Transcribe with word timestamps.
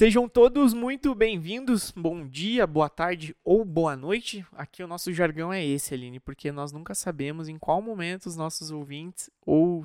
Sejam 0.00 0.26
todos 0.26 0.72
muito 0.72 1.14
bem-vindos. 1.14 1.92
Bom 1.94 2.26
dia, 2.26 2.66
boa 2.66 2.88
tarde 2.88 3.36
ou 3.44 3.66
boa 3.66 3.94
noite. 3.94 4.46
Aqui 4.52 4.82
o 4.82 4.86
nosso 4.86 5.12
jargão 5.12 5.52
é 5.52 5.62
esse, 5.62 5.92
Aline, 5.92 6.18
porque 6.18 6.50
nós 6.50 6.72
nunca 6.72 6.94
sabemos 6.94 7.48
em 7.50 7.58
qual 7.58 7.82
momento 7.82 8.24
os 8.24 8.34
nossos 8.34 8.70
ouvintes 8.70 9.28
ou 9.44 9.84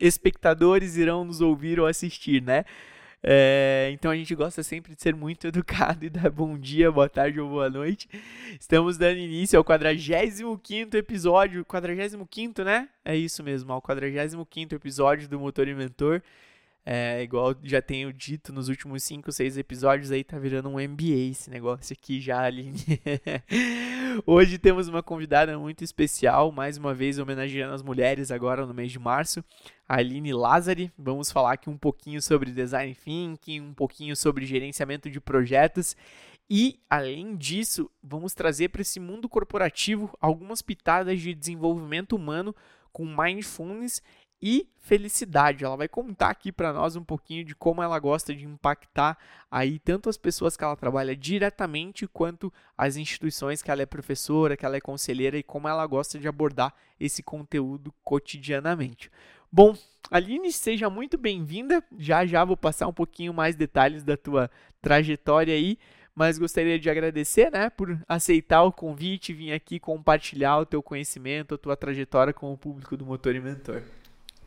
espectadores 0.00 0.96
irão 0.96 1.24
nos 1.24 1.40
ouvir 1.40 1.78
ou 1.78 1.86
assistir, 1.86 2.42
né? 2.42 2.64
É, 3.24 3.90
então 3.92 4.10
a 4.10 4.16
gente 4.16 4.34
gosta 4.34 4.64
sempre 4.64 4.96
de 4.96 5.02
ser 5.02 5.14
muito 5.14 5.46
educado 5.48 6.04
e 6.04 6.10
dar 6.10 6.28
bom 6.30 6.58
dia, 6.58 6.90
boa 6.90 7.08
tarde 7.08 7.40
ou 7.40 7.48
boa 7.48 7.70
noite. 7.70 8.08
Estamos 8.58 8.98
dando 8.98 9.18
início 9.18 9.56
ao 9.56 9.64
45 9.64 10.96
episódio. 10.96 11.64
45, 11.64 12.62
né? 12.64 12.88
É 13.04 13.14
isso 13.16 13.42
mesmo, 13.42 13.72
ao 13.72 13.80
45 13.80 14.74
episódio 14.74 15.28
do 15.28 15.38
Motor 15.38 15.66
Mentor. 15.66 16.20
É, 16.84 17.22
igual 17.22 17.54
já 17.62 17.80
tenho 17.80 18.12
dito 18.12 18.52
nos 18.52 18.68
últimos 18.68 19.04
5, 19.04 19.30
6 19.30 19.56
episódios, 19.56 20.10
aí 20.10 20.24
tá 20.24 20.36
virando 20.36 20.68
um 20.68 20.80
MBA 20.80 21.30
esse 21.30 21.48
negócio 21.48 21.92
aqui 21.92 22.20
já, 22.20 22.42
Aline. 22.42 22.80
Hoje 24.26 24.58
temos 24.58 24.88
uma 24.88 25.02
convidada 25.02 25.56
muito 25.56 25.84
especial, 25.84 26.50
mais 26.50 26.76
uma 26.76 26.92
vez 26.92 27.20
homenageando 27.20 27.72
as 27.72 27.82
mulheres 27.82 28.32
agora 28.32 28.66
no 28.66 28.74
mês 28.74 28.90
de 28.90 28.98
março, 28.98 29.44
a 29.88 29.98
Aline 29.98 30.32
Lazari. 30.32 30.92
Vamos 30.98 31.30
falar 31.30 31.52
aqui 31.52 31.70
um 31.70 31.78
pouquinho 31.78 32.20
sobre 32.20 32.50
design 32.50 32.96
thinking, 32.96 33.60
um 33.60 33.74
pouquinho 33.74 34.16
sobre 34.16 34.44
gerenciamento 34.44 35.08
de 35.08 35.20
projetos 35.20 35.96
e, 36.50 36.80
além 36.90 37.36
disso, 37.36 37.88
vamos 38.02 38.34
trazer 38.34 38.70
para 38.70 38.82
esse 38.82 38.98
mundo 38.98 39.28
corporativo 39.28 40.14
algumas 40.20 40.60
pitadas 40.60 41.20
de 41.20 41.32
desenvolvimento 41.32 42.16
humano 42.16 42.54
com 42.92 43.06
mindfulness 43.06 44.02
e 44.42 44.68
felicidade. 44.80 45.64
Ela 45.64 45.76
vai 45.76 45.88
contar 45.88 46.30
aqui 46.30 46.50
para 46.50 46.72
nós 46.72 46.96
um 46.96 47.04
pouquinho 47.04 47.44
de 47.44 47.54
como 47.54 47.82
ela 47.82 47.98
gosta 48.00 48.34
de 48.34 48.44
impactar 48.44 49.16
aí 49.48 49.78
tanto 49.78 50.08
as 50.10 50.16
pessoas 50.16 50.56
que 50.56 50.64
ela 50.64 50.76
trabalha 50.76 51.14
diretamente 51.14 52.08
quanto 52.08 52.52
as 52.76 52.96
instituições 52.96 53.62
que 53.62 53.70
ela 53.70 53.82
é 53.82 53.86
professora, 53.86 54.56
que 54.56 54.66
ela 54.66 54.76
é 54.76 54.80
conselheira 54.80 55.38
e 55.38 55.42
como 55.42 55.68
ela 55.68 55.86
gosta 55.86 56.18
de 56.18 56.26
abordar 56.26 56.74
esse 56.98 57.22
conteúdo 57.22 57.94
cotidianamente. 58.02 59.10
Bom, 59.50 59.76
Aline, 60.10 60.50
seja 60.50 60.90
muito 60.90 61.16
bem-vinda. 61.16 61.84
Já 61.96 62.26
já 62.26 62.44
vou 62.44 62.56
passar 62.56 62.88
um 62.88 62.92
pouquinho 62.92 63.32
mais 63.32 63.54
detalhes 63.54 64.02
da 64.02 64.16
tua 64.16 64.50
trajetória 64.80 65.54
aí, 65.54 65.78
mas 66.14 66.38
gostaria 66.38 66.78
de 66.78 66.90
agradecer, 66.90 67.50
né, 67.50 67.70
por 67.70 67.98
aceitar 68.08 68.62
o 68.64 68.72
convite, 68.72 69.32
vir 69.32 69.52
aqui 69.52 69.78
compartilhar 69.78 70.58
o 70.58 70.66
teu 70.66 70.82
conhecimento, 70.82 71.54
a 71.54 71.58
tua 71.58 71.76
trajetória 71.76 72.32
com 72.32 72.52
o 72.52 72.58
público 72.58 72.96
do 72.96 73.06
Motor 73.06 73.34
e 73.36 73.40
Mentor. 73.40 73.82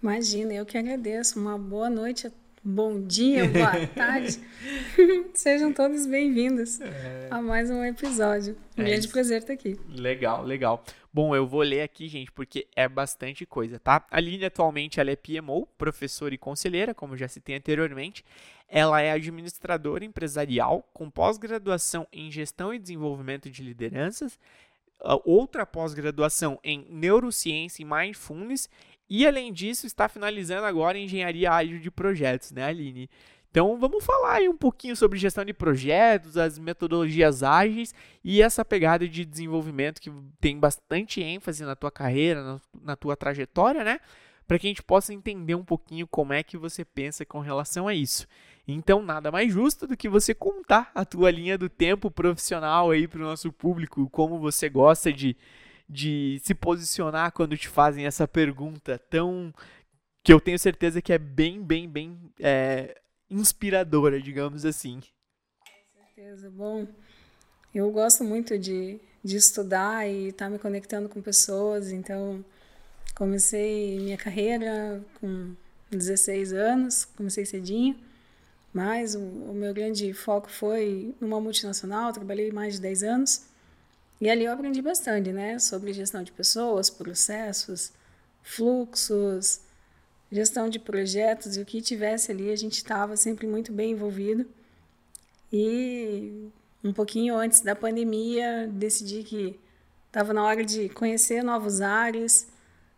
Imagina, 0.02 0.54
eu 0.54 0.66
que 0.66 0.78
agradeço. 0.78 1.40
Uma 1.40 1.58
boa 1.58 1.90
noite, 1.90 2.32
bom 2.64 3.02
dia, 3.02 3.48
boa 3.48 3.88
tarde. 3.96 4.40
Sejam 5.34 5.74
todos 5.74 6.06
bem-vindos 6.06 6.80
é... 6.82 7.28
a 7.32 7.42
mais 7.42 7.70
um 7.70 7.84
episódio. 7.84 8.56
Um 8.78 8.82
é 8.82 8.86
grande 8.86 9.08
prazer 9.08 9.42
estar 9.42 9.54
aqui. 9.54 9.80
Legal, 9.90 10.44
legal. 10.44 10.84
Bom, 11.12 11.36
eu 11.36 11.48
vou 11.48 11.62
ler 11.62 11.82
aqui, 11.82 12.08
gente, 12.08 12.32
porque 12.32 12.68
é 12.76 12.90
bastante 12.90 13.46
coisa, 13.46 13.80
tá? 13.80 14.06
A 14.12 14.18
Aline 14.18 14.46
atualmente 14.46 15.00
ela 15.00 15.10
é 15.12 15.16
PMO, 15.16 15.66
professora 15.78 16.34
e 16.36 16.38
conselheira, 16.38 16.94
como 16.94 17.16
já 17.16 17.28
citei 17.28 17.56
anteriormente. 17.56 18.24
Ela 18.68 19.02
é 19.02 19.12
administradora 19.12 20.04
empresarial 20.04 20.88
com 20.94 21.09
pós-graduação 21.09 22.06
em 22.12 22.30
gestão 22.30 22.74
e 22.74 22.80
desenvolvimento 22.80 23.50
de 23.50 23.64
lideranças, 23.64 24.38
outra 25.24 25.66
pós-graduação 25.66 26.59
em 26.64 26.86
neurociência 26.90 27.82
e 27.82 27.86
mindfulness 27.86 28.70
e 29.09 29.25
além 29.25 29.53
disso, 29.53 29.86
está 29.86 30.09
finalizando 30.09 30.66
agora 30.66 30.98
engenharia 30.98 31.52
ágil 31.52 31.80
de 31.80 31.92
projetos, 31.92 32.52
né, 32.52 32.66
Aline? 32.66 33.09
Então 33.56 33.78
vamos 33.78 34.03
falar 34.03 34.34
aí 34.34 34.50
um 34.50 34.58
pouquinho 34.58 34.97
sobre 34.97 35.18
gestão 35.18 35.46
de 35.46 35.53
projetos, 35.53 36.35
as 36.35 36.59
metodologias 36.59 37.41
ágeis 37.41 37.94
e 38.22 38.41
essa 38.41 38.66
pegada 38.66 39.07
de 39.07 39.24
desenvolvimento 39.24 40.02
que 40.02 40.12
tem 40.41 40.59
bastante 40.59 41.22
ênfase 41.22 41.63
na 41.63 41.74
tua 41.74 41.90
carreira, 41.90 42.44
na, 42.44 42.62
na 42.81 42.96
tua 42.97 43.16
trajetória, 43.16 43.81
né? 43.81 44.02
Para 44.46 44.59
que 44.59 44.68
a 44.68 44.69
gente 44.69 44.84
possa 44.84 45.13
entender 45.13 45.56
um 45.56 45.63
pouquinho 45.63 46.06
como 46.06 46.34
é 46.34 46.44
que 46.44 46.57
você 46.57 46.84
pensa 46.84 47.25
com 47.25 47.40
relação 47.40 47.88
a 47.88 47.94
isso. 47.94 48.28
Então, 48.68 49.01
nada 49.01 49.31
mais 49.31 49.53
justo 49.53 49.88
do 49.88 49.96
que 49.96 50.09
você 50.09 50.34
contar 50.34 50.91
a 50.94 51.06
tua 51.06 51.31
linha 51.31 51.57
do 51.57 51.69
tempo 51.69 52.12
profissional 52.12 52.91
aí 52.91 53.07
para 53.07 53.22
o 53.22 53.24
nosso 53.24 53.53
público, 53.53 54.09
como 54.09 54.38
você 54.38 54.68
gosta 54.68 55.13
de, 55.13 55.38
de 55.88 56.41
se 56.44 56.53
posicionar 56.53 57.31
quando 57.31 57.57
te 57.57 57.68
fazem 57.68 58.06
essa 58.06 58.28
pergunta 58.28 59.00
tão 59.09 59.53
que 60.23 60.34
eu 60.34 60.41
tenho 60.41 60.57
certeza 60.57 61.01
que 61.01 61.13
é 61.13 61.19
bem, 61.19 61.62
bem, 61.62 61.88
bem 61.88 62.19
é, 62.40 63.00
inspiradora, 63.29 64.19
digamos 64.19 64.66
assim. 64.66 65.00
Com 65.59 66.03
certeza. 66.16 66.50
Bom, 66.50 66.88
eu 67.74 67.91
gosto 67.91 68.24
muito 68.24 68.57
de, 68.57 69.00
de 69.24 69.38
estudar 69.38 70.09
e 70.09 70.29
estar 70.29 70.45
tá 70.45 70.50
me 70.50 70.57
conectando 70.57 71.07
com 71.07 71.22
pessoas, 71.22 71.91
então 71.91 72.44
comecei 73.13 74.00
minha 74.00 74.18
carreira 74.18 75.00
com 75.22 75.53
16 75.91 76.53
anos, 76.53 77.06
comecei 77.06 77.45
cedinho, 77.45 77.95
mas 78.74 79.13
o, 79.13 79.19
o 79.19 79.53
meu 79.53 79.74
grande 79.74 80.12
foco 80.13 80.50
foi 80.50 81.13
numa 81.22 81.40
multinacional, 81.40 82.12
trabalhei 82.12 82.51
mais 82.51 82.75
de 82.75 82.81
10 82.81 83.03
anos. 83.03 83.45
E 84.20 84.30
ali 84.30 84.46
eu 84.46 84.53
aprendi 84.53 84.81
bastante, 84.81 85.31
né? 85.31 85.59
Sobre 85.59 85.94
gestão 85.94 86.24
de 86.24 86.31
pessoas, 86.31 86.90
processos, 86.90 87.92
fluxos, 88.42 89.62
gestão 90.31 90.70
de 90.70 90.80
projetos 90.80 91.58
e 91.58 91.62
o 91.62 91.66
que 91.66 91.81
tivesse 91.81 92.31
ali, 92.31 92.52
a 92.52 92.56
gente 92.56 92.78
estava 92.78 93.16
sempre 93.18 93.48
muito 93.48 93.72
bem 93.72 93.92
envolvido. 93.92 94.46
E 95.52 96.50
um 96.84 96.94
pouquinho 96.94 97.36
antes 97.36 97.62
da 97.62 97.75
pandemia, 97.75 98.68
decidi 98.72 99.24
que 99.24 99.59
estava 100.08 100.34
na 100.34 100.44
hora 100.44 100.64
de 100.64 100.90
conhecer 100.90 101.44
novos 101.44 101.81
ares 101.81 102.48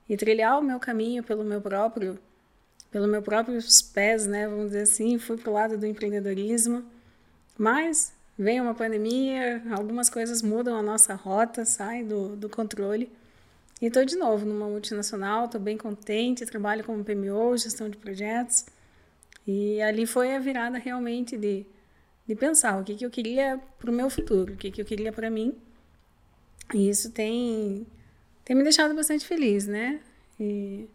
e 0.09 0.15
trilhar 0.15 0.59
o 0.59 0.63
meu 0.63 0.79
caminho 0.79 1.23
pelo 1.23 1.43
meu 1.43 1.61
próprio 1.61 2.19
pelo 2.89 3.07
meu 3.07 3.21
próprios 3.21 3.81
pés, 3.81 4.25
né, 4.25 4.47
vamos 4.47 4.67
dizer 4.67 4.83
assim, 4.83 5.19
fui 5.19 5.37
para 5.37 5.49
o 5.49 5.53
lado 5.53 5.77
do 5.77 5.85
empreendedorismo. 5.85 6.85
Mas 7.57 8.13
vem 8.37 8.61
uma 8.61 8.75
pandemia, 8.75 9.63
algumas 9.71 10.09
coisas 10.09 10.41
mudam 10.41 10.75
a 10.75 10.83
nossa 10.83 11.15
rota, 11.15 11.65
sai 11.65 12.03
do, 12.03 12.35
do 12.35 12.47
controle. 12.49 13.11
E 13.81 13.87
estou 13.87 14.05
de 14.05 14.15
novo 14.15 14.45
numa 14.45 14.67
multinacional, 14.67 15.45
estou 15.45 15.61
bem 15.61 15.77
contente, 15.77 16.45
trabalho 16.45 16.83
como 16.83 17.03
PMO, 17.03 17.57
gestão 17.57 17.89
de 17.89 17.97
projetos. 17.97 18.65
E 19.45 19.81
ali 19.81 20.05
foi 20.05 20.35
a 20.35 20.39
virada 20.39 20.77
realmente 20.77 21.37
de, 21.37 21.65
de 22.27 22.35
pensar 22.35 22.79
o 22.79 22.83
que, 22.83 22.95
que 22.95 23.05
eu 23.05 23.09
queria 23.09 23.59
para 23.79 23.89
o 23.89 23.93
meu 23.93 24.09
futuro, 24.09 24.53
o 24.53 24.57
que, 24.57 24.71
que 24.71 24.81
eu 24.81 24.85
queria 24.85 25.11
para 25.11 25.29
mim. 25.29 25.55
E 26.73 26.89
isso 26.89 27.11
tem, 27.11 27.87
tem 28.43 28.55
me 28.55 28.63
deixado 28.63 28.93
bastante 28.93 29.25
feliz, 29.25 29.65
né? 29.67 30.01
E, 30.39 30.87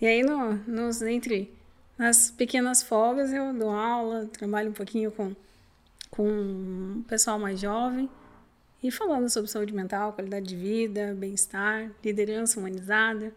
e 0.00 0.06
aí, 0.06 0.22
no, 0.22 0.54
nos, 0.66 1.00
entre 1.02 1.52
nas 1.96 2.30
pequenas 2.30 2.82
folgas, 2.82 3.32
eu 3.32 3.52
dou 3.54 3.70
aula, 3.70 4.26
trabalho 4.26 4.70
um 4.70 4.74
pouquinho 4.74 5.10
com 5.10 5.34
com 6.20 6.98
o 6.98 7.04
pessoal 7.04 7.38
mais 7.38 7.58
jovem 7.58 8.06
e 8.82 8.90
falando 8.90 9.30
sobre 9.30 9.50
saúde 9.50 9.72
mental, 9.72 10.12
qualidade 10.12 10.48
de 10.48 10.54
vida, 10.54 11.14
bem-estar, 11.14 11.90
liderança 12.04 12.60
humanizada, 12.60 13.32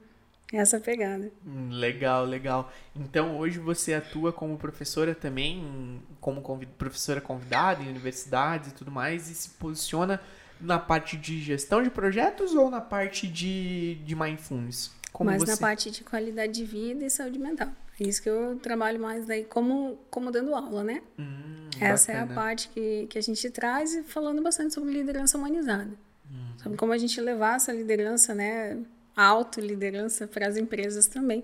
essa 0.51 0.81
pegada. 0.81 1.31
Hum, 1.47 1.69
legal, 1.71 2.25
legal. 2.25 2.73
Então 2.93 3.37
hoje 3.37 3.57
você 3.57 3.93
atua 3.93 4.33
como 4.33 4.57
professora 4.57 5.15
também, 5.15 6.01
como 6.19 6.41
convid 6.41 6.69
professora 6.77 7.21
convidada 7.21 7.81
em 7.81 7.87
universidades 7.87 8.71
e 8.71 8.73
tudo 8.73 8.91
mais, 8.91 9.29
e 9.29 9.33
se 9.33 9.51
posiciona 9.51 10.19
na 10.59 10.77
parte 10.77 11.15
de 11.15 11.41
gestão 11.41 11.81
de 11.81 11.89
projetos 11.89 12.53
ou 12.53 12.69
na 12.69 12.81
parte 12.81 13.29
de, 13.29 13.95
de 14.03 14.13
mindfulness? 14.13 14.91
Como 15.13 15.29
Mas 15.29 15.43
você... 15.43 15.51
na 15.51 15.57
parte 15.57 15.91
de 15.91 16.03
qualidade 16.03 16.51
de 16.51 16.65
vida 16.65 17.05
e 17.05 17.09
saúde 17.09 17.37
mental. 17.37 17.69
É 17.99 18.03
isso 18.03 18.21
que 18.21 18.29
eu 18.29 18.59
trabalho 18.59 18.99
mais 18.99 19.27
daí 19.27 19.43
como, 19.45 19.99
como 20.09 20.31
dando 20.31 20.55
aula, 20.55 20.83
né? 20.83 21.03
Hum, 21.19 21.69
Essa 21.79 22.11
bacana. 22.11 22.31
é 22.31 22.31
a 22.31 22.35
parte 22.35 22.69
que, 22.69 23.05
que 23.07 23.19
a 23.19 23.21
gente 23.21 23.47
traz 23.51 23.93
e 23.93 24.01
falando 24.01 24.41
bastante 24.41 24.73
sobre 24.73 24.91
liderança 24.91 25.37
humanizada. 25.37 25.91
Hum. 26.29 26.57
Sobre 26.57 26.77
como 26.77 26.91
a 26.91 26.97
gente 26.97 27.21
levar 27.21 27.57
essa 27.57 27.71
liderança, 27.71 28.33
né? 28.33 28.79
A 29.15 29.23
autoliderança 29.23 30.27
para 30.27 30.47
as 30.47 30.57
empresas 30.57 31.05
também. 31.05 31.43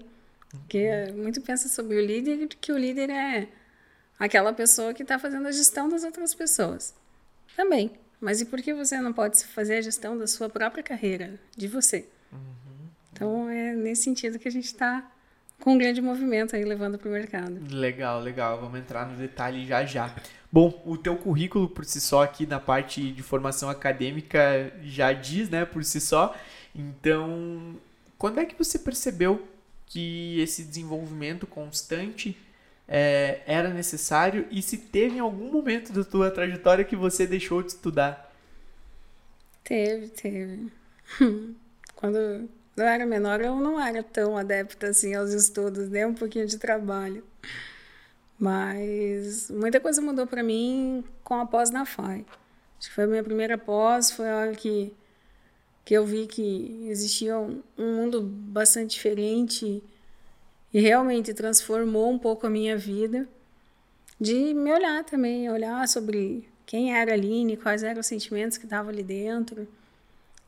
Porque 0.49 0.89
uhum. 1.09 1.21
muito 1.21 1.39
pensa 1.41 1.69
sobre 1.69 1.95
o 1.95 2.03
líder 2.03 2.47
que 2.47 2.71
o 2.71 2.77
líder 2.77 3.11
é 3.11 3.47
aquela 4.17 4.51
pessoa 4.51 4.95
que 4.95 5.03
está 5.03 5.19
fazendo 5.19 5.47
a 5.47 5.51
gestão 5.51 5.87
das 5.87 6.03
outras 6.03 6.33
pessoas. 6.33 6.95
Também. 7.55 7.91
Mas 8.19 8.41
e 8.41 8.45
por 8.45 8.59
que 8.61 8.73
você 8.73 8.99
não 8.99 9.13
pode 9.13 9.43
fazer 9.45 9.77
a 9.77 9.81
gestão 9.81 10.17
da 10.17 10.25
sua 10.25 10.49
própria 10.49 10.83
carreira, 10.83 11.39
de 11.55 11.67
você? 11.67 12.07
Uhum. 12.33 12.68
Então 13.19 13.49
é 13.49 13.73
nesse 13.75 14.03
sentido 14.03 14.39
que 14.39 14.47
a 14.47 14.51
gente 14.51 14.67
está 14.67 15.11
com 15.59 15.73
um 15.73 15.77
grande 15.77 16.01
movimento 16.01 16.55
aí 16.55 16.63
levando 16.63 16.97
para 16.97 17.09
o 17.09 17.11
mercado. 17.11 17.59
Legal, 17.69 18.21
legal. 18.21 18.61
Vamos 18.61 18.79
entrar 18.79 19.05
no 19.05 19.17
detalhe 19.17 19.67
já 19.67 19.83
já. 19.83 20.15
Bom, 20.49 20.81
o 20.85 20.97
teu 20.97 21.17
currículo 21.17 21.67
por 21.67 21.83
si 21.83 21.99
só 21.99 22.23
aqui 22.23 22.47
na 22.47 22.61
parte 22.61 23.11
de 23.11 23.21
formação 23.21 23.69
acadêmica 23.69 24.73
já 24.83 25.11
diz, 25.11 25.49
né, 25.49 25.65
por 25.65 25.83
si 25.83 25.99
só. 25.99 26.33
Então, 26.73 27.75
quando 28.17 28.39
é 28.39 28.45
que 28.45 28.57
você 28.57 28.79
percebeu 28.79 29.45
que 29.85 30.39
esse 30.39 30.63
desenvolvimento 30.63 31.45
constante 31.45 32.37
é, 32.87 33.41
era 33.45 33.73
necessário 33.73 34.47
e 34.49 34.61
se 34.61 34.77
teve 34.77 35.17
em 35.17 35.19
algum 35.19 35.51
momento 35.51 35.91
da 35.91 36.05
tua 36.05 36.31
trajetória 36.31 36.85
que 36.85 36.95
você 36.95 37.27
deixou 37.27 37.61
de 37.61 37.71
estudar? 37.71 38.33
Teve, 39.61 40.07
teve. 40.07 40.71
Quando 41.95 42.49
eu 42.79 42.87
era 42.87 43.05
menor, 43.05 43.41
eu 43.41 43.55
não 43.55 43.79
era 43.79 44.03
tão 44.03 44.37
adepta 44.37 44.87
assim 44.87 45.13
aos 45.15 45.31
estudos, 45.31 45.89
nem 45.89 46.05
um 46.05 46.13
pouquinho 46.13 46.47
de 46.47 46.57
trabalho. 46.57 47.23
Mas 48.37 49.49
muita 49.49 49.79
coisa 49.79 50.01
mudou 50.01 50.25
para 50.25 50.41
mim 50.41 51.03
com 51.23 51.35
a 51.35 51.45
pós 51.45 51.69
na 51.69 51.85
FAI. 51.85 52.25
Acho 52.79 52.89
que 52.89 52.95
foi 52.95 53.03
a 53.03 53.07
minha 53.07 53.23
primeira 53.23 53.57
pós, 53.57 54.11
foi 54.11 54.29
a 54.29 54.37
hora 54.37 54.55
que, 54.55 54.93
que 55.83 55.93
eu 55.93 56.05
vi 56.05 56.25
que 56.27 56.85
existia 56.89 57.37
um, 57.37 57.61
um 57.77 57.95
mundo 57.97 58.21
bastante 58.21 58.91
diferente 58.91 59.83
e 60.73 60.79
realmente 60.79 61.33
transformou 61.33 62.09
um 62.09 62.17
pouco 62.17 62.47
a 62.47 62.49
minha 62.49 62.77
vida. 62.77 63.27
De 64.19 64.53
me 64.53 64.71
olhar 64.71 65.03
também, 65.03 65.49
olhar 65.49 65.87
sobre 65.87 66.47
quem 66.65 66.95
era 66.95 67.11
a 67.11 67.13
Aline, 67.15 67.57
quais 67.57 67.83
eram 67.83 67.99
os 67.99 68.07
sentimentos 68.07 68.57
que 68.57 68.65
estavam 68.65 68.91
ali 68.91 69.03
dentro 69.03 69.67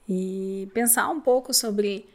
e 0.08 0.70
pensar 0.74 1.10
um 1.10 1.20
pouco 1.20 1.54
sobre 1.54 2.06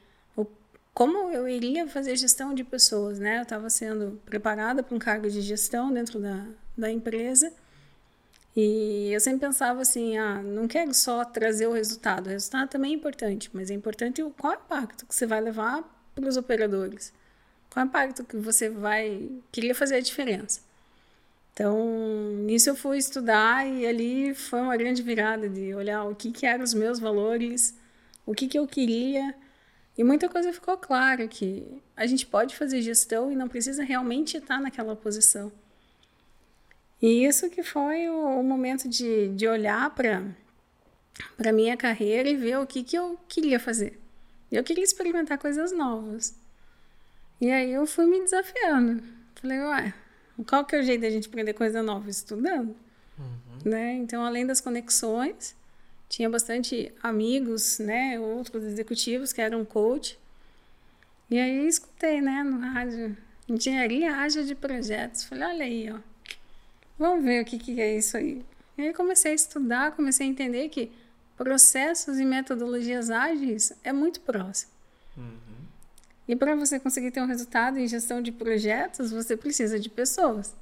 como 0.97 1.31
eu 1.31 1.47
iria 1.47 1.87
fazer 1.87 2.17
gestão 2.17 2.55
de 2.55 2.65
pessoas, 2.65 3.19
né? 3.19 3.37
Eu 3.37 3.43
estava 3.43 3.69
sendo 3.69 4.19
preparada 4.25 4.83
para 4.83 4.97
um 4.97 4.99
cargo 4.99 5.29
de 5.29 5.43
gestão 5.43 5.93
dentro 5.93 6.19
da, 6.19 6.47
da 6.75 6.91
empresa 6.91 7.53
e 8.57 9.11
eu 9.13 9.21
sempre 9.21 9.41
pensava 9.41 9.83
assim, 9.83 10.17
ah, 10.17 10.43
não 10.43 10.67
quero 10.67 10.95
só 10.95 11.23
trazer 11.23 11.67
o 11.67 11.73
resultado, 11.73 12.29
o 12.29 12.31
resultado 12.31 12.71
também 12.71 12.93
é 12.93 12.95
importante, 12.95 13.51
mas 13.53 13.71
é 13.71 13.75
importante 13.75 14.23
qual 14.39 14.55
é 14.55 14.57
o 14.57 14.61
impacto 14.61 15.05
que 15.05 15.15
você 15.15 15.27
vai 15.27 15.39
levar 15.39 15.85
para 16.15 16.27
os 16.27 16.39
operadores, 16.39 17.13
qual 17.69 17.83
é 17.83 17.87
o 17.87 17.89
impacto 17.91 18.25
que 18.25 18.39
você 18.39 18.71
vai 18.71 19.31
queria 19.53 19.75
fazer 19.75 19.97
a 19.97 20.01
diferença. 20.01 20.63
Então, 21.53 21.77
nisso 22.47 22.71
eu 22.71 22.75
fui 22.75 22.97
estudar 22.97 23.69
e 23.69 23.87
ali 23.87 24.35
foi 24.35 24.63
uma 24.63 24.79
grande 24.79 25.03
virada 25.03 25.47
de 25.47 25.75
olhar 25.75 26.05
o 26.05 26.15
que, 26.15 26.33
que 26.33 26.47
eram 26.47 26.65
os 26.65 26.73
meus 26.73 26.99
valores, 26.99 27.75
o 28.25 28.33
que, 28.33 28.49
que 28.49 28.59
eu 28.59 28.67
queria. 28.67 29.35
E 29.97 30.05
muita 30.05 30.29
coisa 30.29 30.53
ficou 30.53 30.77
clara, 30.77 31.27
que 31.27 31.81
a 31.97 32.07
gente 32.07 32.27
pode 32.27 32.55
fazer 32.55 32.83
gestão 32.83 33.33
e 33.33 33.37
não 33.37 33.49
precisa 33.49 33.83
realmente 33.83 34.37
estar 34.37 34.61
naquela 34.61 34.95
posição. 34.95 35.51
E 37.01 37.25
isso 37.25 37.49
que 37.49 37.63
foi 37.63 38.09
o, 38.09 38.41
o 38.41 38.43
momento 38.43 38.89
de, 38.89 39.29
de 39.29 39.49
olhar 39.49 39.95
para 39.95 40.23
a 41.39 41.53
minha 41.53 41.77
carreira 41.77 42.29
e 42.29 42.37
ver 42.37 42.59
o 42.59 42.67
que, 42.67 42.83
que 42.83 42.97
eu 42.97 43.19
queria 43.29 43.59
fazer. 43.59 43.99
Eu 44.51 44.63
queria 44.63 44.85
experimentar 44.85 45.39
coisas 45.39 45.73
novas. 45.73 46.35
E 47.41 47.51
aí 47.51 47.71
eu 47.73 47.87
fui 47.87 48.07
me 48.07 48.21
desafiando. 48.21 49.03
Falei, 49.41 49.59
ué, 49.59 49.95
qual 50.47 50.65
que 50.65 50.77
é 50.77 50.81
o 50.81 50.83
jeito 50.83 51.03
da 51.03 51.11
gente 51.11 51.29
aprender 51.29 51.53
coisa 51.53 51.83
nova? 51.83 52.09
Estudando. 52.09 52.77
Uhum. 53.19 53.71
Né? 53.71 53.95
Então, 53.95 54.25
além 54.25 54.47
das 54.47 54.61
conexões, 54.61 55.55
tinha 56.09 56.29
bastante 56.31 56.93
amigos, 57.03 57.79
né? 57.79 58.19
Outros 58.19 58.65
executivos 58.65 59.33
que 59.33 59.41
eram 59.41 59.65
coach. 59.65 60.19
E 61.31 61.39
aí 61.39 61.67
escutei, 61.67 62.21
né, 62.21 62.45
no 62.45 62.59
rádio, 62.61 63.17
engenharia 63.49 64.17
ágil 64.17 64.45
de 64.45 64.55
projetos. 64.55 65.25
Falei, 65.25 65.45
olha 65.45 65.65
aí, 65.65 65.91
ó. 65.91 65.99
Vamos 66.99 67.25
ver 67.25 67.43
o 67.43 67.45
que, 67.45 67.59
que 67.59 67.81
é 67.81 67.97
isso 67.97 68.17
aí. 68.17 68.45
E 68.79 68.83
aí 68.83 68.95
comecei 68.95 69.33
a 69.33 69.35
estudar, 69.35 69.93
comecei 69.93 70.27
a 70.27 70.31
entender 70.31 70.69
que 70.69 70.91
processos 71.37 72.19
e 72.19 72.25
metodologias 72.25 73.11
ágeis 73.11 73.73
é 73.83 73.93
muito 73.93 74.21
próximo. 74.21 74.71
Uhum. 75.17 75.37
E 76.29 76.35
para 76.35 76.55
você 76.55 76.81
conseguir 76.81 77.11
ter 77.11 77.21
um 77.21 77.27
resultado 77.27 77.79
em 77.79 77.87
gestão 77.87 78.23
de 78.23 78.33
projetos, 78.33 79.11
você 79.11 79.37
precisa 79.37 79.79
de 79.79 79.89
pessoas. 79.89 80.55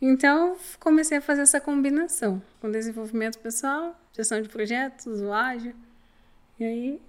Então, 0.00 0.56
comecei 0.78 1.18
a 1.18 1.20
fazer 1.20 1.42
essa 1.42 1.60
combinação 1.60 2.42
com 2.60 2.70
desenvolvimento 2.70 3.38
pessoal, 3.38 3.94
gestão 4.20 4.40
de 4.40 4.48
projetos, 4.48 5.20
o 5.20 5.32
ágil. 5.32 5.74
E 6.58 6.64
aí, 6.64 7.02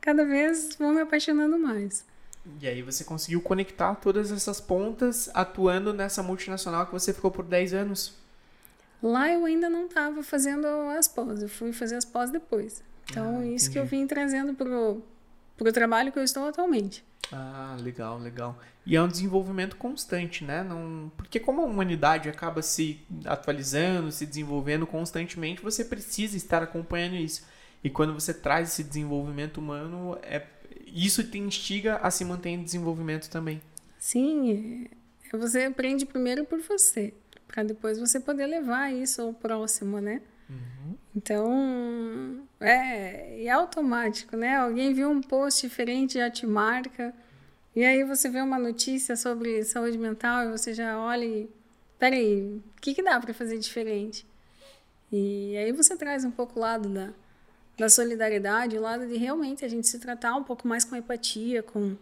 cada 0.00 0.24
vez 0.24 0.76
vou 0.76 0.92
me 0.92 1.00
apaixonando 1.00 1.58
mais. 1.58 2.04
E 2.60 2.66
aí 2.66 2.82
você 2.82 3.04
conseguiu 3.04 3.40
conectar 3.40 3.94
todas 3.96 4.30
essas 4.30 4.60
pontas 4.60 5.30
atuando 5.34 5.92
nessa 5.92 6.22
multinacional 6.22 6.86
que 6.86 6.92
você 6.92 7.12
ficou 7.12 7.30
por 7.30 7.44
10 7.44 7.74
anos? 7.74 8.14
Lá 9.02 9.30
eu 9.30 9.44
ainda 9.44 9.68
não 9.68 9.86
estava 9.86 10.22
fazendo 10.22 10.66
as 10.98 11.08
pós, 11.08 11.42
eu 11.42 11.48
fui 11.48 11.72
fazer 11.72 11.96
as 11.96 12.04
pós 12.04 12.30
depois. 12.30 12.82
Então, 13.10 13.40
ah, 13.40 13.46
isso 13.46 13.70
que 13.70 13.78
eu 13.78 13.84
vim 13.84 14.06
trazendo 14.06 14.54
para 15.60 15.68
o 15.68 15.72
trabalho 15.72 16.10
que 16.10 16.18
eu 16.18 16.24
estou 16.24 16.48
atualmente. 16.48 17.04
Ah, 17.30 17.76
legal, 17.78 18.18
legal. 18.18 18.58
E 18.86 18.96
é 18.96 19.02
um 19.02 19.06
desenvolvimento 19.06 19.76
constante, 19.76 20.42
né? 20.42 20.64
Não, 20.64 21.12
porque 21.18 21.38
como 21.38 21.60
a 21.60 21.66
humanidade 21.66 22.30
acaba 22.30 22.62
se 22.62 23.00
atualizando, 23.26 24.10
se 24.10 24.24
desenvolvendo 24.24 24.86
constantemente, 24.86 25.62
você 25.62 25.84
precisa 25.84 26.36
estar 26.36 26.62
acompanhando 26.62 27.16
isso. 27.16 27.46
E 27.84 27.90
quando 27.90 28.14
você 28.14 28.32
traz 28.32 28.70
esse 28.70 28.82
desenvolvimento 28.82 29.58
humano, 29.58 30.18
é, 30.22 30.46
isso 30.86 31.22
te 31.22 31.38
instiga 31.38 31.96
a 31.98 32.10
se 32.10 32.24
manter 32.24 32.50
em 32.50 32.64
desenvolvimento 32.64 33.28
também. 33.28 33.60
Sim, 33.98 34.88
é, 35.32 35.36
você 35.36 35.64
aprende 35.64 36.06
primeiro 36.06 36.46
por 36.46 36.60
você, 36.60 37.12
para 37.46 37.62
depois 37.62 37.98
você 37.98 38.18
poder 38.18 38.46
levar 38.46 38.92
isso 38.92 39.20
ao 39.20 39.34
próximo, 39.34 40.00
né? 40.00 40.22
Uhum. 40.50 40.96
Então, 41.14 42.46
é, 42.60 43.44
é 43.44 43.50
automático, 43.50 44.36
né? 44.36 44.56
Alguém 44.56 44.92
viu 44.92 45.08
um 45.10 45.20
post 45.20 45.66
diferente 45.66 46.14
já 46.14 46.30
te 46.30 46.46
marca. 46.46 47.14
E 47.74 47.84
aí 47.84 48.04
você 48.04 48.28
vê 48.28 48.40
uma 48.40 48.58
notícia 48.58 49.16
sobre 49.16 49.62
saúde 49.64 49.96
mental 49.96 50.44
e 50.44 50.50
você 50.50 50.74
já 50.74 50.98
olha 50.98 51.24
e. 51.24 51.48
Peraí, 51.98 52.60
o 52.76 52.80
que, 52.80 52.94
que 52.94 53.02
dá 53.02 53.20
para 53.20 53.32
fazer 53.34 53.58
diferente? 53.58 54.26
E 55.12 55.56
aí 55.56 55.72
você 55.72 55.96
traz 55.96 56.24
um 56.24 56.30
pouco 56.30 56.58
o 56.58 56.62
lado 56.62 56.88
da, 56.88 57.10
da 57.76 57.88
solidariedade, 57.88 58.78
o 58.78 58.80
lado 58.80 59.06
de 59.06 59.16
realmente 59.16 59.64
a 59.64 59.68
gente 59.68 59.86
se 59.86 59.98
tratar 59.98 60.34
um 60.34 60.44
pouco 60.44 60.66
mais 60.66 60.84
com 60.84 60.96
empatia, 60.96 61.62
com 61.62 61.96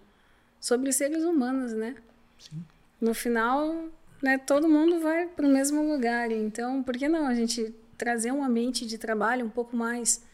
sobre 0.60 0.92
seres 0.92 1.24
humanos, 1.24 1.72
né? 1.72 1.96
Sim. 2.38 2.64
No 3.00 3.14
final, 3.14 3.88
né, 4.22 4.38
todo 4.38 4.68
mundo 4.68 5.00
vai 5.00 5.26
para 5.26 5.46
o 5.46 5.50
mesmo 5.50 5.82
lugar. 5.82 6.30
Então, 6.30 6.82
por 6.82 6.96
que 6.96 7.08
não 7.08 7.26
a 7.26 7.34
gente 7.34 7.74
trazer 7.98 8.32
um 8.32 8.42
ambiente 8.42 8.86
de 8.86 8.96
trabalho 8.96 9.44
um 9.44 9.50
pouco 9.50 9.76
mais 9.76 10.24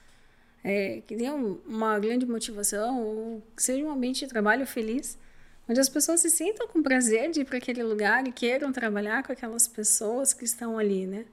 é, 0.63 1.03
que 1.07 1.17
tenha 1.17 1.35
uma 1.35 1.99
grande 1.99 2.25
motivação 2.27 3.03
ou 3.03 3.43
que 3.57 3.63
seja 3.63 3.85
um 3.85 3.91
ambiente 3.91 4.21
de 4.21 4.29
trabalho 4.29 4.67
feliz, 4.67 5.19
onde 5.69 5.81
as 5.81 5.89
pessoas 5.89 6.21
se 6.21 6.31
sintam 6.31 6.69
com 6.69 6.83
prazer 6.83 7.31
de 7.31 7.41
ir 7.41 7.45
para 7.45 7.59
aquele 7.59 7.83
lugar 7.83 8.27
e 8.29 8.33
queiram 8.33 8.71
trabalhar 8.71 9.23
com 9.23 9.33
aquelas 9.33 9.67
pessoas 9.67 10.33
que 10.33 10.45
estão 10.45 10.79
ali, 10.79 11.07
né? 11.07 11.25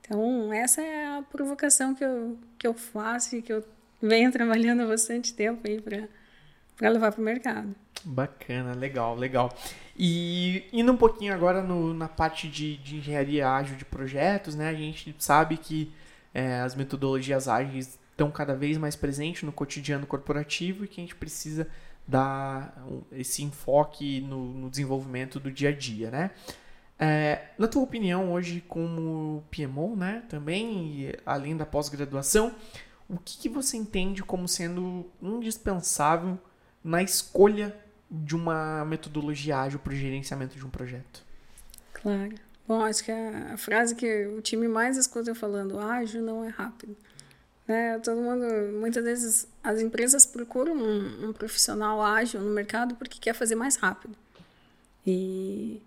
Então, 0.00 0.52
essa 0.52 0.80
é 0.82 1.18
a 1.18 1.22
provocação 1.22 1.94
que 1.94 2.04
eu, 2.04 2.38
que 2.58 2.66
eu 2.66 2.74
faço 2.74 3.36
e 3.36 3.42
que 3.42 3.52
eu 3.52 3.64
venho 4.00 4.30
trabalhando 4.32 4.82
há 4.82 4.86
bastante 4.86 5.34
tempo 5.34 5.66
aí 5.66 5.80
para 5.80 6.08
levar 6.80 7.12
para 7.12 7.20
o 7.20 7.24
mercado. 7.24 7.74
Bacana, 8.04 8.74
legal, 8.74 9.16
legal. 9.16 9.56
E 9.96 10.64
indo 10.72 10.92
um 10.92 10.96
pouquinho 10.96 11.32
agora 11.32 11.62
no, 11.62 11.94
na 11.94 12.08
parte 12.08 12.48
de, 12.48 12.76
de, 12.76 12.96
engenharia 12.96 13.50
ágil 13.50 13.76
de 13.76 13.84
projetos, 13.84 14.54
né? 14.54 14.68
A 14.68 14.74
gente 14.74 15.14
sabe 15.18 15.56
que 15.56 15.92
é, 16.34 16.60
as 16.60 16.74
metodologias 16.74 17.48
ágeis 17.48 17.98
estão 18.10 18.30
cada 18.30 18.54
vez 18.54 18.78
mais 18.78 18.94
presentes 18.94 19.42
no 19.42 19.52
cotidiano 19.52 20.06
corporativo 20.06 20.84
e 20.84 20.88
que 20.88 21.00
a 21.00 21.04
gente 21.04 21.16
precisa 21.16 21.66
dar 22.06 22.76
esse 23.10 23.42
enfoque 23.42 24.20
no, 24.20 24.52
no 24.52 24.70
desenvolvimento 24.70 25.40
do 25.40 25.50
dia 25.50 25.70
a 25.70 25.72
dia, 25.72 26.10
né? 26.10 26.30
É, 26.98 27.48
na 27.58 27.68
tua 27.68 27.82
opinião, 27.82 28.32
hoje, 28.32 28.62
como 28.66 29.44
PMO, 29.50 29.94
né, 29.96 30.22
também, 30.28 31.12
além 31.26 31.56
da 31.56 31.66
pós-graduação, 31.66 32.54
o 33.08 33.18
que, 33.18 33.38
que 33.38 33.48
você 33.48 33.76
entende 33.76 34.22
como 34.22 34.48
sendo 34.48 35.06
indispensável 35.20 36.38
na 36.86 37.02
escolha 37.02 37.76
de 38.08 38.36
uma 38.36 38.84
metodologia 38.84 39.58
ágil 39.58 39.78
para 39.80 39.92
o 39.92 39.96
gerenciamento 39.96 40.56
de 40.56 40.64
um 40.64 40.70
projeto? 40.70 41.24
Claro. 41.92 42.34
Bom, 42.66 42.80
acho 42.82 43.04
que 43.04 43.10
a, 43.10 43.56
frase 43.56 43.94
que 43.94 44.26
o 44.26 44.40
time 44.40 44.68
mais 44.68 44.96
escuta 44.96 45.34
falando, 45.34 45.78
ágil 45.78 46.22
não 46.22 46.44
é 46.44 46.48
rápido. 46.48 46.96
Né? 47.66 47.98
Todo 47.98 48.20
mundo, 48.20 48.46
muitas 48.78 49.04
vezes, 49.04 49.48
as 49.62 49.80
empresas 49.80 50.24
procuram 50.24 50.74
um, 50.74 51.28
um 51.28 51.32
profissional 51.32 52.00
ágil 52.00 52.40
no 52.40 52.50
mercado 52.50 52.94
porque 52.94 53.18
quer 53.20 53.34
fazer 53.34 53.56
mais 53.56 53.76
rápido. 53.76 54.16
E, 55.04 55.80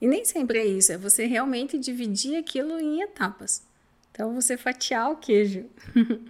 e 0.00 0.06
nem 0.08 0.24
sempre 0.24 0.58
é 0.58 0.66
isso, 0.66 0.92
é 0.92 0.98
você 0.98 1.26
realmente 1.26 1.78
dividir 1.78 2.36
aquilo 2.36 2.80
em 2.80 3.00
etapas. 3.02 3.62
Então, 4.10 4.34
você 4.34 4.56
fatiar 4.56 5.10
o 5.10 5.16
queijo, 5.16 5.66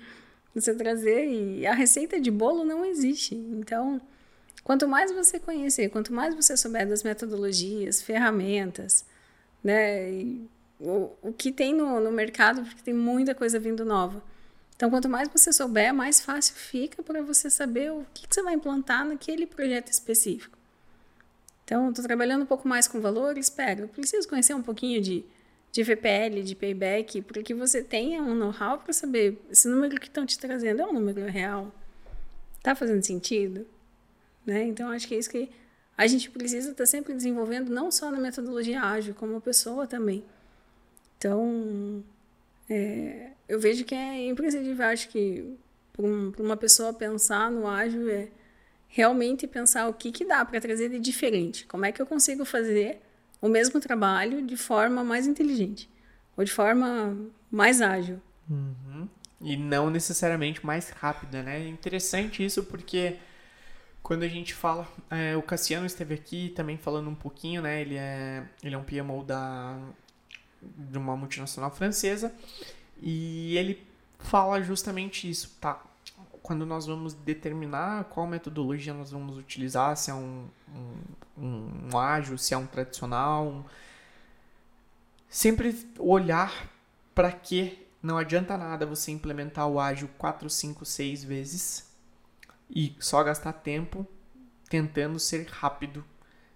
você 0.61 0.75
trazer, 0.75 1.27
e 1.29 1.67
a 1.67 1.75
receita 1.75 2.21
de 2.21 2.31
bolo 2.31 2.65
não 2.65 2.85
existe. 2.85 3.35
Então, 3.35 4.01
Quanto 4.67 4.89
mais 4.89 5.13
você 5.13 5.39
conhecer, 5.39 5.91
quanto 5.91 6.13
mais 6.13 6.35
você 6.35 6.57
souber 6.57 6.89
das 6.89 7.05
metodologias, 7.05 8.03
ferramentas, 8.03 9.05
né, 9.63 10.11
o, 10.81 11.13
o 11.23 11.33
que 11.33 11.53
tem 11.53 11.73
no, 11.73 12.01
no 12.01 12.11
mercado, 12.11 12.63
porque 12.63 12.83
tem 12.83 12.93
muita 12.93 13.33
coisa 13.33 13.61
vindo 13.61 13.85
nova. 13.85 14.21
Então, 14.75 14.91
quanto 14.91 15.09
mais 15.09 15.29
você 15.29 15.53
souber, 15.53 15.95
mais 15.95 16.21
fácil 16.21 16.57
fica 16.57 17.01
para 17.01 17.23
você 17.23 17.49
saber 17.49 17.93
o 17.93 18.05
que, 18.13 18.27
que, 18.27 18.35
você 18.35 18.43
vai 18.43 18.55
implantar 18.55 19.07
naquele 19.07 19.47
projeto 19.47 19.93
específico. 19.93 20.59
Então, 21.65 21.91
estou 21.91 22.05
trabalhando 22.05 22.43
um 22.43 22.47
pouco 22.47 22.67
mais 22.67 22.89
com 22.89 23.01
valores, 23.01 23.55
eu 23.79 23.87
preciso 23.87 24.29
conhecer 24.29 24.55
um 24.55 24.63
pouquinho 24.63 25.01
de, 25.01 25.25
de 25.77 25.83
VPL, 25.83 26.43
de 26.43 26.55
payback, 26.55 27.21
para 27.21 27.43
que 27.43 27.53
você 27.53 27.83
tenha 27.83 28.23
um 28.23 28.35
know-how 28.35 28.79
para 28.79 28.95
saber 28.95 29.39
esse 29.51 29.69
número 29.69 30.01
que 30.01 30.07
estão 30.07 30.25
te 30.25 30.39
trazendo 30.39 30.81
é 30.81 30.87
um 30.87 30.93
número 30.93 31.27
real. 31.27 31.71
Está 32.57 32.75
fazendo 32.75 33.05
sentido? 33.05 33.67
Né? 34.47 34.65
Então, 34.65 34.91
acho 34.91 35.07
que 35.07 35.15
é 35.15 35.19
isso 35.19 35.29
que 35.29 35.51
a 35.95 36.07
gente 36.07 36.31
precisa 36.31 36.71
estar 36.71 36.85
tá 36.85 36.87
sempre 36.87 37.13
desenvolvendo, 37.13 37.69
não 37.69 37.91
só 37.91 38.11
na 38.11 38.19
metodologia 38.19 38.81
ágil, 38.81 39.15
como 39.15 39.39
pessoa 39.39 39.87
também. 39.87 40.25
Então, 41.19 42.03
é, 42.71 43.33
eu 43.47 43.61
vejo 43.61 43.85
que 43.85 43.95
é 43.95 44.29
imprescindível, 44.29 44.87
acho 44.87 45.11
que 45.11 45.59
para 45.93 46.07
um, 46.07 46.33
uma 46.39 46.57
pessoa 46.57 46.91
pensar 46.95 47.51
no 47.51 47.67
ágil 47.67 48.09
é 48.09 48.29
realmente 48.89 49.47
pensar 49.47 49.89
o 49.89 49.93
que, 49.93 50.11
que 50.11 50.25
dá 50.25 50.43
para 50.43 50.59
trazer 50.59 50.89
de 50.89 50.99
diferente. 50.99 51.67
Como 51.67 51.85
é 51.85 51.93
que 51.93 52.01
eu 52.01 52.07
consigo 52.07 52.47
fazer 52.47 53.03
o 53.41 53.49
mesmo 53.49 53.81
trabalho 53.81 54.45
de 54.47 54.57
forma 54.57 55.05
mais 55.05 55.27
inteligente 55.27 55.91
ou 56.37 56.45
de 56.45 56.53
forma 56.53 57.17
mais 57.51 57.81
ágil. 57.81 58.21
Uhum. 58.49 59.09
E 59.41 59.57
não 59.57 59.91
necessariamente 59.91 60.65
mais 60.65 60.91
rápida, 60.91 61.43
né? 61.43 61.61
É 61.61 61.69
interessante 61.69 62.45
isso 62.45 62.65
porque 62.65 63.17
quando 64.03 64.23
a 64.23 64.29
gente 64.29 64.55
fala, 64.55 64.89
é, 65.11 65.37
o 65.37 65.43
Cassiano 65.43 65.85
esteve 65.85 66.15
aqui 66.15 66.53
também 66.55 66.79
falando 66.79 67.11
um 67.11 67.15
pouquinho, 67.15 67.61
né? 67.63 67.81
Ele 67.81 67.97
é, 67.97 68.45
ele 68.63 68.75
é 68.75 68.79
um 68.79 68.85
PMO 68.85 69.25
da, 69.25 69.79
de 70.63 70.97
uma 70.97 71.17
multinacional 71.17 71.71
francesa 71.71 72.33
e 73.03 73.57
ele 73.57 73.87
fala 74.19 74.63
justamente 74.63 75.29
isso, 75.29 75.57
tá? 75.61 75.83
Quando 76.47 76.65
nós 76.65 76.87
vamos 76.87 77.13
determinar 77.13 78.05
qual 78.05 78.25
metodologia 78.25 78.95
nós 78.95 79.11
vamos 79.11 79.37
utilizar, 79.37 79.97
se 79.97 80.13
é 80.13 80.15
um, 80.15 80.47
um, 81.37 81.91
um 81.93 81.99
ágil, 81.99 82.39
se 82.39 82.55
é 82.55 82.57
um 82.57 82.69
tradicional, 82.69 83.49
um... 83.49 83.65
sempre 85.29 85.77
olhar 85.99 86.71
para 87.13 87.33
que 87.33 87.85
não 88.01 88.17
adianta 88.17 88.57
nada 88.57 88.87
você 88.87 89.11
implementar 89.11 89.67
o 89.67 89.81
ágil 89.81 90.09
4, 90.17 90.49
5, 90.49 90.85
6 90.85 91.25
vezes 91.25 91.93
e 92.71 92.95
só 93.01 93.25
gastar 93.25 93.53
tempo 93.53 94.07
tentando 94.71 95.19
ser 95.19 95.49
rápido, 95.49 96.05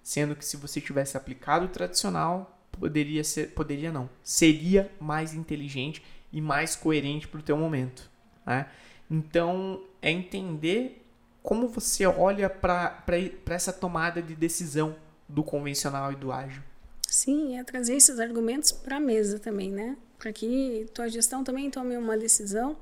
sendo 0.04 0.36
que 0.36 0.44
se 0.44 0.56
você 0.56 0.80
tivesse 0.80 1.16
aplicado 1.16 1.64
o 1.64 1.68
tradicional, 1.68 2.64
poderia 2.70 3.24
ser, 3.24 3.54
poderia 3.54 3.90
não, 3.90 4.08
seria 4.22 4.88
mais 5.00 5.34
inteligente 5.34 6.00
e 6.32 6.40
mais 6.40 6.76
coerente 6.76 7.26
para 7.26 7.40
o 7.40 7.42
teu 7.42 7.56
momento. 7.56 8.08
Né? 8.46 8.70
Então, 9.10 9.82
é 10.00 10.10
entender 10.10 11.04
como 11.42 11.68
você 11.68 12.06
olha 12.06 12.48
para 12.48 13.02
essa 13.46 13.72
tomada 13.72 14.22
de 14.22 14.34
decisão 14.34 14.94
do 15.28 15.42
convencional 15.42 16.12
e 16.12 16.16
do 16.16 16.30
ágil. 16.30 16.62
Sim, 17.06 17.58
é 17.58 17.64
trazer 17.64 17.96
esses 17.96 18.20
argumentos 18.20 18.70
para 18.70 18.96
a 18.96 19.00
mesa 19.00 19.38
também, 19.38 19.70
né? 19.70 19.96
Para 20.18 20.32
que 20.32 20.86
tua 20.94 21.08
gestão 21.08 21.42
também 21.42 21.70
tome 21.70 21.96
uma 21.96 22.16
decisão 22.16 22.76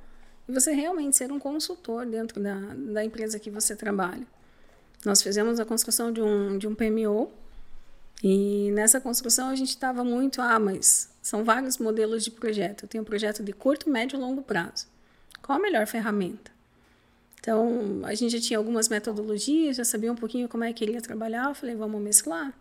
e 0.47 0.53
você 0.53 0.73
realmente 0.73 1.17
ser 1.17 1.33
um 1.33 1.39
consultor 1.39 2.05
dentro 2.05 2.41
da, 2.41 2.59
da 2.93 3.05
empresa 3.05 3.39
que 3.39 3.51
você 3.51 3.75
trabalha. 3.77 4.27
Nós 5.05 5.23
fizemos 5.23 5.61
a 5.61 5.65
construção 5.65 6.13
de 6.13 6.21
um, 6.21 6.59
de 6.59 6.67
um 6.67 6.75
PMO 6.75 7.31
e 8.23 8.71
nessa 8.73 9.01
construção 9.01 9.49
a 9.49 9.55
gente 9.55 9.71
estava 9.71 10.03
muito, 10.03 10.43
ah, 10.43 10.59
mas 10.59 11.11
são 11.23 11.45
vários 11.45 11.79
modelos 11.79 12.25
de 12.25 12.31
projeto. 12.31 12.85
Eu 12.85 12.89
tenho 12.89 13.03
um 13.03 13.07
projeto 13.07 13.43
de 13.43 13.53
curto, 13.53 13.89
médio 13.89 14.19
e 14.19 14.21
longo 14.21 14.43
prazo. 14.43 14.87
Qual 15.49 15.59
a 15.59 15.63
melhor 15.63 15.87
ferramenta? 15.87 16.51
Então, 17.41 18.03
a 18.05 18.15
gente 18.15 18.33
já 18.33 18.39
tinha 18.39 18.59
algumas 18.59 18.87
metodologias, 18.91 19.77
já 19.77 19.85
sabia 19.85 20.13
um 20.13 20.15
pouquinho 20.15 20.47
como 20.47 20.63
é 20.63 20.71
que 20.75 20.85
ele 20.85 20.93
ia 20.93 21.01
trabalhar. 21.01 21.49
Eu 21.49 21.55
falei, 21.55 21.75
vamos 21.75 22.03
mesclar. 22.03 22.53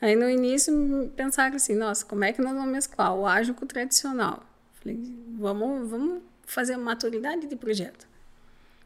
Aí, 0.00 0.14
no 0.14 0.30
início, 0.30 0.72
pensaram 1.16 1.56
assim, 1.56 1.74
nossa, 1.74 2.06
como 2.06 2.22
é 2.22 2.32
que 2.32 2.40
nós 2.40 2.52
vamos 2.52 2.70
mesclar 2.70 3.12
o 3.12 3.26
ágil 3.26 3.54
com 3.56 3.64
o 3.64 3.66
tradicional? 3.66 4.44
Falei, 4.74 5.00
vamos, 5.36 5.90
vamos 5.90 6.22
fazer 6.46 6.76
maturidade 6.76 7.48
de 7.48 7.56
projeto. 7.56 8.06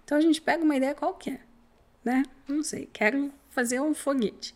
Então, 0.03 0.17
a 0.17 0.21
gente 0.23 0.41
pega 0.41 0.65
uma 0.65 0.77
ideia 0.77 0.95
qualquer, 0.95 1.43
né? 2.03 2.23
Não 2.49 2.63
sei, 2.63 2.89
quero 2.91 3.31
fazer 3.51 3.83
um 3.83 3.93
foguete. 3.93 4.55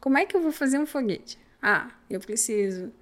Como 0.00 0.18
é 0.18 0.26
que 0.26 0.36
eu 0.36 0.42
vou 0.42 0.50
fazer 0.50 0.80
um 0.80 0.86
foguete? 0.86 1.38
Ah, 1.62 1.92
eu 2.10 2.18
preciso 2.18 2.92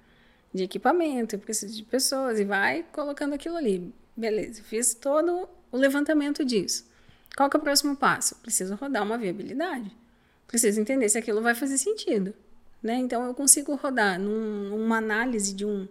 de 0.53 0.65
equipamento, 0.65 1.35
eu 1.35 1.39
preciso 1.39 1.75
de 1.75 1.83
pessoas, 1.83 2.39
e 2.39 2.45
vai 2.45 2.85
colocando 2.91 3.33
aquilo 3.33 3.55
ali. 3.55 3.91
Beleza, 4.19 4.61
fiz 4.63 4.93
todo 4.93 5.47
o 5.71 5.77
levantamento 5.77 6.43
disso. 6.43 6.85
Qual 7.37 7.49
que 7.49 7.55
é 7.55 7.59
o 7.59 7.63
próximo 7.63 7.95
passo? 7.95 8.35
Preciso 8.43 8.75
rodar 8.75 9.01
uma 9.01 9.17
viabilidade. 9.17 9.89
Preciso 10.45 10.81
entender 10.81 11.07
se 11.07 11.17
aquilo 11.17 11.41
vai 11.41 11.55
fazer 11.55 11.77
sentido. 11.77 12.33
Né? 12.83 12.95
Então, 12.95 13.25
eu 13.25 13.33
consigo 13.33 13.73
rodar 13.75 14.19
num, 14.19 14.71
numa 14.71 14.97
análise 14.97 15.53
de 15.53 15.65
um, 15.65 15.87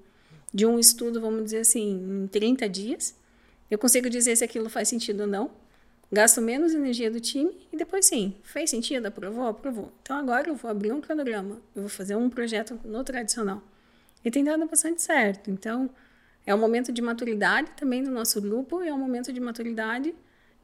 de 0.52 0.66
um 0.66 0.78
estudo, 0.78 1.22
vamos 1.22 1.44
dizer 1.44 1.60
assim, 1.60 2.24
em 2.24 2.26
30 2.26 2.68
dias. 2.68 3.14
Eu 3.70 3.78
consigo 3.78 4.10
dizer 4.10 4.36
se 4.36 4.44
aquilo 4.44 4.68
faz 4.68 4.88
sentido 4.88 5.20
ou 5.20 5.26
não. 5.26 5.50
Gasto 6.12 6.42
menos 6.42 6.74
energia 6.74 7.10
do 7.10 7.20
time 7.20 7.56
e 7.72 7.78
depois 7.78 8.04
sim, 8.04 8.34
fez 8.42 8.68
sentido, 8.68 9.06
aprovou, 9.06 9.46
aprovou. 9.46 9.90
Então 10.02 10.18
agora 10.18 10.50
eu 10.50 10.54
vou 10.54 10.70
abrir 10.70 10.92
um 10.92 11.00
cronograma, 11.00 11.62
eu 11.74 11.82
vou 11.82 11.88
fazer 11.88 12.14
um 12.14 12.28
projeto 12.28 12.78
no 12.84 13.02
tradicional. 13.04 13.62
E 14.22 14.30
tem 14.30 14.44
dado 14.44 14.66
bastante 14.66 15.00
certo. 15.00 15.50
Então, 15.50 15.88
é 16.48 16.54
um 16.54 16.58
momento 16.58 16.90
de 16.90 17.02
maturidade 17.02 17.70
também 17.76 18.02
do 18.02 18.10
nosso 18.10 18.40
grupo 18.40 18.82
e 18.82 18.88
é 18.88 18.94
um 18.94 18.98
momento 18.98 19.30
de 19.30 19.38
maturidade 19.38 20.14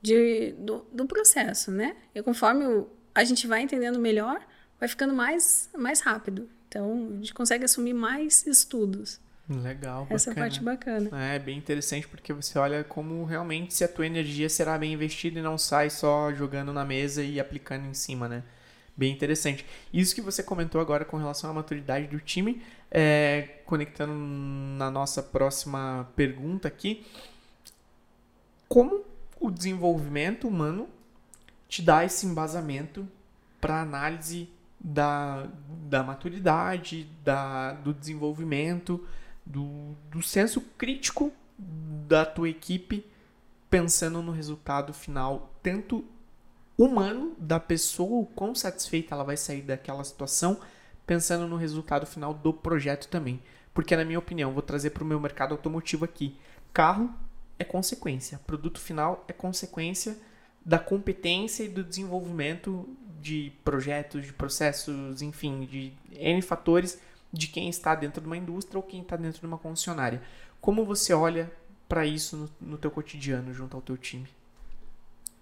de, 0.00 0.52
do, 0.52 0.86
do 0.90 1.04
processo, 1.04 1.70
né? 1.70 1.94
E 2.14 2.22
conforme 2.22 2.64
o, 2.64 2.88
a 3.14 3.22
gente 3.22 3.46
vai 3.46 3.60
entendendo 3.60 3.98
melhor, 3.98 4.40
vai 4.80 4.88
ficando 4.88 5.12
mais, 5.12 5.68
mais 5.76 6.00
rápido. 6.00 6.48
Então, 6.66 7.10
a 7.12 7.16
gente 7.16 7.34
consegue 7.34 7.66
assumir 7.66 7.92
mais 7.92 8.46
estudos. 8.46 9.20
Legal, 9.46 10.06
Essa 10.08 10.30
bacana. 10.30 10.46
parte 10.46 10.62
bacana. 10.62 11.34
É 11.34 11.38
bem 11.38 11.58
interessante 11.58 12.08
porque 12.08 12.32
você 12.32 12.58
olha 12.58 12.82
como 12.82 13.22
realmente 13.26 13.74
se 13.74 13.84
a 13.84 13.88
tua 13.88 14.06
energia 14.06 14.48
será 14.48 14.78
bem 14.78 14.94
investida 14.94 15.38
e 15.38 15.42
não 15.42 15.58
sai 15.58 15.90
só 15.90 16.32
jogando 16.32 16.72
na 16.72 16.82
mesa 16.86 17.22
e 17.22 17.38
aplicando 17.38 17.86
em 17.86 17.92
cima, 17.92 18.26
né? 18.26 18.42
Bem 18.96 19.12
interessante. 19.12 19.66
Isso 19.92 20.14
que 20.14 20.20
você 20.20 20.42
comentou 20.42 20.80
agora 20.80 21.04
com 21.04 21.16
relação 21.16 21.50
à 21.50 21.52
maturidade 21.52 22.06
do 22.06 22.20
time, 22.20 22.62
é, 22.90 23.60
conectando 23.66 24.14
na 24.14 24.88
nossa 24.90 25.20
próxima 25.22 26.08
pergunta 26.14 26.68
aqui, 26.68 27.04
como 28.68 29.04
o 29.40 29.50
desenvolvimento 29.50 30.46
humano 30.46 30.88
te 31.68 31.82
dá 31.82 32.04
esse 32.04 32.24
embasamento 32.24 33.06
para 33.60 33.80
análise 33.80 34.48
da, 34.78 35.48
da 35.88 36.02
maturidade, 36.04 37.08
da, 37.24 37.72
do 37.72 37.92
desenvolvimento, 37.92 39.04
do, 39.44 39.96
do 40.10 40.22
senso 40.22 40.60
crítico 40.78 41.32
da 41.58 42.24
tua 42.24 42.48
equipe, 42.48 43.04
pensando 43.68 44.22
no 44.22 44.30
resultado 44.30 44.92
final, 44.92 45.52
tanto 45.62 46.04
humano 46.76 47.34
da 47.38 47.60
pessoa, 47.60 48.22
o 48.22 48.26
quão 48.26 48.54
satisfeita 48.54 49.14
ela 49.14 49.24
vai 49.24 49.36
sair 49.36 49.62
daquela 49.62 50.04
situação, 50.04 50.58
pensando 51.06 51.46
no 51.46 51.56
resultado 51.56 52.06
final 52.06 52.34
do 52.34 52.52
projeto 52.52 53.08
também. 53.08 53.40
Porque, 53.72 53.96
na 53.96 54.04
minha 54.04 54.18
opinião, 54.18 54.52
vou 54.52 54.62
trazer 54.62 54.90
para 54.90 55.02
o 55.02 55.06
meu 55.06 55.20
mercado 55.20 55.52
automotivo 55.52 56.04
aqui: 56.04 56.36
carro 56.72 57.12
é 57.58 57.64
consequência. 57.64 58.40
Produto 58.46 58.80
final 58.80 59.24
é 59.28 59.32
consequência 59.32 60.16
da 60.64 60.78
competência 60.78 61.64
e 61.64 61.68
do 61.68 61.84
desenvolvimento 61.84 62.88
de 63.20 63.52
projetos, 63.64 64.26
de 64.26 64.32
processos, 64.32 65.22
enfim, 65.22 65.66
de 65.66 65.92
N 66.12 66.40
fatores 66.42 67.00
de 67.32 67.48
quem 67.48 67.68
está 67.68 67.94
dentro 67.94 68.20
de 68.20 68.26
uma 68.26 68.36
indústria 68.36 68.78
ou 68.78 68.82
quem 68.82 69.00
está 69.00 69.16
dentro 69.16 69.40
de 69.40 69.46
uma 69.46 69.58
concessionária. 69.58 70.22
Como 70.60 70.84
você 70.84 71.12
olha 71.12 71.50
para 71.88 72.06
isso 72.06 72.36
no, 72.36 72.70
no 72.72 72.78
teu 72.78 72.90
cotidiano 72.90 73.52
junto 73.52 73.76
ao 73.76 73.82
teu 73.82 73.96
time? 73.96 74.28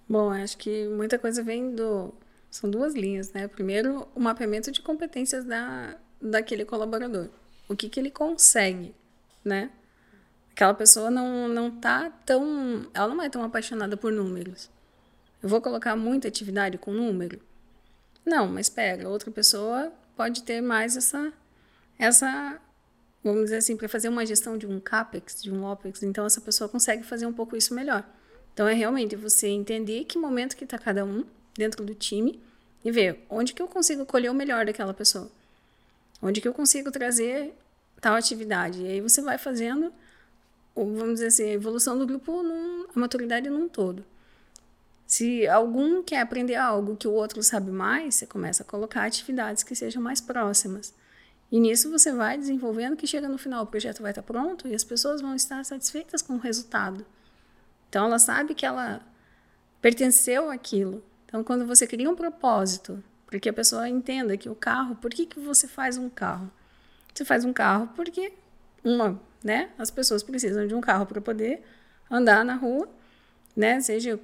Bom, 0.08 0.30
acho 0.30 0.56
que 0.58 0.86
muita 0.88 1.18
coisa 1.18 1.42
vem 1.42 1.74
do... 1.74 2.12
São 2.50 2.70
duas 2.70 2.94
linhas, 2.94 3.32
né? 3.32 3.48
Primeiro, 3.48 4.06
o 4.14 4.20
mapeamento 4.20 4.70
de 4.70 4.82
competências 4.82 5.44
da, 5.44 5.96
daquele 6.20 6.64
colaborador. 6.64 7.28
O 7.68 7.74
que, 7.74 7.88
que 7.88 7.98
ele 7.98 8.10
consegue, 8.10 8.94
né? 9.42 9.70
Aquela 10.52 10.74
pessoa 10.74 11.10
não, 11.10 11.48
não 11.48 11.70
tá 11.70 12.10
tão. 12.26 12.86
Ela 12.92 13.14
não 13.14 13.24
é 13.24 13.30
tão 13.30 13.42
apaixonada 13.42 13.96
por 13.96 14.12
números. 14.12 14.70
Eu 15.42 15.48
vou 15.48 15.62
colocar 15.62 15.96
muita 15.96 16.28
atividade 16.28 16.76
com 16.76 16.92
número? 16.92 17.40
Não, 18.24 18.46
mas 18.46 18.68
pega, 18.68 19.08
outra 19.08 19.30
pessoa 19.30 19.92
pode 20.14 20.42
ter 20.42 20.60
mais 20.60 20.96
essa. 20.96 21.32
essa 21.98 22.60
vamos 23.24 23.44
dizer 23.44 23.56
assim, 23.56 23.76
para 23.76 23.88
fazer 23.88 24.08
uma 24.08 24.26
gestão 24.26 24.58
de 24.58 24.66
um 24.66 24.78
CAPEX, 24.78 25.42
de 25.42 25.50
um 25.50 25.64
OPEX, 25.64 26.02
então 26.02 26.26
essa 26.26 26.40
pessoa 26.40 26.68
consegue 26.68 27.02
fazer 27.02 27.26
um 27.26 27.32
pouco 27.32 27.56
isso 27.56 27.74
melhor. 27.74 28.04
Então 28.52 28.68
é 28.68 28.74
realmente 28.74 29.16
você 29.16 29.48
entender 29.48 30.04
que 30.04 30.18
momento 30.18 30.56
que 30.56 30.64
está 30.64 30.78
cada 30.78 31.04
um 31.04 31.24
dentro 31.54 31.84
do 31.84 31.94
time 31.94 32.40
e 32.84 32.90
ver 32.90 33.24
onde 33.28 33.54
que 33.54 33.62
eu 33.62 33.68
consigo 33.68 34.04
colher 34.04 34.30
o 34.30 34.34
melhor 34.34 34.66
daquela 34.66 34.92
pessoa. 34.92 35.30
Onde 36.20 36.40
que 36.40 36.48
eu 36.48 36.54
consigo 36.54 36.90
trazer 36.90 37.54
tal 38.00 38.14
atividade. 38.14 38.82
E 38.82 38.86
aí 38.86 39.00
você 39.00 39.22
vai 39.22 39.38
fazendo 39.38 39.92
vamos 40.74 41.14
dizer 41.14 41.26
assim, 41.26 41.44
a 41.44 41.52
evolução 41.52 41.98
do 41.98 42.06
grupo, 42.06 42.42
num, 42.42 42.86
a 42.94 42.98
maturidade 42.98 43.48
num 43.50 43.68
todo. 43.68 44.04
Se 45.06 45.46
algum 45.46 46.02
quer 46.02 46.20
aprender 46.20 46.54
algo 46.54 46.96
que 46.96 47.06
o 47.06 47.12
outro 47.12 47.42
sabe 47.42 47.70
mais, 47.70 48.14
você 48.14 48.26
começa 48.26 48.62
a 48.62 48.66
colocar 48.66 49.04
atividades 49.04 49.62
que 49.62 49.74
sejam 49.74 50.02
mais 50.02 50.20
próximas. 50.20 50.94
E 51.50 51.60
nisso 51.60 51.90
você 51.90 52.12
vai 52.12 52.38
desenvolvendo 52.38 52.96
que 52.96 53.06
chega 53.06 53.28
no 53.28 53.36
final 53.36 53.64
o 53.64 53.66
projeto 53.66 54.00
vai 54.00 54.12
estar 54.12 54.22
pronto 54.22 54.66
e 54.66 54.74
as 54.74 54.82
pessoas 54.82 55.20
vão 55.20 55.34
estar 55.34 55.62
satisfeitas 55.66 56.22
com 56.22 56.34
o 56.34 56.38
resultado. 56.38 57.04
Então 57.92 58.06
ela 58.06 58.18
sabe 58.18 58.54
que 58.54 58.64
ela 58.64 59.02
pertenceu 59.82 60.50
àquilo. 60.50 61.04
Então 61.26 61.44
quando 61.44 61.66
você 61.66 61.86
cria 61.86 62.08
um 62.08 62.16
propósito 62.16 63.04
para 63.26 63.38
que 63.38 63.50
a 63.50 63.52
pessoa 63.52 63.86
entenda 63.86 64.34
que 64.34 64.48
o 64.48 64.54
carro, 64.54 64.94
por 64.94 65.10
que, 65.10 65.26
que 65.26 65.38
você 65.38 65.68
faz 65.68 65.98
um 65.98 66.08
carro? 66.08 66.50
Você 67.12 67.22
faz 67.22 67.44
um 67.44 67.52
carro 67.52 67.90
porque 67.94 68.32
uma, 68.82 69.20
né? 69.44 69.68
As 69.76 69.90
pessoas 69.90 70.22
precisam 70.22 70.66
de 70.66 70.74
um 70.74 70.80
carro 70.80 71.04
para 71.04 71.20
poder 71.20 71.62
andar 72.10 72.42
na 72.46 72.54
rua, 72.54 72.88
né? 73.54 73.78
Seja 73.82 74.18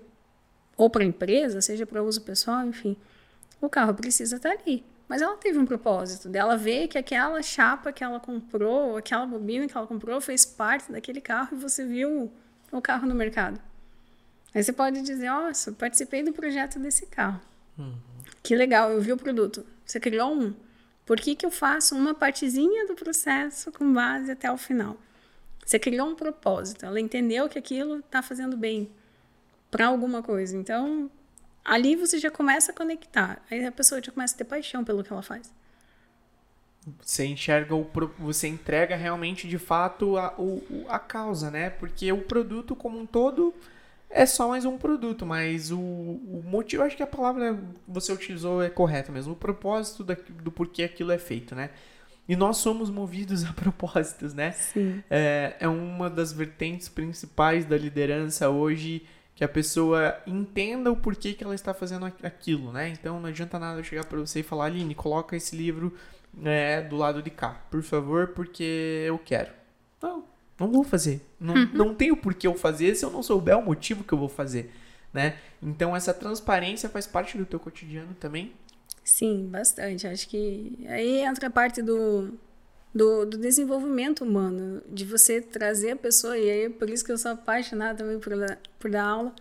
ou 0.75 0.89
para 0.89 1.05
empresa, 1.05 1.61
seja 1.61 1.85
para 1.85 2.03
uso 2.03 2.23
pessoal, 2.23 2.65
enfim. 2.65 2.97
O 3.61 3.69
carro 3.69 3.93
precisa 3.93 4.37
estar 4.37 4.53
ali. 4.53 4.83
Mas 5.07 5.21
ela 5.21 5.37
teve 5.37 5.59
um 5.59 5.67
propósito 5.67 6.27
dela 6.27 6.57
ver 6.57 6.89
que 6.89 6.97
aquela 6.97 7.43
chapa 7.43 7.93
que 7.93 8.03
ela 8.03 8.19
comprou, 8.19 8.97
aquela 8.97 9.27
bobina 9.27 9.69
que 9.69 9.77
ela 9.77 9.87
comprou, 9.87 10.23
fez 10.23 10.47
parte 10.47 10.91
daquele 10.91 11.21
carro 11.21 11.51
e 11.53 11.61
você 11.61 11.85
viu 11.85 12.33
o 12.73 12.81
carro 12.81 13.07
no 13.07 13.15
mercado. 13.15 13.61
Aí 14.55 14.63
você 14.63 14.73
pode 14.73 15.03
dizer, 15.03 15.29
nossa, 15.31 15.73
participei 15.73 16.23
do 16.23 16.33
projeto 16.33 16.79
desse 16.79 17.07
carro. 17.07 17.41
Uhum. 17.79 17.95
Que 18.43 18.57
legal, 18.57 18.91
eu 18.91 19.01
vi 19.01 19.13
o 19.13 19.17
produto. 19.17 19.65
Você 19.85 20.01
criou 20.01 20.33
um. 20.35 20.55
Por 21.05 21.19
que, 21.19 21.35
que 21.35 21.47
eu 21.47 21.51
faço 21.51 21.95
uma 21.95 22.15
partezinha 22.15 22.87
do 22.87 22.95
processo 22.95 23.73
com 23.73 23.93
base 23.93 24.31
até 24.31 24.51
o 24.51 24.59
final? 24.59 24.97
Você 25.65 25.79
criou 25.79 26.09
um 26.09 26.15
propósito. 26.15 26.85
Ela 26.85 27.01
entendeu 27.01 27.49
que 27.49 27.59
aquilo 27.59 27.99
está 27.99 28.23
fazendo 28.23 28.57
bem 28.57 28.91
para 29.71 29.87
alguma 29.87 30.23
coisa. 30.23 30.57
Então, 30.57 31.11
ali 31.65 31.95
você 31.95 32.19
já 32.19 32.31
começa 32.31 32.73
a 32.73 32.75
conectar. 32.75 33.43
Aí 33.51 33.65
a 33.65 33.73
pessoa 33.73 34.03
já 34.03 34.11
começa 34.11 34.35
a 34.35 34.39
ter 34.39 34.45
paixão 34.45 34.83
pelo 34.85 35.05
que 35.05 35.13
ela 35.13 35.23
faz. 35.23 35.53
Você 37.01 37.27
enxerga 37.27 37.75
o 37.75 37.87
você 38.19 38.49
entrega 38.49 38.97
realmente 38.97 39.49
de 39.49 39.59
fato 39.59 40.17
a, 40.17 40.35
o, 40.39 40.87
a 40.89 40.99
causa, 40.99 41.51
né? 41.51 41.71
Porque 41.71 42.13
o 42.13 42.23
produto 42.23 42.77
como 42.77 42.99
um 42.99 43.07
todo 43.07 43.55
é 44.11 44.25
só 44.25 44.49
mais 44.49 44.65
um 44.65 44.79
produto, 44.79 45.27
mas 45.27 45.71
o, 45.71 45.79
o 45.79 46.43
motivo, 46.45 46.83
acho 46.83 46.97
que 46.97 47.03
a 47.03 47.07
palavra 47.07 47.55
que 47.55 47.61
você 47.87 48.13
utilizou 48.13 48.63
é 48.63 48.71
correta 48.71 49.13
mesmo, 49.13 49.35
o 49.35 49.37
propósito 49.37 50.03
da, 50.03 50.17
do 50.43 50.51
porquê 50.51 50.83
aquilo 50.83 51.13
é 51.13 51.19
feito, 51.19 51.55
né? 51.55 51.71
E 52.29 52.37
nós 52.37 52.59
somos 52.59 52.91
movidos 52.91 53.45
a 53.49 53.53
propósitos, 53.53 54.35
né? 54.35 54.53
Sim. 54.53 55.03
É, 55.11 55.57
é 55.61 55.69
uma 55.69 56.09
das 56.09 56.33
vertentes 56.33 56.89
principais 56.89 57.65
da 57.65 57.77
liderança 57.77 58.49
hoje, 58.49 59.03
que 59.35 59.45
a 59.45 59.49
pessoa 59.49 60.17
entenda 60.27 60.91
o 60.91 60.97
porquê 60.97 61.33
que 61.33 61.45
ela 61.45 61.55
está 61.55 61.73
fazendo 61.73 62.07
aquilo, 62.07 62.73
né? 62.73 62.89
Então 62.89 63.21
não 63.21 63.29
adianta 63.29 63.59
nada 63.59 63.79
eu 63.79 63.85
chegar 63.85 64.05
para 64.05 64.19
você 64.19 64.41
e 64.41 64.43
falar, 64.43 64.67
Aline, 64.67 64.95
coloca 64.95 65.37
esse 65.37 65.55
livro 65.55 65.95
é, 66.45 66.83
do 66.83 66.97
lado 66.97 67.23
de 67.23 67.31
cá, 67.31 67.63
por 67.71 67.83
favor, 67.83 68.29
porque 68.29 69.05
eu 69.07 69.19
quero. 69.19 69.51
Não, 70.01 70.25
não 70.59 70.71
vou 70.71 70.85
fazer. 70.85 71.21
Não, 71.41 71.55
uhum. 71.55 71.71
não 71.73 71.95
tenho 71.95 72.17
por 72.17 72.35
que 72.35 72.47
eu 72.47 72.55
fazer 72.55 72.95
se 72.95 73.05
eu 73.05 73.11
não 73.11 73.23
souber 73.23 73.57
o 73.59 73.63
motivo 73.63 74.05
que 74.05 74.13
eu 74.13 74.19
vou 74.19 74.29
fazer, 74.29 74.71
né? 75.13 75.37
Então 75.63 75.95
essa 75.95 76.15
transparência 76.15 76.89
faz 76.89 77.07
parte 77.07 77.37
do 77.37 77.47
teu 77.47 77.59
cotidiano 77.59 78.15
também? 78.15 78.53
Sim, 79.05 79.49
bastante. 79.51 80.07
Acho 80.07 80.29
que 80.29 80.85
aí 80.87 81.21
entra 81.21 81.47
a 81.47 81.51
parte 81.51 81.81
do, 81.81 82.33
do, 82.95 83.25
do, 83.25 83.39
desenvolvimento 83.39 84.23
humano, 84.23 84.83
de 84.89 85.05
você 85.05 85.41
trazer 85.41 85.93
a 85.93 85.97
pessoa, 85.97 86.37
e 86.37 86.51
aí 86.51 86.69
por 86.69 86.91
isso 86.91 87.05
que 87.05 87.11
eu 87.11 87.19
sou 87.19 87.33
apaixonada 87.33 87.99
também 87.99 88.19
por, 88.19 88.33
por 88.79 88.91
dar 88.91 89.05
aula, 89.05 89.35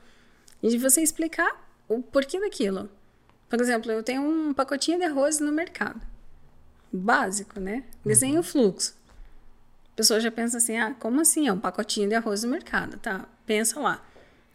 e 0.63 0.70
de 0.70 0.77
você 0.77 1.01
explicar 1.01 1.70
o 1.88 2.01
porquê 2.01 2.39
daquilo. 2.39 2.89
Por 3.50 3.60
exemplo, 3.62 3.92
eu 3.92 4.04
tenho 4.04 4.22
um 4.22 4.54
pacotinho 4.54 4.98
de 4.98 5.06
arroz 5.06 5.39
no 5.39 5.51
mercado. 5.51 6.01
Básico, 6.91 7.59
né? 7.59 7.83
Desenho 8.03 8.35
o 8.35 8.38
uhum. 8.38 8.44
fluxo 8.44 8.98
pessoa 9.98 10.20
já 10.20 10.31
pensa 10.31 10.57
assim: 10.57 10.77
ah, 10.77 10.96
como 10.98 11.20
assim? 11.20 11.48
É 11.48 11.51
um 11.51 11.59
pacotinho 11.59 12.07
de 12.07 12.16
arroz 12.16 12.44
no 12.44 12.50
mercado, 12.50 12.98
tá? 12.98 13.27
Pensa 13.46 13.79
lá. 13.79 14.05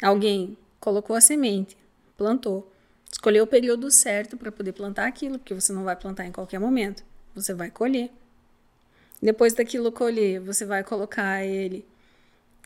Alguém 0.00 0.57
colocou 0.80 1.16
a 1.16 1.20
semente, 1.20 1.76
plantou, 2.16 2.72
escolheu 3.11 3.44
o 3.44 3.46
período 3.46 3.90
certo 3.90 4.37
para 4.37 4.52
poder 4.52 4.72
plantar 4.72 5.07
aquilo, 5.07 5.38
porque 5.38 5.52
você 5.52 5.72
não 5.72 5.85
vai 5.85 5.96
plantar 5.96 6.24
em 6.24 6.33
qualquer 6.33 6.61
momento. 6.61 7.04
Você 7.35 7.52
vai 7.52 7.70
colher. 7.70 8.11
Depois 9.20 9.52
daquilo 9.52 9.92
colher, 9.92 10.40
você 10.40 10.64
vai 10.64 10.83
colocar 10.85 11.44
ele. 11.44 11.85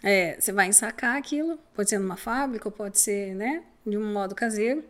É, 0.02 0.38
você 0.38 0.52
vai 0.52 0.66
ensacar 0.68 1.16
aquilo, 1.16 1.58
pode 1.74 1.88
ser 1.88 1.98
numa 1.98 2.16
fábrica, 2.16 2.70
pode 2.70 2.98
ser, 2.98 3.34
né, 3.34 3.62
de 3.86 3.96
um 3.96 4.12
modo 4.12 4.34
caseiro. 4.34 4.84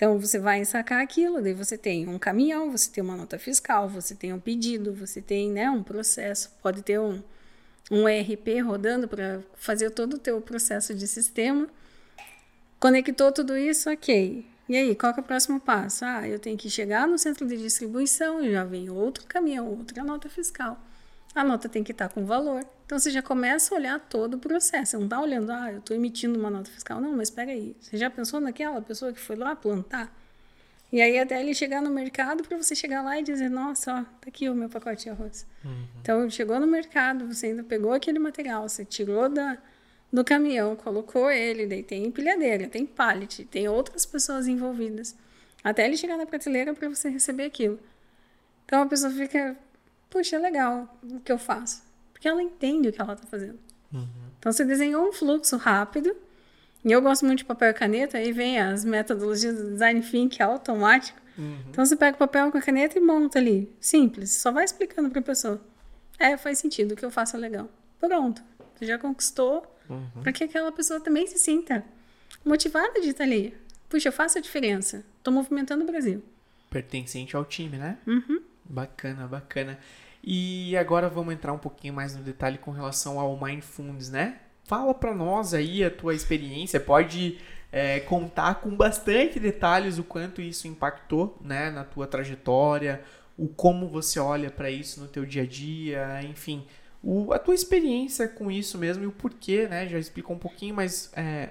Então 0.00 0.18
você 0.18 0.38
vai 0.38 0.64
sacar 0.64 1.02
aquilo, 1.02 1.42
daí 1.42 1.52
você 1.52 1.76
tem 1.76 2.08
um 2.08 2.18
caminhão, 2.18 2.70
você 2.70 2.90
tem 2.90 3.04
uma 3.04 3.14
nota 3.14 3.38
fiscal, 3.38 3.86
você 3.86 4.14
tem 4.14 4.32
um 4.32 4.40
pedido, 4.40 4.94
você 4.94 5.20
tem 5.20 5.50
né, 5.50 5.68
um 5.70 5.82
processo, 5.82 6.50
pode 6.62 6.80
ter 6.80 6.98
um, 6.98 7.22
um 7.90 8.08
ERP 8.08 8.62
rodando 8.64 9.06
para 9.06 9.42
fazer 9.56 9.90
todo 9.90 10.14
o 10.14 10.18
teu 10.18 10.40
processo 10.40 10.94
de 10.94 11.06
sistema. 11.06 11.68
Conectou 12.78 13.30
tudo 13.30 13.54
isso, 13.54 13.90
ok. 13.90 14.46
E 14.70 14.74
aí, 14.74 14.94
qual 14.94 15.12
é 15.14 15.20
o 15.20 15.22
próximo 15.22 15.60
passo? 15.60 16.02
Ah, 16.02 16.26
eu 16.26 16.38
tenho 16.38 16.56
que 16.56 16.70
chegar 16.70 17.06
no 17.06 17.18
centro 17.18 17.46
de 17.46 17.58
distribuição, 17.58 18.42
já 18.50 18.64
vem 18.64 18.88
outro 18.88 19.26
caminhão, 19.26 19.68
outra 19.68 20.02
nota 20.02 20.30
fiscal. 20.30 20.80
A 21.34 21.44
nota 21.44 21.68
tem 21.68 21.84
que 21.84 21.92
estar 21.92 22.08
com 22.08 22.24
valor. 22.24 22.64
Então 22.84 22.98
você 22.98 23.10
já 23.10 23.22
começa 23.22 23.74
a 23.74 23.78
olhar 23.78 24.00
todo 24.00 24.34
o 24.34 24.38
processo. 24.38 24.92
Você 24.92 24.96
não 24.96 25.04
está 25.04 25.20
olhando, 25.20 25.50
ah, 25.52 25.72
eu 25.72 25.78
estou 25.78 25.96
emitindo 25.96 26.38
uma 26.38 26.50
nota 26.50 26.70
fiscal. 26.70 27.00
Não, 27.00 27.12
mas 27.12 27.28
espera 27.28 27.52
aí. 27.52 27.76
Você 27.80 27.96
já 27.96 28.10
pensou 28.10 28.40
naquela 28.40 28.80
pessoa 28.82 29.12
que 29.12 29.20
foi 29.20 29.36
lá 29.36 29.54
plantar? 29.54 30.12
E 30.92 31.00
aí 31.00 31.18
até 31.18 31.40
ele 31.40 31.54
chegar 31.54 31.80
no 31.80 31.90
mercado 31.90 32.42
para 32.42 32.56
você 32.56 32.74
chegar 32.74 33.02
lá 33.02 33.18
e 33.18 33.22
dizer, 33.22 33.48
nossa, 33.48 33.92
ó, 33.92 34.02
tá 34.02 34.26
aqui 34.26 34.48
o 34.48 34.54
meu 34.54 34.68
pacote 34.68 35.04
de 35.04 35.10
arroz. 35.10 35.46
Uhum. 35.64 35.84
Então 36.00 36.28
chegou 36.28 36.58
no 36.58 36.66
mercado, 36.66 37.26
você 37.32 37.46
ainda 37.46 37.62
pegou 37.62 37.92
aquele 37.92 38.18
material, 38.18 38.68
você 38.68 38.84
tirou 38.84 39.28
da, 39.28 39.56
do 40.12 40.24
caminhão, 40.24 40.74
colocou 40.74 41.30
ele, 41.30 41.64
daí 41.66 41.84
tem 41.84 42.06
empilhadeira, 42.06 42.68
tem 42.68 42.84
pallet, 42.84 43.44
tem 43.44 43.68
outras 43.68 44.04
pessoas 44.04 44.48
envolvidas. 44.48 45.14
Até 45.62 45.86
ele 45.86 45.96
chegar 45.96 46.16
na 46.16 46.26
prateleira 46.26 46.74
para 46.74 46.88
você 46.88 47.08
receber 47.08 47.44
aquilo. 47.44 47.78
Então 48.64 48.82
a 48.82 48.86
pessoa 48.86 49.12
fica, 49.12 49.56
puxa, 50.10 50.36
é 50.36 50.38
legal 50.38 50.98
o 51.02 51.20
que 51.20 51.32
eu 51.32 51.38
faço. 51.38 51.82
Porque 52.12 52.28
ela 52.28 52.42
entende 52.42 52.88
o 52.88 52.92
que 52.92 53.00
ela 53.00 53.14
está 53.14 53.26
fazendo. 53.26 53.58
Uhum. 53.92 54.06
Então 54.38 54.52
você 54.52 54.64
desenhou 54.64 55.08
um 55.08 55.12
fluxo 55.12 55.56
rápido. 55.56 56.14
E 56.84 56.90
eu 56.90 57.00
gosto 57.00 57.24
muito 57.26 57.38
de 57.38 57.44
papel 57.44 57.70
e 57.70 57.74
caneta, 57.74 58.18
aí 58.18 58.32
vem 58.32 58.58
as 58.58 58.84
metodologias 58.84 59.56
do 59.56 59.70
design 59.72 60.00
thinking 60.00 60.42
é 60.42 60.44
automático. 60.44 61.20
Uhum. 61.36 61.58
Então 61.68 61.84
você 61.84 61.94
pega 61.94 62.16
o 62.16 62.18
papel 62.18 62.50
com 62.50 62.58
a 62.58 62.62
caneta 62.62 62.98
e 62.98 63.00
monta 63.00 63.38
ali. 63.38 63.70
Simples, 63.78 64.32
só 64.32 64.50
vai 64.50 64.64
explicando 64.64 65.10
para 65.10 65.20
a 65.20 65.22
pessoa. 65.22 65.60
É, 66.18 66.36
faz 66.36 66.58
sentido, 66.58 66.92
o 66.92 66.96
que 66.96 67.04
eu 67.04 67.10
faço 67.10 67.36
é 67.36 67.38
legal. 67.38 67.68
Pronto, 67.98 68.42
você 68.74 68.86
já 68.86 68.98
conquistou 68.98 69.62
uhum. 69.88 70.22
para 70.22 70.32
que 70.32 70.44
aquela 70.44 70.72
pessoa 70.72 71.00
também 71.00 71.26
se 71.26 71.38
sinta 71.38 71.84
motivada 72.44 73.00
de 73.00 73.10
estar 73.10 73.24
ali. 73.24 73.54
Puxa, 73.88 74.08
eu 74.08 74.12
faço 74.12 74.38
a 74.38 74.40
diferença. 74.40 75.04
Estou 75.18 75.32
movimentando 75.34 75.84
o 75.84 75.86
Brasil. 75.86 76.22
Pertencente 76.70 77.36
ao 77.36 77.44
time, 77.44 77.76
né? 77.76 77.98
Uhum. 78.06 78.40
Bacana, 78.70 79.26
bacana. 79.26 79.78
E 80.22 80.76
agora 80.76 81.08
vamos 81.08 81.34
entrar 81.34 81.52
um 81.52 81.58
pouquinho 81.58 81.92
mais 81.92 82.14
no 82.14 82.22
detalhe 82.22 82.56
com 82.56 82.70
relação 82.70 83.18
ao 83.18 83.36
Mindfulness, 83.40 84.10
né? 84.10 84.38
Fala 84.64 84.94
para 84.94 85.12
nós 85.12 85.52
aí 85.52 85.82
a 85.82 85.90
tua 85.90 86.14
experiência, 86.14 86.78
pode 86.78 87.38
é, 87.72 87.98
contar 88.00 88.56
com 88.56 88.70
bastante 88.70 89.40
detalhes 89.40 89.98
o 89.98 90.04
quanto 90.04 90.40
isso 90.40 90.68
impactou, 90.68 91.36
né, 91.42 91.70
na 91.70 91.82
tua 91.82 92.06
trajetória, 92.06 93.02
o 93.36 93.48
como 93.48 93.88
você 93.88 94.20
olha 94.20 94.50
para 94.50 94.70
isso 94.70 95.00
no 95.00 95.08
teu 95.08 95.26
dia 95.26 95.42
a 95.42 95.46
dia, 95.46 96.22
enfim, 96.22 96.64
o, 97.02 97.32
a 97.32 97.38
tua 97.38 97.54
experiência 97.54 98.28
com 98.28 98.50
isso 98.50 98.78
mesmo 98.78 99.02
e 99.02 99.06
o 99.06 99.12
porquê, 99.12 99.66
né? 99.66 99.88
Já 99.88 99.98
explicou 99.98 100.36
um 100.36 100.38
pouquinho, 100.38 100.74
mas 100.74 101.10
é, 101.16 101.50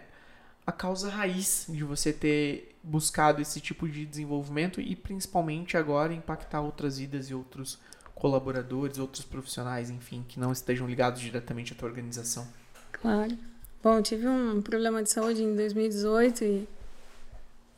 a 0.69 0.71
causa 0.71 1.09
raiz 1.09 1.65
de 1.67 1.83
você 1.83 2.13
ter 2.13 2.75
buscado 2.83 3.41
esse 3.41 3.59
tipo 3.59 3.89
de 3.89 4.05
desenvolvimento 4.05 4.79
e 4.79 4.95
principalmente 4.95 5.75
agora 5.75 6.13
impactar 6.13 6.61
outras 6.61 6.99
vidas 6.99 7.27
e 7.29 7.33
outros 7.33 7.79
colaboradores, 8.13 8.99
outros 8.99 9.25
profissionais, 9.25 9.89
enfim, 9.89 10.23
que 10.27 10.39
não 10.39 10.51
estejam 10.51 10.87
ligados 10.87 11.21
diretamente 11.21 11.73
à 11.73 11.75
tua 11.75 11.89
organização? 11.89 12.47
Claro. 12.91 13.35
Bom, 13.81 13.99
tive 14.01 14.27
um 14.27 14.61
problema 14.61 15.01
de 15.01 15.09
saúde 15.09 15.41
em 15.41 15.55
2018 15.55 16.43
e, 16.43 16.67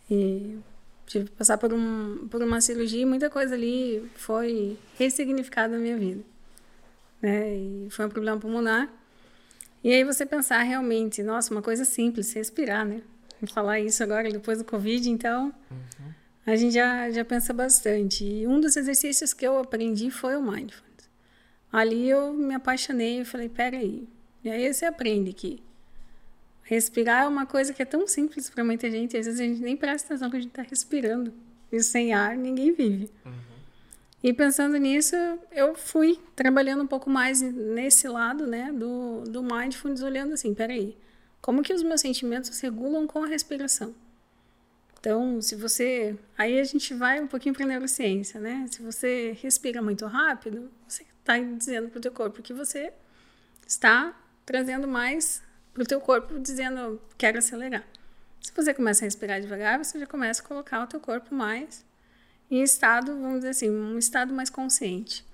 e 0.09 0.59
tive 1.05 1.25
que 1.25 1.31
passar 1.31 1.57
por, 1.57 1.71
um, 1.71 2.27
por 2.27 2.41
uma 2.43 2.59
cirurgia 2.59 3.03
e 3.03 3.05
muita 3.05 3.29
coisa 3.29 3.55
ali 3.55 4.05
foi 4.15 4.77
ressignificada 4.97 5.77
na 5.77 5.79
minha 5.79 5.97
vida. 5.97 6.23
Né? 7.21 7.55
E 7.55 7.87
foi 7.89 8.05
um 8.05 8.09
problema 8.09 8.37
pulmonar. 8.37 8.89
E 9.83 9.91
aí 9.91 10.03
você 10.03 10.25
pensar 10.25 10.61
realmente, 10.63 11.23
nossa, 11.23 11.53
uma 11.53 11.61
coisa 11.61 11.85
simples, 11.85 12.31
respirar, 12.33 12.85
né? 12.85 13.01
Falar 13.51 13.79
isso 13.79 14.03
agora 14.03 14.31
depois 14.31 14.57
do 14.59 14.65
Covid, 14.65 15.09
então... 15.09 15.53
Uhum 15.69 16.11
a 16.45 16.55
gente 16.55 16.73
já, 16.73 17.09
já 17.11 17.23
pensa 17.23 17.53
bastante. 17.53 18.25
E 18.25 18.47
um 18.47 18.59
dos 18.59 18.75
exercícios 18.75 19.33
que 19.33 19.45
eu 19.45 19.59
aprendi 19.59 20.09
foi 20.09 20.35
o 20.35 20.41
mindfulness. 20.41 21.09
Ali 21.71 22.09
eu 22.09 22.33
me 22.33 22.55
apaixonei 22.55 23.21
e 23.21 23.25
falei, 23.25 23.47
peraí. 23.47 24.07
E 24.43 24.49
aí 24.49 24.73
você 24.73 24.85
aprende 24.85 25.33
que 25.33 25.61
Respirar 26.63 27.23
é 27.23 27.27
uma 27.27 27.45
coisa 27.45 27.73
que 27.73 27.81
é 27.81 27.85
tão 27.85 28.07
simples 28.07 28.49
para 28.49 28.63
muita 28.63 28.89
gente, 28.89 29.17
às 29.17 29.25
vezes 29.25 29.41
a 29.41 29.43
gente 29.43 29.61
nem 29.61 29.75
presta 29.75 30.07
atenção 30.07 30.29
que 30.29 30.37
a 30.37 30.39
gente 30.39 30.51
está 30.51 30.61
respirando. 30.61 31.33
E 31.69 31.81
sem 31.81 32.13
ar 32.13 32.37
ninguém 32.37 32.71
vive. 32.71 33.09
Uhum. 33.25 33.33
E 34.23 34.31
pensando 34.33 34.77
nisso, 34.77 35.15
eu 35.51 35.73
fui 35.73 36.19
trabalhando 36.35 36.83
um 36.83 36.87
pouco 36.87 37.09
mais 37.09 37.41
nesse 37.41 38.07
lado, 38.07 38.45
né, 38.45 38.71
do, 38.71 39.23
do 39.23 39.41
mindfulness, 39.41 40.03
olhando 40.03 40.33
assim, 40.33 40.53
peraí, 40.53 40.95
como 41.41 41.63
que 41.63 41.73
os 41.73 41.81
meus 41.81 42.01
sentimentos 42.01 42.55
se 42.55 42.61
regulam 42.63 43.07
com 43.07 43.23
a 43.23 43.27
respiração? 43.27 43.95
Então, 44.99 45.41
se 45.41 45.55
você. 45.55 46.15
Aí 46.37 46.59
a 46.59 46.63
gente 46.63 46.93
vai 46.93 47.19
um 47.19 47.25
pouquinho 47.25 47.55
para 47.55 47.65
a 47.65 47.67
neurociência, 47.67 48.39
né? 48.39 48.67
Se 48.69 48.83
você 48.83 49.35
respira 49.41 49.81
muito 49.81 50.05
rápido, 50.05 50.71
você 50.87 51.03
está 51.19 51.39
dizendo 51.39 51.89
para 51.89 51.97
o 51.97 52.01
teu 52.01 52.11
corpo 52.11 52.43
que 52.43 52.53
você 52.53 52.93
está 53.65 54.15
trazendo 54.45 54.87
mais 54.87 55.41
para 55.73 55.81
o 55.81 55.85
teu 55.85 55.99
corpo, 55.99 56.37
dizendo 56.39 57.01
quero 57.17 57.39
acelerar. 57.39 57.83
Se 58.39 58.51
você 58.55 58.75
começa 58.75 59.03
a 59.03 59.05
respirar 59.05 59.41
devagar, 59.41 59.83
você 59.83 59.97
já 59.97 60.05
começa 60.05 60.43
a 60.43 60.45
colocar 60.45 60.83
o 60.83 60.87
teu 60.87 60.99
corpo 60.99 61.33
mais 61.33 61.83
em 62.51 62.61
estado, 62.61 63.13
vamos 63.13 63.37
dizer 63.37 63.49
assim, 63.49 63.69
um 63.69 63.97
estado 63.97 64.33
mais 64.33 64.49
consciente. 64.49 65.25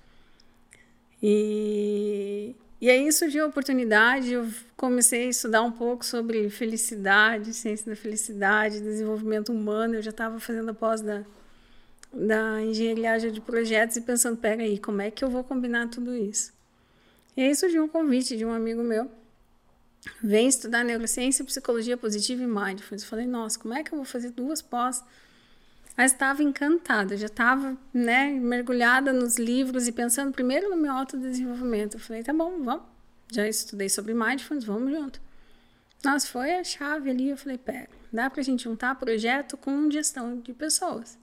E 1.22 2.54
e 2.80 2.88
aí 2.88 3.10
surgiu 3.10 3.44
a 3.44 3.48
oportunidade, 3.48 4.32
eu 4.32 4.48
comecei 4.76 5.26
a 5.26 5.30
estudar 5.30 5.62
um 5.62 5.72
pouco 5.72 6.06
sobre 6.06 6.48
felicidade, 6.48 7.52
ciência 7.52 7.86
da 7.86 7.96
felicidade, 7.96 8.80
desenvolvimento 8.80 9.52
humano. 9.52 9.96
Eu 9.96 10.02
já 10.02 10.10
estava 10.10 10.38
fazendo 10.38 10.70
a 10.70 10.74
pós 10.74 11.00
da, 11.00 11.24
da 12.12 12.62
engenharia 12.62 13.32
de 13.32 13.40
projetos 13.40 13.96
e 13.96 14.00
pensando, 14.00 14.36
peraí, 14.36 14.78
como 14.78 15.02
é 15.02 15.10
que 15.10 15.24
eu 15.24 15.28
vou 15.28 15.42
combinar 15.42 15.88
tudo 15.88 16.14
isso? 16.14 16.52
E 17.36 17.42
aí 17.42 17.54
surgiu 17.56 17.82
um 17.82 17.88
convite 17.88 18.36
de 18.36 18.44
um 18.44 18.52
amigo 18.52 18.84
meu, 18.84 19.10
vem 20.22 20.46
estudar 20.46 20.84
neurociência, 20.84 21.44
psicologia 21.44 21.96
positiva 21.96 22.44
e 22.44 22.46
mindfulness. 22.46 23.02
Eu 23.02 23.08
falei, 23.08 23.26
nossa, 23.26 23.58
como 23.58 23.74
é 23.74 23.82
que 23.82 23.92
eu 23.92 23.96
vou 23.96 24.04
fazer 24.04 24.30
duas 24.30 24.62
pós 24.62 25.02
mas 25.98 26.12
estava 26.12 26.44
encantada, 26.44 27.16
já 27.16 27.26
estava 27.26 27.76
né, 27.92 28.30
mergulhada 28.30 29.12
nos 29.12 29.36
livros 29.36 29.88
e 29.88 29.92
pensando 29.92 30.30
primeiro 30.30 30.70
no 30.70 30.76
meu 30.76 30.92
autodesenvolvimento. 30.92 31.96
Eu 31.96 32.00
falei, 32.00 32.22
tá 32.22 32.32
bom, 32.32 32.62
vamos. 32.62 32.84
Já 33.32 33.48
estudei 33.48 33.88
sobre 33.88 34.14
mindfulness, 34.14 34.64
vamos 34.64 34.92
junto. 34.92 35.20
Nossa, 36.04 36.24
foi 36.28 36.54
a 36.54 36.62
chave 36.62 37.10
ali. 37.10 37.30
Eu 37.30 37.36
falei, 37.36 37.58
pera, 37.58 37.88
dá 38.12 38.30
para 38.30 38.40
a 38.40 38.44
gente 38.44 38.62
juntar 38.62 38.94
projeto 38.94 39.56
com 39.56 39.90
gestão 39.90 40.38
de 40.38 40.54
pessoas. 40.54 41.18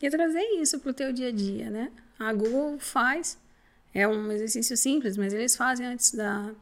E 0.00 0.08
trazer 0.08 0.44
isso 0.60 0.78
para 0.78 0.92
o 0.92 0.94
teu 0.94 1.12
dia 1.12 1.30
a 1.30 1.32
dia, 1.32 1.68
né? 1.68 1.90
A 2.16 2.32
Google 2.32 2.78
faz, 2.78 3.36
é 3.92 4.06
um 4.06 4.30
exercício 4.30 4.76
simples, 4.76 5.16
mas 5.16 5.34
eles 5.34 5.56
fazem 5.56 5.86
antes 5.86 6.14
da, 6.14 6.54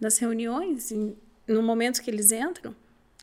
das 0.00 0.16
reuniões, 0.16 0.90
no 1.46 1.62
momento 1.62 2.00
que 2.00 2.10
eles 2.10 2.32
entram, 2.32 2.74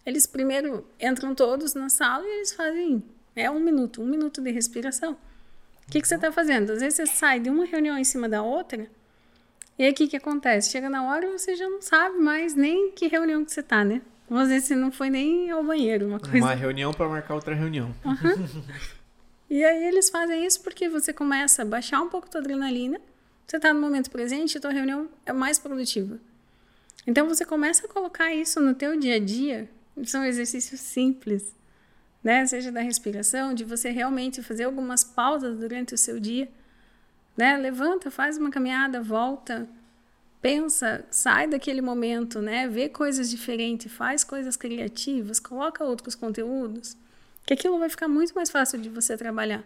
eles 0.05 0.27
primeiro 0.27 0.87
entram 0.99 1.33
todos 1.33 1.73
na 1.73 1.89
sala 1.89 2.23
e 2.27 2.29
eles 2.29 2.53
fazem 2.53 3.03
é 3.35 3.49
um 3.49 3.59
minuto, 3.59 4.01
um 4.01 4.05
minuto 4.05 4.41
de 4.41 4.51
respiração. 4.51 5.13
O 5.87 5.91
que, 5.91 6.01
que 6.01 6.07
você 6.07 6.15
está 6.15 6.31
fazendo? 6.31 6.71
Às 6.71 6.79
vezes 6.79 6.95
você 6.95 7.05
sai 7.05 7.39
de 7.39 7.49
uma 7.49 7.65
reunião 7.65 7.97
em 7.97 8.03
cima 8.03 8.29
da 8.29 8.41
outra, 8.41 8.87
e 9.77 9.83
aí 9.83 9.91
o 9.91 9.95
que, 9.95 10.07
que 10.07 10.17
acontece? 10.17 10.69
Chega 10.69 10.89
na 10.89 11.03
hora 11.03 11.25
e 11.25 11.31
você 11.31 11.55
já 11.55 11.67
não 11.67 11.81
sabe 11.81 12.17
mais 12.17 12.53
nem 12.53 12.91
que 12.91 13.07
reunião 13.07 13.43
que 13.43 13.51
você 13.51 13.61
está, 13.61 13.83
né? 13.83 14.01
Às 14.29 14.47
vezes 14.47 14.67
você 14.67 14.75
não 14.75 14.91
foi 14.91 15.09
nem 15.09 15.49
ao 15.49 15.63
banheiro, 15.63 16.07
uma 16.07 16.19
coisa. 16.19 16.37
Uma 16.37 16.53
reunião 16.53 16.93
para 16.93 17.09
marcar 17.09 17.33
outra 17.33 17.53
reunião. 17.53 17.93
Uhum. 18.05 18.63
e 19.49 19.63
aí 19.63 19.83
eles 19.83 20.09
fazem 20.09 20.45
isso 20.45 20.61
porque 20.61 20.87
você 20.87 21.11
começa 21.11 21.63
a 21.63 21.65
baixar 21.65 22.01
um 22.01 22.07
pouco 22.07 22.27
a 22.33 22.37
adrenalina, 22.39 23.01
você 23.45 23.57
está 23.57 23.73
no 23.73 23.81
momento 23.81 24.09
presente 24.09 24.53
e 24.53 24.57
a 24.57 24.61
tua 24.61 24.71
reunião 24.71 25.09
é 25.25 25.33
mais 25.33 25.59
produtiva. 25.59 26.17
Então 27.05 27.27
você 27.27 27.43
começa 27.43 27.85
a 27.85 27.89
colocar 27.89 28.33
isso 28.33 28.61
no 28.61 28.73
teu 28.73 28.97
dia 28.97 29.15
a 29.15 29.19
dia, 29.19 29.67
são 30.05 30.23
exercícios 30.23 30.79
simples 30.79 31.53
né? 32.23 32.45
Seja 32.45 32.71
da 32.71 32.81
respiração, 32.81 33.53
de 33.53 33.63
você 33.63 33.89
realmente 33.89 34.41
fazer 34.41 34.65
algumas 34.65 35.03
pausas 35.03 35.57
durante 35.57 35.93
o 35.93 35.97
seu 35.97 36.19
dia, 36.19 36.49
né? 37.35 37.57
Levanta, 37.57 38.11
faz 38.11 38.37
uma 38.37 38.51
caminhada, 38.51 39.01
volta, 39.01 39.67
pensa, 40.41 41.05
sai 41.09 41.47
daquele 41.47 41.81
momento, 41.81 42.41
né? 42.41 42.67
Vê 42.67 42.89
coisas 42.89 43.29
diferentes, 43.29 43.91
faz 43.91 44.23
coisas 44.23 44.55
criativas, 44.55 45.39
coloca 45.39 45.83
outros 45.83 46.15
conteúdos, 46.15 46.95
que 47.45 47.53
aquilo 47.53 47.79
vai 47.79 47.89
ficar 47.89 48.07
muito 48.07 48.33
mais 48.33 48.49
fácil 48.49 48.79
de 48.79 48.89
você 48.89 49.17
trabalhar. 49.17 49.63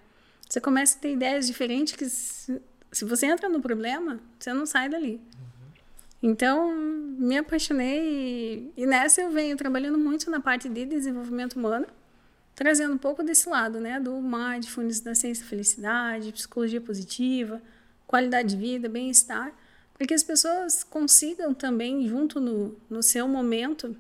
Você 0.48 0.62
começa 0.62 0.98
a 0.98 1.02
ter 1.02 1.14
ideias 1.14 1.48
diferentes 1.48 1.96
que 1.96 2.06
se, 2.06 2.62
se 2.92 3.04
você 3.04 3.26
entra 3.26 3.50
no 3.50 3.62
problema, 3.62 4.20
você 4.40 4.54
não 4.54 4.66
sai 4.66 4.88
dali. 4.88 5.20
Então, 6.22 6.74
me 6.74 7.38
apaixonei 7.38 8.72
e, 8.78 8.82
e 8.82 8.86
nessa 8.86 9.22
eu 9.22 9.32
venho 9.32 9.58
trabalhando 9.58 9.98
muito 9.98 10.30
na 10.32 10.40
parte 10.40 10.70
de 10.70 10.86
desenvolvimento 10.86 11.54
humano 11.56 11.86
trazendo 12.56 12.94
um 12.94 12.98
pouco 12.98 13.22
desse 13.22 13.50
lado, 13.50 13.80
né, 13.80 14.00
do 14.00 14.22
mindfulness, 14.22 15.02
da 15.02 15.14
ciência 15.14 15.44
da 15.44 15.50
felicidade, 15.50 16.32
psicologia 16.32 16.80
positiva, 16.80 17.62
qualidade 18.08 18.50
de 18.50 18.58
vida, 18.58 18.88
bem-estar, 18.88 19.54
para 19.94 20.08
que 20.08 20.14
as 20.14 20.24
pessoas 20.24 20.84
consigam 20.84 21.54
também, 21.54 22.08
junto 22.08 22.40
no, 22.40 22.76
no 22.90 23.04
seu 23.04 23.28
momento, 23.28 23.96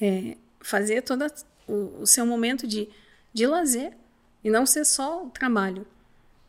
é, 0.00 0.36
fazer 0.60 1.02
todo 1.02 1.26
o, 1.66 2.02
o, 2.02 2.06
seu 2.06 2.24
momento 2.24 2.66
de, 2.66 2.88
de 3.32 3.46
lazer 3.46 3.92
e 4.44 4.50
não 4.50 4.64
ser 4.64 4.84
só 4.84 5.24
o 5.24 5.30
trabalho. 5.30 5.86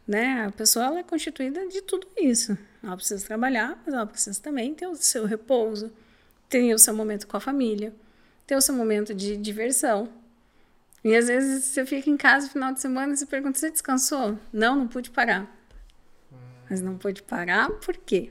Né? 0.07 0.45
A 0.45 0.51
pessoa 0.51 0.85
ela 0.85 0.99
é 0.99 1.03
constituída 1.03 1.67
de 1.67 1.81
tudo 1.81 2.07
isso. 2.17 2.57
Ela 2.83 2.95
precisa 2.95 3.25
trabalhar, 3.25 3.81
mas 3.85 3.93
ela 3.93 4.05
precisa 4.05 4.39
também 4.41 4.73
ter 4.73 4.87
o 4.87 4.95
seu 4.95 5.25
repouso, 5.25 5.91
ter 6.49 6.73
o 6.73 6.79
seu 6.79 6.93
momento 6.95 7.27
com 7.27 7.37
a 7.37 7.39
família, 7.39 7.93
ter 8.45 8.55
o 8.55 8.61
seu 8.61 8.73
momento 8.73 9.13
de 9.13 9.37
diversão, 9.37 10.09
e 11.03 11.15
às 11.15 11.27
vezes 11.27 11.65
você 11.65 11.85
fica 11.85 12.09
em 12.09 12.17
casa 12.17 12.45
no 12.45 12.51
final 12.51 12.73
de 12.73 12.79
semana 12.79 13.13
e 13.13 13.17
você 13.17 13.25
pergunta: 13.25 13.57
você 13.57 13.71
descansou? 13.71 14.37
Não, 14.53 14.75
não 14.75 14.87
pude 14.87 15.09
parar. 15.09 15.49
Mas 16.69 16.81
não 16.81 16.97
pôde 16.97 17.21
parar 17.23 17.69
por 17.69 17.97
quê? 17.97 18.29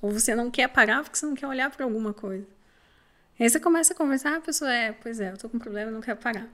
Ou 0.00 0.10
você 0.10 0.34
não 0.34 0.50
quer 0.50 0.68
parar 0.68 1.02
porque 1.02 1.18
você 1.18 1.26
não 1.26 1.34
quer 1.34 1.46
olhar 1.46 1.70
para 1.70 1.84
alguma 1.84 2.14
coisa. 2.14 2.46
E 3.38 3.42
aí 3.42 3.50
você 3.50 3.60
começa 3.60 3.92
a 3.92 3.96
conversar, 3.96 4.36
a 4.36 4.40
pessoa 4.40 4.72
é, 4.72 4.92
pois 4.92 5.20
é, 5.20 5.32
eu 5.32 5.36
tô 5.36 5.48
com 5.48 5.56
um 5.56 5.60
problema, 5.60 5.90
não 5.90 6.00
quero 6.00 6.18
parar. 6.18 6.48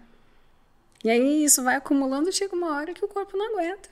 E 1.05 1.11
aí 1.11 1.45
isso 1.45 1.63
vai 1.63 1.77
acumulando, 1.77 2.33
chega 2.33 2.57
uma 2.57 2.75
hora 2.75 2.93
que 2.93 3.05
o 3.05 3.09
corpo 3.09 3.37
não 3.37 3.55
aguenta. 3.55 3.89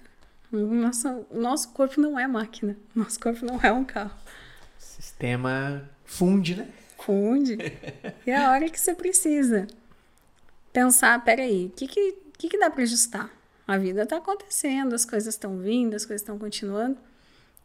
O 0.52 0.56
nosso, 0.56 1.08
o 1.30 1.40
nosso 1.40 1.68
corpo 1.70 2.00
não 2.00 2.18
é 2.18 2.26
máquina, 2.26 2.76
o 2.94 2.98
nosso 3.00 3.20
corpo 3.20 3.44
não 3.44 3.60
é 3.60 3.70
um 3.70 3.84
carro. 3.84 4.16
Sistema 4.78 5.88
funde, 6.04 6.56
né? 6.56 6.68
Funde. 6.98 7.58
e 8.26 8.30
é 8.30 8.36
a 8.36 8.50
hora 8.50 8.68
que 8.68 8.80
você 8.80 8.94
precisa 8.94 9.66
pensar, 10.76 11.24
peraí, 11.24 11.68
o 11.68 11.70
que, 11.70 11.88
que, 11.88 12.12
que, 12.36 12.48
que 12.50 12.58
dá 12.58 12.68
para 12.68 12.82
ajustar? 12.82 13.30
A 13.66 13.78
vida 13.78 14.02
está 14.02 14.18
acontecendo, 14.18 14.94
as 14.94 15.06
coisas 15.06 15.32
estão 15.32 15.58
vindo, 15.58 15.94
as 15.94 16.04
coisas 16.04 16.20
estão 16.20 16.38
continuando. 16.38 16.98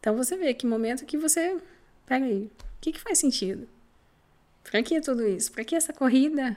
Então 0.00 0.16
você 0.16 0.34
vê 0.34 0.54
que 0.54 0.66
momento 0.66 1.04
que 1.04 1.18
você, 1.18 1.60
peraí, 2.06 2.46
o 2.46 2.80
que, 2.80 2.90
que 2.90 2.98
faz 2.98 3.18
sentido? 3.18 3.68
Para 4.64 4.82
que 4.82 4.98
tudo 5.02 5.26
isso? 5.28 5.52
Para 5.52 5.62
que 5.62 5.76
essa 5.76 5.92
corrida 5.92 6.56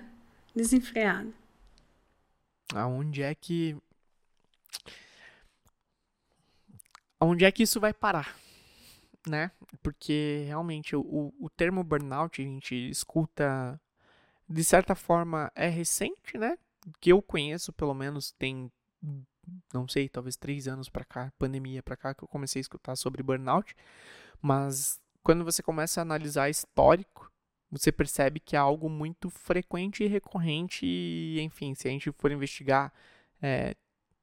desenfreada? 0.56 1.28
Aonde 2.74 3.22
é 3.22 3.36
que 3.36 3.76
aonde 7.20 7.44
é 7.44 7.52
que 7.52 7.64
isso 7.64 7.82
vai 7.82 7.94
parar, 7.94 8.34
né? 9.28 9.52
Porque 9.84 10.46
realmente 10.46 10.96
o, 10.96 11.34
o 11.38 11.50
termo 11.50 11.84
burnout 11.84 12.42
a 12.42 12.46
gente 12.46 12.90
escuta 12.90 13.78
de 14.48 14.64
certa 14.64 14.96
forma 14.96 15.52
é 15.56 15.68
recente, 15.68 16.38
né? 16.38 16.58
Que 17.00 17.12
eu 17.12 17.22
conheço, 17.22 17.74
pelo 17.74 17.94
menos, 17.94 18.32
tem, 18.32 18.72
não 19.74 19.88
sei, 19.88 20.08
talvez 20.08 20.36
três 20.36 20.68
anos 20.68 20.90
para 20.90 21.04
cá, 21.04 21.34
pandemia 21.38 21.82
para 21.82 21.98
cá, 21.98 22.14
que 22.14 22.24
eu 22.24 22.28
comecei 22.28 22.60
a 22.60 22.62
escutar 22.62 22.96
sobre 22.96 23.24
burnout. 23.24 23.76
Mas 24.42 25.00
quando 25.24 25.44
você 25.44 25.64
começa 25.64 26.02
a 26.02 26.04
analisar 26.04 26.50
histórico, 26.50 27.32
você 27.72 27.92
percebe 27.92 28.40
que 28.40 28.56
é 28.56 28.60
algo 28.60 28.88
muito 28.88 29.30
frequente 29.30 30.04
e 30.04 30.08
recorrente. 30.08 30.86
E, 30.86 31.42
enfim, 31.42 31.74
se 31.74 31.88
a 31.88 31.92
gente 31.92 32.12
for 32.12 32.32
investigar 32.32 32.94
é, 33.42 33.76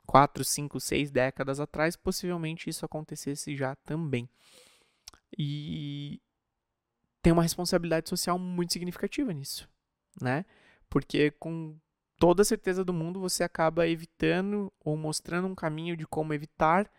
quatro, 0.06 0.44
cinco, 0.44 0.78
seis 0.78 1.10
décadas 1.10 1.58
atrás, 1.58 1.96
possivelmente 1.96 2.70
isso 2.70 2.84
acontecesse 2.84 3.56
já 3.56 3.74
também. 3.76 4.28
E 5.36 6.20
tem 7.20 7.32
uma 7.32 7.42
responsabilidade 7.42 8.08
social 8.08 8.38
muito 8.38 8.72
significativa 8.72 9.32
nisso 9.32 9.71
né? 10.20 10.44
Porque 10.88 11.30
com 11.32 11.76
toda 12.18 12.44
certeza 12.44 12.84
do 12.84 12.92
mundo 12.92 13.20
você 13.20 13.42
acaba 13.42 13.88
evitando 13.88 14.72
ou 14.84 14.96
mostrando 14.96 15.48
um 15.48 15.54
caminho 15.54 15.96
de 15.96 16.06
como 16.06 16.32
evitar 16.32 16.90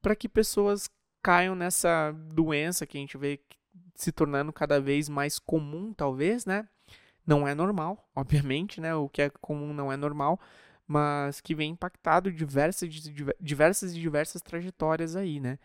para 0.00 0.14
que 0.14 0.28
pessoas 0.28 0.88
caiam 1.22 1.54
nessa 1.54 2.12
doença 2.32 2.86
que 2.86 2.96
a 2.96 3.00
gente 3.00 3.18
vê 3.18 3.40
se 3.94 4.12
tornando 4.12 4.52
cada 4.52 4.80
vez 4.80 5.08
mais 5.08 5.38
comum, 5.38 5.92
talvez, 5.92 6.46
né? 6.46 6.68
Não 7.26 7.46
é 7.46 7.54
normal, 7.54 8.08
obviamente, 8.14 8.80
né? 8.80 8.94
O 8.94 9.08
que 9.08 9.22
é 9.22 9.30
comum 9.40 9.72
não 9.74 9.92
é 9.92 9.96
normal, 9.96 10.38
mas 10.86 11.40
que 11.40 11.54
vem 11.54 11.72
impactado 11.72 12.30
diversas, 12.32 12.88
diversas 13.40 13.92
e 13.92 14.00
diversas 14.00 14.40
trajetórias 14.40 15.16
aí, 15.16 15.40
né? 15.40 15.58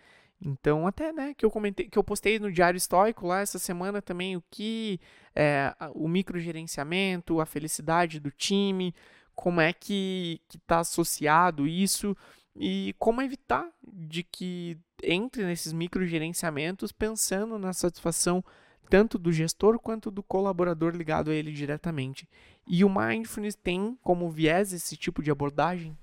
Então, 0.45 0.85
até, 0.85 1.13
né, 1.13 1.33
que 1.33 1.45
eu 1.45 1.49
comentei, 1.49 1.87
que 1.87 1.97
eu 1.97 2.03
postei 2.03 2.37
no 2.37 2.51
Diário 2.51 2.77
Histórico 2.77 3.25
lá 3.25 3.39
essa 3.39 3.57
semana 3.57 4.01
também 4.01 4.35
o 4.35 4.43
que 4.51 4.99
é 5.33 5.73
o 5.93 6.07
microgerenciamento, 6.07 7.39
a 7.39 7.45
felicidade 7.45 8.19
do 8.19 8.29
time, 8.29 8.93
como 9.33 9.61
é 9.61 9.71
que 9.71 10.41
está 10.53 10.79
associado 10.79 11.65
isso 11.65 12.15
e 12.55 12.93
como 12.99 13.21
evitar 13.21 13.67
de 13.87 14.21
que 14.21 14.77
entre 15.01 15.45
nesses 15.45 15.71
microgerenciamentos 15.71 16.91
pensando 16.91 17.57
na 17.57 17.71
satisfação 17.71 18.43
tanto 18.89 19.17
do 19.17 19.31
gestor 19.31 19.79
quanto 19.79 20.11
do 20.11 20.21
colaborador 20.21 20.93
ligado 20.93 21.31
a 21.31 21.33
ele 21.33 21.51
diretamente. 21.51 22.27
E 22.67 22.83
o 22.83 22.89
mindfulness 22.89 23.55
tem 23.55 23.97
como 24.03 24.29
viés 24.29 24.73
esse 24.73 24.97
tipo 24.97 25.23
de 25.23 25.31
abordagem? 25.31 25.97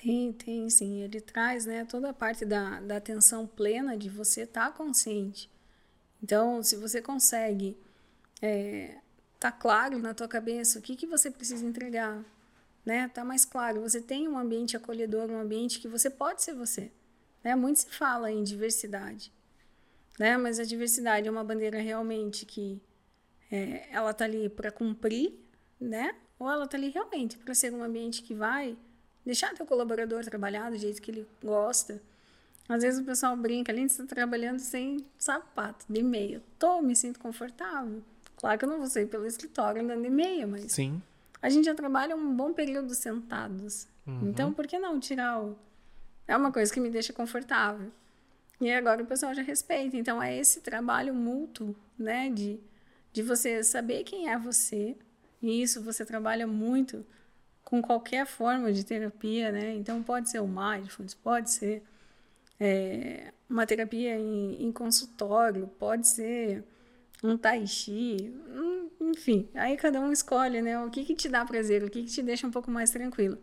Tem, 0.00 0.32
tem 0.32 0.68
sim. 0.68 1.02
Ele 1.02 1.20
traz 1.20 1.66
né, 1.66 1.84
toda 1.84 2.10
a 2.10 2.14
parte 2.14 2.44
da, 2.44 2.80
da 2.80 2.96
atenção 2.96 3.46
plena 3.46 3.96
de 3.96 4.08
você 4.08 4.42
estar 4.42 4.70
tá 4.70 4.76
consciente. 4.76 5.50
Então, 6.22 6.62
se 6.62 6.76
você 6.76 7.00
consegue 7.02 7.76
é, 8.40 8.98
tá 9.38 9.52
claro 9.52 9.98
na 9.98 10.14
tua 10.14 10.26
cabeça 10.26 10.78
o 10.78 10.82
que, 10.82 10.96
que 10.96 11.06
você 11.06 11.30
precisa 11.30 11.64
entregar, 11.64 12.24
né? 12.84 13.08
Tá 13.08 13.24
mais 13.24 13.44
claro. 13.44 13.80
Você 13.82 14.00
tem 14.00 14.28
um 14.28 14.38
ambiente 14.38 14.76
acolhedor, 14.76 15.30
um 15.30 15.38
ambiente 15.38 15.80
que 15.80 15.88
você 15.88 16.08
pode 16.08 16.42
ser 16.42 16.54
você. 16.54 16.90
Né? 17.42 17.54
Muito 17.54 17.80
se 17.80 17.90
fala 17.90 18.30
em 18.30 18.42
diversidade, 18.42 19.30
né? 20.18 20.36
Mas 20.38 20.58
a 20.58 20.64
diversidade 20.64 21.28
é 21.28 21.30
uma 21.30 21.44
bandeira 21.44 21.78
realmente 21.78 22.46
que 22.46 22.80
é, 23.52 23.86
ela 23.90 24.14
tá 24.14 24.24
ali 24.24 24.48
para 24.48 24.70
cumprir, 24.70 25.38
né? 25.78 26.14
Ou 26.38 26.50
ela 26.50 26.66
tá 26.66 26.76
ali 26.76 26.88
realmente 26.88 27.36
para 27.36 27.54
ser 27.54 27.72
um 27.72 27.82
ambiente 27.82 28.22
que 28.22 28.34
vai 28.34 28.76
Deixar 29.24 29.54
teu 29.54 29.64
colaborador 29.64 30.24
trabalhar 30.24 30.70
do 30.70 30.76
jeito 30.76 31.00
que 31.00 31.10
ele 31.10 31.26
gosta. 31.42 32.00
Às 32.68 32.82
vezes 32.82 33.00
o 33.00 33.04
pessoal 33.04 33.36
brinca, 33.36 33.72
além 33.72 33.86
de 33.86 33.92
estar 33.92 34.06
trabalhando 34.06 34.58
sem 34.58 35.04
sapato, 35.18 35.84
de 35.88 36.02
meia. 36.02 36.42
Tô, 36.58 36.80
me 36.80 36.96
sinto 36.96 37.20
confortável. 37.20 38.02
Claro 38.36 38.58
que 38.58 38.64
eu 38.64 38.68
não 38.68 38.78
vou 38.78 38.86
sair 38.86 39.06
pelo 39.06 39.26
escritório 39.26 39.82
andando 39.82 40.02
de 40.02 40.10
meia, 40.10 40.46
mas. 40.46 40.72
Sim. 40.72 41.02
A 41.40 41.48
gente 41.50 41.66
já 41.66 41.74
trabalha 41.74 42.16
um 42.16 42.34
bom 42.34 42.52
período 42.52 42.94
sentados. 42.94 43.86
Uhum. 44.06 44.28
Então, 44.28 44.52
por 44.52 44.66
que 44.66 44.78
não 44.78 44.98
tirar 44.98 45.42
o. 45.42 45.56
É 46.26 46.36
uma 46.36 46.50
coisa 46.50 46.72
que 46.72 46.80
me 46.80 46.88
deixa 46.90 47.12
confortável. 47.12 47.90
E 48.60 48.72
agora 48.72 49.02
o 49.02 49.06
pessoal 49.06 49.34
já 49.34 49.42
respeita. 49.42 49.96
Então, 49.96 50.22
é 50.22 50.36
esse 50.36 50.60
trabalho 50.60 51.14
mútuo, 51.14 51.76
né? 51.98 52.30
De, 52.30 52.58
de 53.12 53.22
você 53.22 53.62
saber 53.62 54.04
quem 54.04 54.30
é 54.30 54.38
você. 54.38 54.96
E 55.42 55.62
isso 55.62 55.82
você 55.82 56.04
trabalha 56.04 56.46
muito 56.46 57.04
com 57.64 57.80
qualquer 57.80 58.26
forma 58.26 58.72
de 58.72 58.84
terapia, 58.84 59.50
né? 59.50 59.74
Então 59.74 60.02
pode 60.02 60.30
ser 60.30 60.40
o 60.40 60.46
mindfulness, 60.46 61.14
pode 61.14 61.50
ser 61.50 61.82
é, 62.60 63.32
uma 63.48 63.66
terapia 63.66 64.18
em, 64.18 64.62
em, 64.62 64.70
consultório, 64.70 65.66
pode 65.78 66.06
ser 66.06 66.62
um 67.22 67.36
tai 67.36 67.66
chi, 67.66 68.32
um, 68.48 68.90
enfim. 69.10 69.48
Aí 69.54 69.76
cada 69.76 69.98
um 70.00 70.12
escolhe, 70.12 70.60
né? 70.60 70.78
O 70.84 70.90
que 70.90 71.04
que 71.04 71.14
te 71.14 71.28
dá 71.28 71.44
prazer, 71.44 71.82
o 71.82 71.90
que 71.90 72.02
que 72.02 72.10
te 72.10 72.22
deixa 72.22 72.46
um 72.46 72.50
pouco 72.50 72.70
mais 72.70 72.90
tranquilo. 72.90 73.38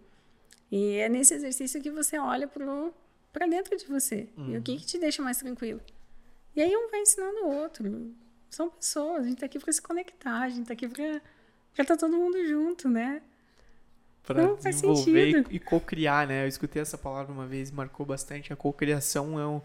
E 0.71 0.97
é 0.97 1.09
nesse 1.09 1.33
exercício 1.33 1.81
que 1.81 1.91
você 1.91 2.17
olha 2.17 2.47
para 2.47 3.47
dentro 3.47 3.75
de 3.75 3.85
você 3.85 4.29
uhum. 4.37 4.53
e 4.53 4.57
o 4.57 4.61
que 4.61 4.77
que 4.77 4.85
te 4.85 4.97
deixa 4.97 5.21
mais 5.21 5.37
tranquilo. 5.37 5.81
E 6.55 6.61
aí 6.61 6.75
um 6.75 6.89
vai 6.89 7.01
ensinando 7.01 7.45
o 7.45 7.55
outro. 7.55 8.13
São 8.49 8.69
pessoas, 8.69 9.25
a 9.25 9.27
gente 9.27 9.39
tá 9.39 9.45
aqui 9.45 9.59
para 9.59 9.71
se 9.71 9.81
conectar, 9.81 10.41
a 10.41 10.49
gente 10.49 10.67
tá 10.67 10.73
aqui 10.73 10.87
para 10.87 11.21
estar 11.71 11.85
tá 11.85 11.97
todo 11.97 12.15
mundo 12.15 12.45
junto, 12.45 12.87
né? 12.89 13.21
Para 14.23 14.53
desenvolver 14.55 15.45
e, 15.49 15.55
e 15.55 15.59
co-criar, 15.59 16.27
né? 16.27 16.43
Eu 16.43 16.47
escutei 16.47 16.81
essa 16.81 16.97
palavra 16.97 17.33
uma 17.33 17.45
vez, 17.45 17.71
marcou 17.71 18.05
bastante. 18.05 18.53
A 18.53 18.55
co-criação 18.55 19.39
é, 19.39 19.47
um, 19.47 19.61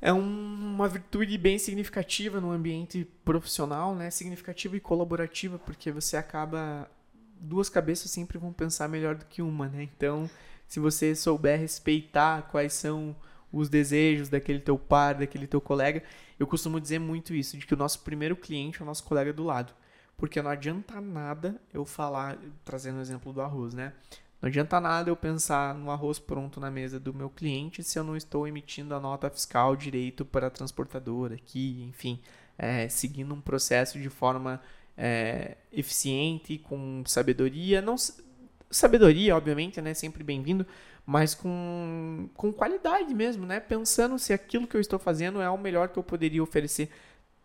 é 0.00 0.12
um, 0.12 0.74
uma 0.74 0.88
virtude 0.88 1.36
bem 1.38 1.58
significativa 1.58 2.40
no 2.40 2.50
ambiente 2.50 3.06
profissional, 3.24 3.94
né? 3.94 4.10
Significativa 4.10 4.76
e 4.76 4.80
colaborativa, 4.80 5.58
porque 5.58 5.90
você 5.90 6.16
acaba 6.16 6.88
duas 7.40 7.68
cabeças 7.68 8.10
sempre 8.10 8.38
vão 8.38 8.52
pensar 8.52 8.88
melhor 8.88 9.14
do 9.14 9.24
que 9.26 9.42
uma, 9.42 9.68
né? 9.68 9.88
Então, 9.96 10.28
se 10.66 10.80
você 10.80 11.14
souber 11.14 11.58
respeitar 11.58 12.42
quais 12.50 12.72
são 12.72 13.14
os 13.52 13.68
desejos 13.68 14.28
daquele 14.28 14.58
teu 14.58 14.78
par, 14.78 15.14
daquele 15.14 15.46
teu 15.46 15.60
colega, 15.60 16.02
eu 16.38 16.46
costumo 16.46 16.80
dizer 16.80 16.98
muito 16.98 17.34
isso, 17.34 17.56
de 17.56 17.66
que 17.66 17.74
o 17.74 17.76
nosso 17.76 18.00
primeiro 18.00 18.34
cliente 18.34 18.80
é 18.80 18.82
o 18.82 18.86
nosso 18.86 19.04
colega 19.04 19.32
do 19.32 19.44
lado. 19.44 19.72
Porque 20.16 20.40
não 20.40 20.50
adianta 20.50 21.00
nada 21.00 21.60
eu 21.72 21.84
falar, 21.84 22.38
trazendo 22.64 22.98
o 22.98 23.00
exemplo 23.00 23.32
do 23.32 23.40
arroz, 23.40 23.74
né? 23.74 23.92
Não 24.40 24.48
adianta 24.48 24.78
nada 24.78 25.08
eu 25.08 25.16
pensar 25.16 25.74
no 25.74 25.90
arroz 25.90 26.18
pronto 26.18 26.60
na 26.60 26.70
mesa 26.70 27.00
do 27.00 27.14
meu 27.14 27.30
cliente 27.30 27.82
se 27.82 27.98
eu 27.98 28.04
não 28.04 28.14
estou 28.14 28.46
emitindo 28.46 28.94
a 28.94 29.00
nota 29.00 29.30
fiscal 29.30 29.74
direito 29.74 30.24
para 30.24 30.48
a 30.48 30.50
transportadora 30.50 31.34
aqui, 31.34 31.86
enfim, 31.88 32.20
é, 32.58 32.86
seguindo 32.88 33.34
um 33.34 33.40
processo 33.40 33.98
de 33.98 34.10
forma 34.10 34.60
é, 34.98 35.56
eficiente, 35.72 36.58
com 36.58 37.02
sabedoria, 37.06 37.80
não 37.80 37.96
sabedoria, 38.70 39.36
obviamente, 39.36 39.80
né, 39.80 39.94
sempre 39.94 40.22
bem-vindo, 40.22 40.66
mas 41.06 41.34
com, 41.34 42.28
com 42.34 42.52
qualidade 42.52 43.14
mesmo, 43.14 43.46
né, 43.46 43.60
pensando 43.60 44.18
se 44.18 44.32
aquilo 44.32 44.66
que 44.66 44.76
eu 44.76 44.80
estou 44.80 44.98
fazendo 44.98 45.40
é 45.40 45.48
o 45.48 45.56
melhor 45.56 45.88
que 45.88 45.98
eu 45.98 46.02
poderia 46.02 46.42
oferecer 46.42 46.90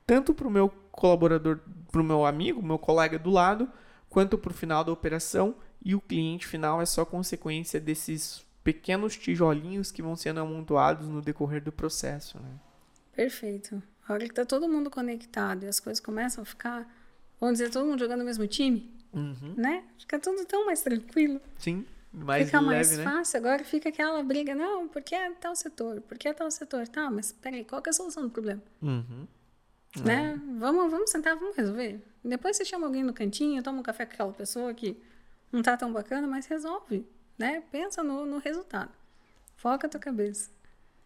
tanto 0.09 0.33
para 0.33 0.47
o 0.47 0.49
meu 0.49 0.69
colaborador, 0.91 1.59
para 1.91 2.01
o 2.01 2.03
meu 2.03 2.25
amigo, 2.25 2.63
meu 2.63 2.79
colega 2.79 3.19
do 3.19 3.29
lado, 3.29 3.69
quanto 4.09 4.39
para 4.39 4.49
o 4.49 4.53
final 4.55 4.83
da 4.83 4.91
operação. 4.91 5.55
E 5.85 5.93
o 5.93 6.01
cliente 6.01 6.47
final 6.47 6.81
é 6.81 6.85
só 6.87 7.05
consequência 7.05 7.79
desses 7.79 8.43
pequenos 8.63 9.15
tijolinhos 9.15 9.91
que 9.91 10.01
vão 10.01 10.15
sendo 10.15 10.39
amontoados 10.39 11.07
no 11.07 11.21
decorrer 11.21 11.63
do 11.63 11.71
processo. 11.71 12.39
Né? 12.39 12.49
Perfeito. 13.15 13.83
A 14.07 14.13
hora 14.13 14.25
que 14.25 14.31
está 14.31 14.43
todo 14.43 14.67
mundo 14.67 14.89
conectado 14.89 15.63
e 15.63 15.67
as 15.67 15.79
coisas 15.79 15.99
começam 15.99 16.41
a 16.41 16.45
ficar, 16.45 16.91
vamos 17.39 17.59
dizer, 17.59 17.69
todo 17.69 17.85
mundo 17.85 17.99
jogando 17.99 18.21
no 18.21 18.25
mesmo 18.25 18.47
time, 18.47 18.91
uhum. 19.13 19.53
né? 19.55 19.83
Fica 19.99 20.17
tudo 20.17 20.43
tão 20.45 20.65
mais 20.65 20.81
tranquilo. 20.81 21.39
Sim, 21.59 21.85
mais 22.11 22.47
Fica 22.47 22.59
leve, 22.59 22.73
mais 22.73 22.97
né? 22.97 23.03
fácil. 23.03 23.37
Agora 23.37 23.63
fica 23.63 23.89
aquela 23.89 24.23
briga, 24.23 24.55
não, 24.55 24.87
porque 24.87 25.13
é 25.13 25.29
tal 25.33 25.55
setor, 25.55 26.01
porque 26.01 26.27
é 26.27 26.33
tal 26.33 26.49
setor. 26.49 26.87
Tá, 26.87 27.11
mas 27.11 27.31
peraí, 27.31 27.63
qual 27.63 27.83
é 27.85 27.89
a 27.89 27.93
solução 27.93 28.23
do 28.23 28.31
problema? 28.31 28.63
Uhum. 28.81 29.27
Né? 29.97 30.33
É. 30.33 30.59
Vamos, 30.59 30.91
vamos 30.91 31.09
sentar, 31.09 31.35
vamos 31.35 31.55
resolver. 31.55 31.99
Depois 32.23 32.57
você 32.57 32.65
chama 32.65 32.85
alguém 32.85 33.03
no 33.03 33.13
cantinho, 33.13 33.63
toma 33.63 33.79
um 33.79 33.83
café 33.83 34.05
com 34.05 34.13
aquela 34.13 34.33
pessoa 34.33 34.73
que 34.73 35.01
não 35.51 35.61
tá 35.61 35.75
tão 35.75 35.91
bacana, 35.91 36.27
mas 36.27 36.45
resolve. 36.45 37.05
Né? 37.37 37.63
Pensa 37.71 38.03
no, 38.03 38.25
no 38.25 38.37
resultado. 38.37 38.91
Foca 39.55 39.87
a 39.87 39.89
tua 39.89 39.99
cabeça. 39.99 40.49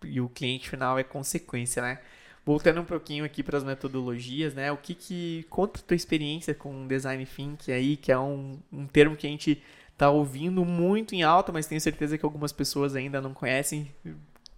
E 0.04 0.20
o 0.20 0.28
cliente 0.28 0.70
final 0.70 1.00
é 1.00 1.04
consequência, 1.04 1.82
né? 1.82 2.00
Voltando 2.46 2.82
um 2.82 2.86
pouquinho 2.86 3.24
aqui 3.24 3.42
para 3.42 3.58
as 3.58 3.64
metodologias, 3.64 4.54
né? 4.54 4.72
O 4.72 4.78
que 4.78 4.94
que 4.94 5.46
conta 5.50 5.80
a 5.80 5.84
tua 5.84 5.96
experiência 5.96 6.54
com 6.54 6.86
design 6.88 7.26
thinking 7.26 7.72
aí, 7.72 7.96
que 7.96 8.12
é 8.12 8.20
um, 8.20 8.60
um 8.72 8.86
termo 8.86 9.16
que 9.16 9.26
a 9.26 9.30
gente 9.30 9.64
tá 9.98 10.10
ouvindo 10.10 10.66
muito 10.66 11.16
em 11.16 11.24
alta, 11.24 11.52
mas 11.52 11.68
tenho 11.68 11.80
certeza 11.80 12.18
que 12.18 12.26
algumas 12.26 12.52
pessoas 12.52 12.96
ainda 12.96 13.22
não 13.22 13.34
conhecem. 13.34 13.90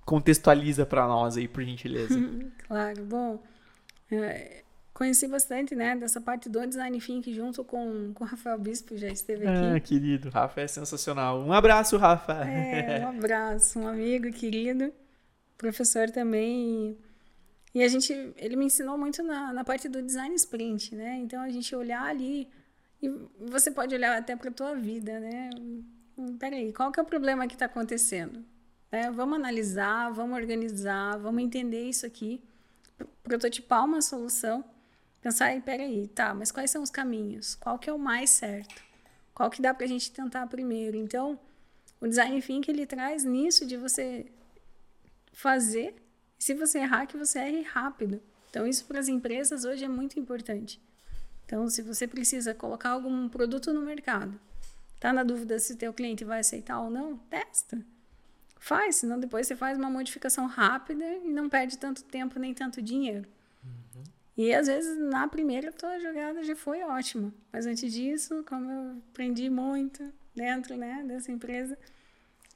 Contextualiza 0.04 0.86
para 0.86 1.08
nós 1.08 1.38
aí, 1.38 1.48
por 1.48 1.64
gentileza. 1.64 2.20
claro. 2.68 3.04
Bom, 3.06 3.44
conheci 4.96 5.28
bastante, 5.28 5.76
né, 5.76 5.94
dessa 5.96 6.22
parte 6.22 6.48
do 6.48 6.66
design 6.66 7.00
thinking 7.00 7.34
junto 7.34 7.64
com, 7.66 8.14
com 8.14 8.24
o 8.24 8.28
Rafael 8.28 8.58
Bispo, 8.58 8.98
já 8.98 9.10
esteve 9.10 9.46
aqui. 9.46 9.76
Ah, 9.76 9.80
querido, 9.80 10.30
Rafa 10.30 10.62
é 10.62 10.68
sensacional. 10.68 11.42
Um 11.42 11.52
abraço, 11.52 11.98
Rafa. 11.98 12.34
É, 12.46 13.06
um 13.06 13.10
abraço, 13.20 13.78
um 13.78 13.88
amigo 13.88 14.32
querido, 14.32 14.94
professor 15.58 16.10
também. 16.10 16.98
E, 17.74 17.80
e 17.80 17.84
a 17.84 17.88
gente, 17.90 18.14
ele 18.38 18.56
me 18.56 18.66
ensinou 18.66 18.98
muito 18.98 19.22
na, 19.22 19.52
na 19.52 19.66
parte 19.66 19.90
do 19.90 20.02
design 20.02 20.34
sprint, 20.36 20.96
né? 20.96 21.18
Então 21.18 21.42
a 21.42 21.50
gente 21.50 21.76
olhar 21.76 22.04
ali 22.04 22.48
e 23.04 23.10
você 23.38 23.70
pode 23.70 23.94
olhar 23.94 24.18
até 24.18 24.34
para 24.34 24.50
tua 24.50 24.76
vida, 24.76 25.20
né? 25.20 25.50
Peraí, 26.40 26.72
qual 26.72 26.90
que 26.90 27.02
é 27.02 27.04
o 27.04 27.06
problema 27.06 27.48
que 27.48 27.56
está 27.56 27.66
acontecendo? 27.66 28.46
É, 28.90 29.12
vamos 29.12 29.36
analisar, 29.38 30.10
vamos 30.14 30.38
organizar, 30.38 31.18
vamos 31.18 31.44
entender 31.44 31.90
isso 31.90 32.06
aqui 32.06 32.42
prototipar 33.24 33.84
uma 33.84 34.02
solução, 34.02 34.64
pensar, 35.22 35.48
aí, 35.48 35.62
peraí, 35.62 36.08
tá, 36.08 36.34
mas 36.34 36.52
quais 36.52 36.72
são 36.72 36.84
os 36.84 36.90
caminhos? 36.90 37.56
Qual 37.56 37.80
que 37.80 37.90
é 37.90 37.94
o 37.94 38.00
mais 38.00 38.30
certo? 38.30 38.84
Qual 39.34 39.50
que 39.50 39.62
dá 39.62 39.74
para 39.74 39.86
a 39.86 39.90
gente 39.90 40.12
tentar 40.12 40.48
primeiro? 40.48 40.96
Então, 40.96 41.40
o 42.00 42.08
design 42.08 42.42
thinking 42.42 42.72
ele 42.72 42.86
traz 42.86 43.24
nisso 43.24 43.66
de 43.66 43.76
você 43.76 44.26
fazer, 45.34 45.96
se 46.38 46.54
você 46.54 46.80
errar, 46.80 47.06
que 47.06 47.18
você 47.18 47.40
erre 47.40 47.62
rápido. 47.64 48.22
Então, 48.50 48.66
isso 48.66 48.86
para 48.86 49.00
as 49.00 49.08
empresas 49.08 49.66
hoje 49.66 49.84
é 49.84 49.88
muito 49.90 50.20
importante. 50.20 50.82
Então, 51.46 51.70
se 51.70 51.82
você 51.82 52.08
precisa 52.08 52.54
colocar 52.54 52.92
algum 52.92 53.28
produto 53.28 53.74
no 53.74 53.82
mercado, 53.82 54.40
tá 55.00 55.12
na 55.12 55.24
dúvida 55.24 55.60
se 55.60 55.76
teu 55.76 55.94
cliente 55.94 56.24
vai 56.24 56.40
aceitar 56.40 56.80
ou 56.80 56.90
não, 56.90 57.18
testa. 57.18 57.84
Faz, 58.66 58.96
senão 58.96 59.20
depois 59.20 59.46
você 59.46 59.56
faz 59.56 59.78
uma 59.78 59.92
modificação 59.92 60.48
rápida 60.48 61.06
e 61.24 61.32
não 61.32 61.48
perde 61.48 61.78
tanto 61.78 62.04
tempo 62.04 62.40
nem 62.40 62.52
tanto 62.52 62.82
dinheiro. 62.82 63.30
Uhum. 63.64 64.04
E 64.36 64.52
às 64.56 64.66
vezes 64.66 64.98
na 64.98 65.28
primeira 65.28 65.72
tua 65.72 66.00
jogada 66.00 66.44
já 66.44 66.56
foi 66.56 66.82
ótima, 66.82 67.32
mas 67.54 67.68
antes 67.68 67.94
disso, 67.94 68.44
como 68.50 68.72
eu 68.72 68.98
aprendi 69.12 69.52
muito 69.52 70.12
dentro 70.34 70.76
né, 70.76 71.04
dessa 71.08 71.32
empresa, 71.32 71.78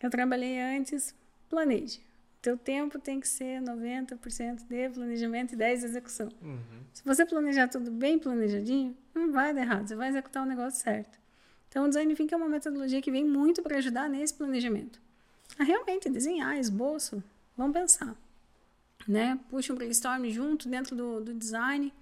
eu 0.02 0.10
trabalhei 0.10 0.60
antes, 0.60 1.14
planeje. 1.48 2.02
Teu 2.42 2.58
tempo 2.58 2.98
tem 2.98 3.20
que 3.20 3.28
ser 3.28 3.62
90% 3.62 4.68
de 4.68 4.90
planejamento 4.90 5.54
e 5.54 5.58
10% 5.58 5.78
de 5.78 5.86
execução. 5.86 6.30
Uhum. 6.42 6.82
Se 6.92 7.04
você 7.06 7.24
planejar 7.24 7.68
tudo 7.68 7.92
bem 7.92 8.18
planejadinho, 8.18 8.98
não 9.14 9.32
vai 9.32 9.54
dar 9.54 9.62
errado, 9.62 9.88
você 9.88 9.96
vai 9.96 10.10
executar 10.10 10.42
o 10.42 10.48
negócio 10.48 10.82
certo. 10.82 11.20
Então, 11.68 11.86
o 11.86 11.88
design 11.88 12.16
thinking 12.16 12.34
é 12.34 12.38
uma 12.38 12.50
metodologia 12.50 13.00
que 13.00 13.12
vem 13.12 13.24
muito 13.24 13.62
para 13.62 13.78
ajudar 13.78 14.10
nesse 14.10 14.34
planejamento. 14.34 15.00
A 15.58 15.64
realmente 15.64 16.10
desenhar, 16.10 16.58
esboço, 16.58 17.24
vamos 17.58 17.74
pensar. 17.74 18.16
Né? 19.08 19.40
Puxa 19.50 19.74
um 19.74 19.76
brainstorm 19.76 20.30
junto 20.30 20.70
dentro 20.70 20.96
do, 20.96 21.22
do 21.22 21.34
design, 21.34 21.94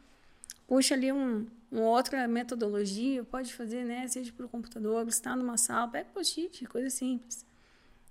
puxa 0.68 0.94
ali 0.94 1.12
um, 1.12 1.48
uma 1.72 1.86
outra 1.86 2.28
metodologia, 2.28 3.24
pode 3.24 3.54
fazer, 3.54 3.84
né? 3.86 4.08
Seja 4.08 4.32
por 4.34 4.48
computador, 4.48 5.08
está 5.08 5.36
numa 5.36 5.58
sala, 5.58 5.88
pega 5.88 6.10
post-it, 6.14 6.66
coisa 6.66 6.90
simples. 6.90 7.46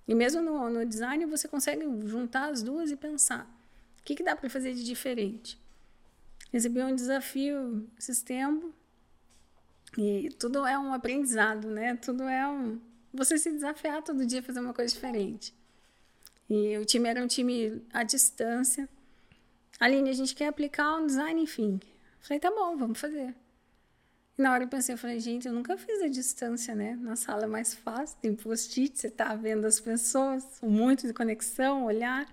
E 0.07 0.15
mesmo 0.15 0.41
no, 0.41 0.69
no 0.69 0.85
design 0.85 1.25
você 1.25 1.47
consegue 1.47 1.83
juntar 2.07 2.49
as 2.49 2.63
duas 2.63 2.89
e 2.91 2.95
pensar 2.95 3.45
o 3.99 4.03
que, 4.03 4.15
que 4.15 4.23
dá 4.23 4.35
para 4.35 4.49
fazer 4.49 4.73
de 4.73 4.83
diferente. 4.83 5.59
Recebi 6.51 6.81
um 6.81 6.95
desafio 6.95 7.87
esses 7.99 8.21
tempos 8.21 8.71
e 9.97 10.29
tudo 10.39 10.65
é 10.65 10.77
um 10.77 10.93
aprendizado, 10.93 11.67
né? 11.69 11.95
Tudo 11.95 12.23
é 12.23 12.47
um 12.47 12.79
você 13.17 13.37
se 13.37 13.51
desafiar 13.51 14.01
todo 14.03 14.25
dia 14.25 14.39
a 14.39 14.43
fazer 14.43 14.59
uma 14.59 14.73
coisa 14.73 14.93
diferente. 14.93 15.53
E 16.49 16.77
o 16.77 16.85
time 16.85 17.09
era 17.09 17.21
um 17.21 17.27
time 17.27 17.81
à 17.91 18.03
distância. 18.03 18.87
Aline, 19.79 20.09
a 20.09 20.13
gente 20.13 20.33
quer 20.33 20.47
aplicar 20.47 20.95
um 20.95 21.07
design 21.07 21.41
enfim. 21.41 21.79
Falei, 22.19 22.39
tá 22.39 22.49
bom, 22.49 22.77
vamos 22.77 22.99
fazer. 22.99 23.35
E 24.37 24.41
na 24.41 24.53
hora 24.53 24.63
eu 24.63 24.67
pensei, 24.67 24.93
eu 24.93 24.99
falei, 24.99 25.19
gente, 25.19 25.47
eu 25.47 25.53
nunca 25.53 25.77
fiz 25.77 26.01
a 26.01 26.07
distância, 26.07 26.75
né? 26.75 26.95
Na 27.01 27.15
sala 27.15 27.43
é 27.45 27.47
mais 27.47 27.73
fácil, 27.73 28.17
tem 28.21 28.35
post-it, 28.35 28.97
você 28.97 29.09
tá 29.09 29.33
vendo 29.35 29.65
as 29.65 29.79
pessoas, 29.79 30.43
muito 30.61 31.07
de 31.07 31.13
conexão, 31.13 31.85
olhar. 31.85 32.25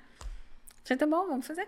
Falei, 0.85 0.99
tá 0.99 1.07
bom, 1.07 1.27
vamos 1.27 1.47
fazer. 1.47 1.67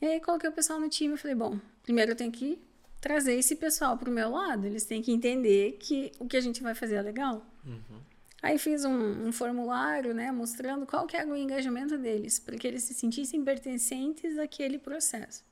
E 0.00 0.06
aí 0.06 0.20
coloquei 0.20 0.48
o 0.48 0.52
pessoal 0.52 0.78
no 0.78 0.88
time 0.88 1.16
falei, 1.16 1.34
bom, 1.34 1.58
primeiro 1.82 2.12
eu 2.12 2.16
tenho 2.16 2.30
que 2.30 2.58
trazer 3.06 3.34
esse 3.34 3.54
pessoal 3.54 3.96
pro 3.96 4.10
meu 4.10 4.30
lado, 4.30 4.66
eles 4.66 4.84
têm 4.84 5.00
que 5.00 5.12
entender 5.12 5.76
que 5.78 6.10
o 6.18 6.26
que 6.26 6.36
a 6.36 6.40
gente 6.40 6.60
vai 6.60 6.74
fazer 6.74 6.96
é 6.96 7.02
legal. 7.02 7.46
Uhum. 7.64 8.00
Aí 8.42 8.58
fiz 8.58 8.84
um, 8.84 9.28
um, 9.28 9.30
formulário, 9.30 10.12
né, 10.12 10.32
mostrando 10.32 10.84
qual 10.84 11.06
que 11.06 11.16
era 11.16 11.30
o 11.30 11.36
engajamento 11.36 11.96
deles, 11.96 12.40
para 12.40 12.56
que 12.56 12.66
eles 12.66 12.82
se 12.82 12.94
sentissem 12.94 13.44
pertencentes 13.44 14.36
àquele 14.36 14.76
processo. 14.76 15.44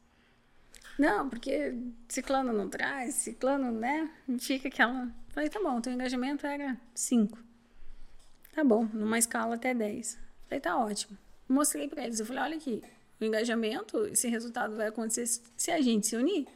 Não, 0.99 1.29
porque 1.29 1.77
ciclano 2.09 2.53
não 2.53 2.69
traz, 2.69 3.15
ciclano, 3.15 3.71
né? 3.71 4.11
Fica 4.41 4.67
aquela. 4.67 5.09
Falei, 5.29 5.49
tá 5.49 5.61
bom, 5.63 5.81
teu 5.81 5.93
engajamento 5.93 6.45
era 6.49 6.77
5. 6.93 7.39
Tá 8.53 8.65
bom, 8.65 8.89
numa 8.93 9.19
escala 9.19 9.55
até 9.55 9.73
10. 9.73 10.19
Falei, 10.49 10.61
tá 10.61 10.77
ótimo. 10.77 11.17
Mostrei 11.49 11.87
para 11.87 12.05
eles, 12.05 12.19
eu 12.19 12.27
falei, 12.27 12.43
olha 12.43 12.57
aqui, 12.57 12.83
o 13.21 13.25
engajamento, 13.25 14.07
esse 14.07 14.27
resultado 14.27 14.75
vai 14.75 14.89
acontecer 14.89 15.27
se 15.57 15.71
a 15.71 15.81
gente 15.81 16.09
se 16.09 16.17
unir. 16.17 16.49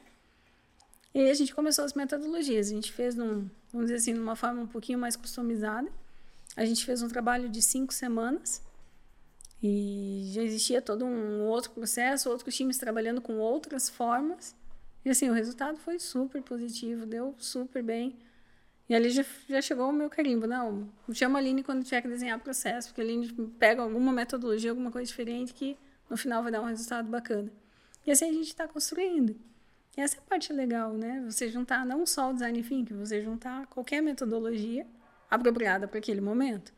E 1.14 1.21
aí 1.21 1.31
a 1.31 1.35
gente 1.35 1.55
começou 1.55 1.85
as 1.85 1.94
metodologias. 1.94 2.68
A 2.68 2.75
gente 2.75 2.92
fez, 2.92 3.14
num, 3.14 3.49
vamos 3.73 3.87
dizer 3.88 3.97
assim, 3.97 4.12
numa 4.12 4.37
forma 4.37 4.62
um 4.62 4.66
pouquinho 4.66 4.99
mais 4.99 5.16
customizada. 5.16 5.90
A 6.57 6.64
gente 6.64 6.85
fez 6.85 7.03
um 7.03 7.09
trabalho 7.09 7.49
de 7.49 7.62
cinco 7.62 7.92
semanas 7.92 8.62
e 9.62 10.31
já 10.33 10.42
existia 10.42 10.81
todo 10.81 11.05
um 11.05 11.42
outro 11.42 11.71
processo, 11.73 12.31
outros 12.31 12.55
times 12.55 12.79
trabalhando 12.79 13.21
com 13.21 13.38
outras 13.38 13.88
formas. 13.88 14.55
E 15.05 15.11
assim, 15.11 15.29
o 15.31 15.33
resultado 15.33 15.79
foi 15.79 15.99
super 15.99 16.42
positivo, 16.42 17.07
deu 17.07 17.35
super 17.38 17.83
bem. 17.83 18.16
E 18.88 18.94
ali 18.94 19.11
já, 19.11 19.25
já 19.49 19.61
chegou 19.61 19.88
o 19.88 19.92
meu 19.92 20.09
carimbo. 20.09 20.47
Não, 20.47 20.88
chama 21.12 21.38
a 21.38 21.42
Aline 21.42 21.62
quando 21.62 21.85
tiver 21.85 22.01
que 22.03 22.09
desenhar 22.09 22.38
processo, 22.40 22.88
porque 22.88 23.01
a 23.01 23.05
Aline 23.05 23.29
pega 23.59 23.83
alguma 23.83 24.12
metodologia, 24.12 24.71
alguma 24.71 24.90
coisa 24.90 25.07
diferente 25.07 25.53
que 25.53 25.77
no 26.09 26.16
final 26.16 26.42
vai 26.42 26.51
dar 26.51 26.61
um 26.61 26.66
resultado 26.66 27.09
bacana. 27.09 27.51
E 28.07 28.11
assim 28.11 28.31
a 28.31 28.33
gente 28.33 28.47
está 28.47 28.66
construindo. 28.66 29.37
E 29.99 30.01
essa 30.01 30.15
é 30.15 30.21
a 30.21 30.23
parte 30.23 30.53
legal, 30.53 30.93
né? 30.93 31.25
Você 31.29 31.49
juntar 31.49 31.85
não 31.85 32.07
só 32.07 32.31
o 32.31 32.33
design 32.33 32.63
thinking, 32.63 32.97
você 32.97 33.21
juntar 33.21 33.67
qualquer 33.67 34.01
metodologia 34.01 34.87
apropriada 35.29 35.89
para 35.89 35.99
aquele 35.99 36.21
momento. 36.21 36.73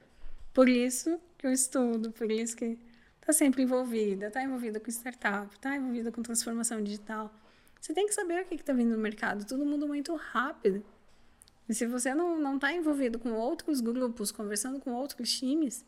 Por 0.55 0.71
isso 0.71 1.21
que 1.37 1.47
eu 1.47 1.53
estudo, 1.53 2.13
por 2.13 2.31
isso 2.31 2.57
que 2.57 2.79
está 3.21 3.31
sempre 3.31 3.63
envolvida, 3.63 4.29
está 4.29 4.43
envolvida 4.43 4.81
com 4.81 4.89
startup, 4.89 5.55
está 5.55 5.77
envolvida 5.77 6.11
com 6.11 6.23
transformação 6.23 6.83
digital. 6.83 7.31
Você 7.79 7.93
tem 7.93 8.07
que 8.07 8.15
saber 8.15 8.41
o 8.41 8.47
que 8.47 8.55
está 8.55 8.73
vindo 8.73 8.93
no 8.93 8.99
mercado, 8.99 9.45
tudo 9.45 9.67
muda 9.67 9.87
muito 9.87 10.15
rápido. 10.15 10.83
E 11.69 11.75
se 11.75 11.85
você 11.87 12.15
não 12.15 12.55
está 12.55 12.73
envolvido 12.73 13.19
com 13.19 13.33
outros 13.33 13.83
grupos, 13.83 14.33
conversando 14.33 14.81
com 14.81 14.95
outros 14.95 15.31
times, 15.31 15.85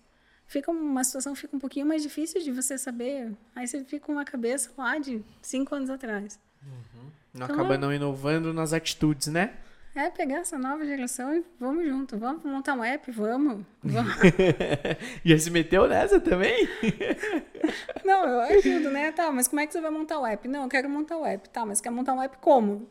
fica 0.47 0.71
uma 0.71 1.03
situação 1.03 1.35
fica 1.35 1.57
um 1.57 1.59
pouquinho 1.59 1.87
mais 1.87 2.03
difícil 2.03 2.43
de 2.43 2.53
você 2.53 2.77
saber. 2.77 3.35
Aí 3.57 3.67
você 3.67 3.83
fica 3.87 4.05
com 4.05 4.13
uma 4.13 4.25
cabeça 4.27 4.71
lá 4.77 4.99
de 4.99 5.25
cinco 5.41 5.75
anos 5.75 5.89
atrás. 5.89 6.39
Uhum. 6.63 6.92
Não 7.35 7.47
então, 7.47 7.57
acaba 7.57 7.79
não 7.79 7.93
inovando 7.93 8.53
nas 8.53 8.73
atitudes, 8.73 9.29
né? 9.29 9.55
É 9.95 10.09
pegar 10.09 10.39
essa 10.39 10.59
nova 10.59 10.87
geração 10.87 11.35
e 11.35 11.45
vamos 11.61 11.87
junto. 11.87 12.17
Vamos 12.17 12.43
montar 12.45 12.75
um 12.75 12.83
app, 12.83 13.11
vamos. 13.11 13.63
vamos. 13.83 14.15
Já 15.23 15.39
se 15.39 15.51
meteu 15.51 15.87
nessa 15.87 16.19
também? 16.19 16.67
Não, 18.03 18.27
eu 18.27 18.41
ajudo, 18.41 18.91
né? 18.91 19.13
Tá, 19.13 19.31
mas 19.31 19.49
como 19.49 19.61
é 19.61 19.67
que 19.67 19.73
você 19.73 19.83
vai 19.83 19.91
montar 19.91 20.19
o 20.19 20.27
app? 20.27 20.49
Não, 20.49 20.63
eu 20.63 20.69
quero 20.69 20.89
montar 20.89 21.19
o 21.19 21.27
app. 21.27 21.47
Tá, 21.51 21.67
mas 21.67 21.81
quer 21.81 21.91
montar 21.91 22.15
um 22.15 22.23
app 22.23 22.39
como? 22.41 22.89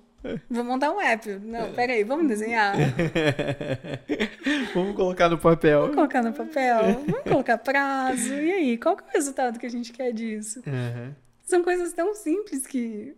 Vou 0.47 0.63
montar 0.63 0.91
um 0.91 1.01
app. 1.01 1.27
Não, 1.39 1.73
peraí, 1.73 2.03
vamos 2.03 2.27
desenhar. 2.27 2.75
vamos 4.75 4.95
colocar 4.95 5.27
no 5.27 5.39
papel. 5.39 5.81
Vamos 5.81 5.95
colocar 5.95 6.21
no 6.21 6.33
papel. 6.33 7.03
Vamos 7.07 7.23
colocar 7.23 7.57
prazo. 7.57 8.33
E 8.35 8.51
aí, 8.51 8.77
qual 8.77 8.95
que 8.95 9.03
é 9.03 9.07
o 9.07 9.11
resultado 9.13 9.57
que 9.57 9.65
a 9.65 9.69
gente 9.69 9.91
quer 9.91 10.11
disso? 10.11 10.61
Uhum. 10.67 11.15
São 11.43 11.63
coisas 11.63 11.91
tão 11.93 12.13
simples 12.13 12.67
que 12.67 13.15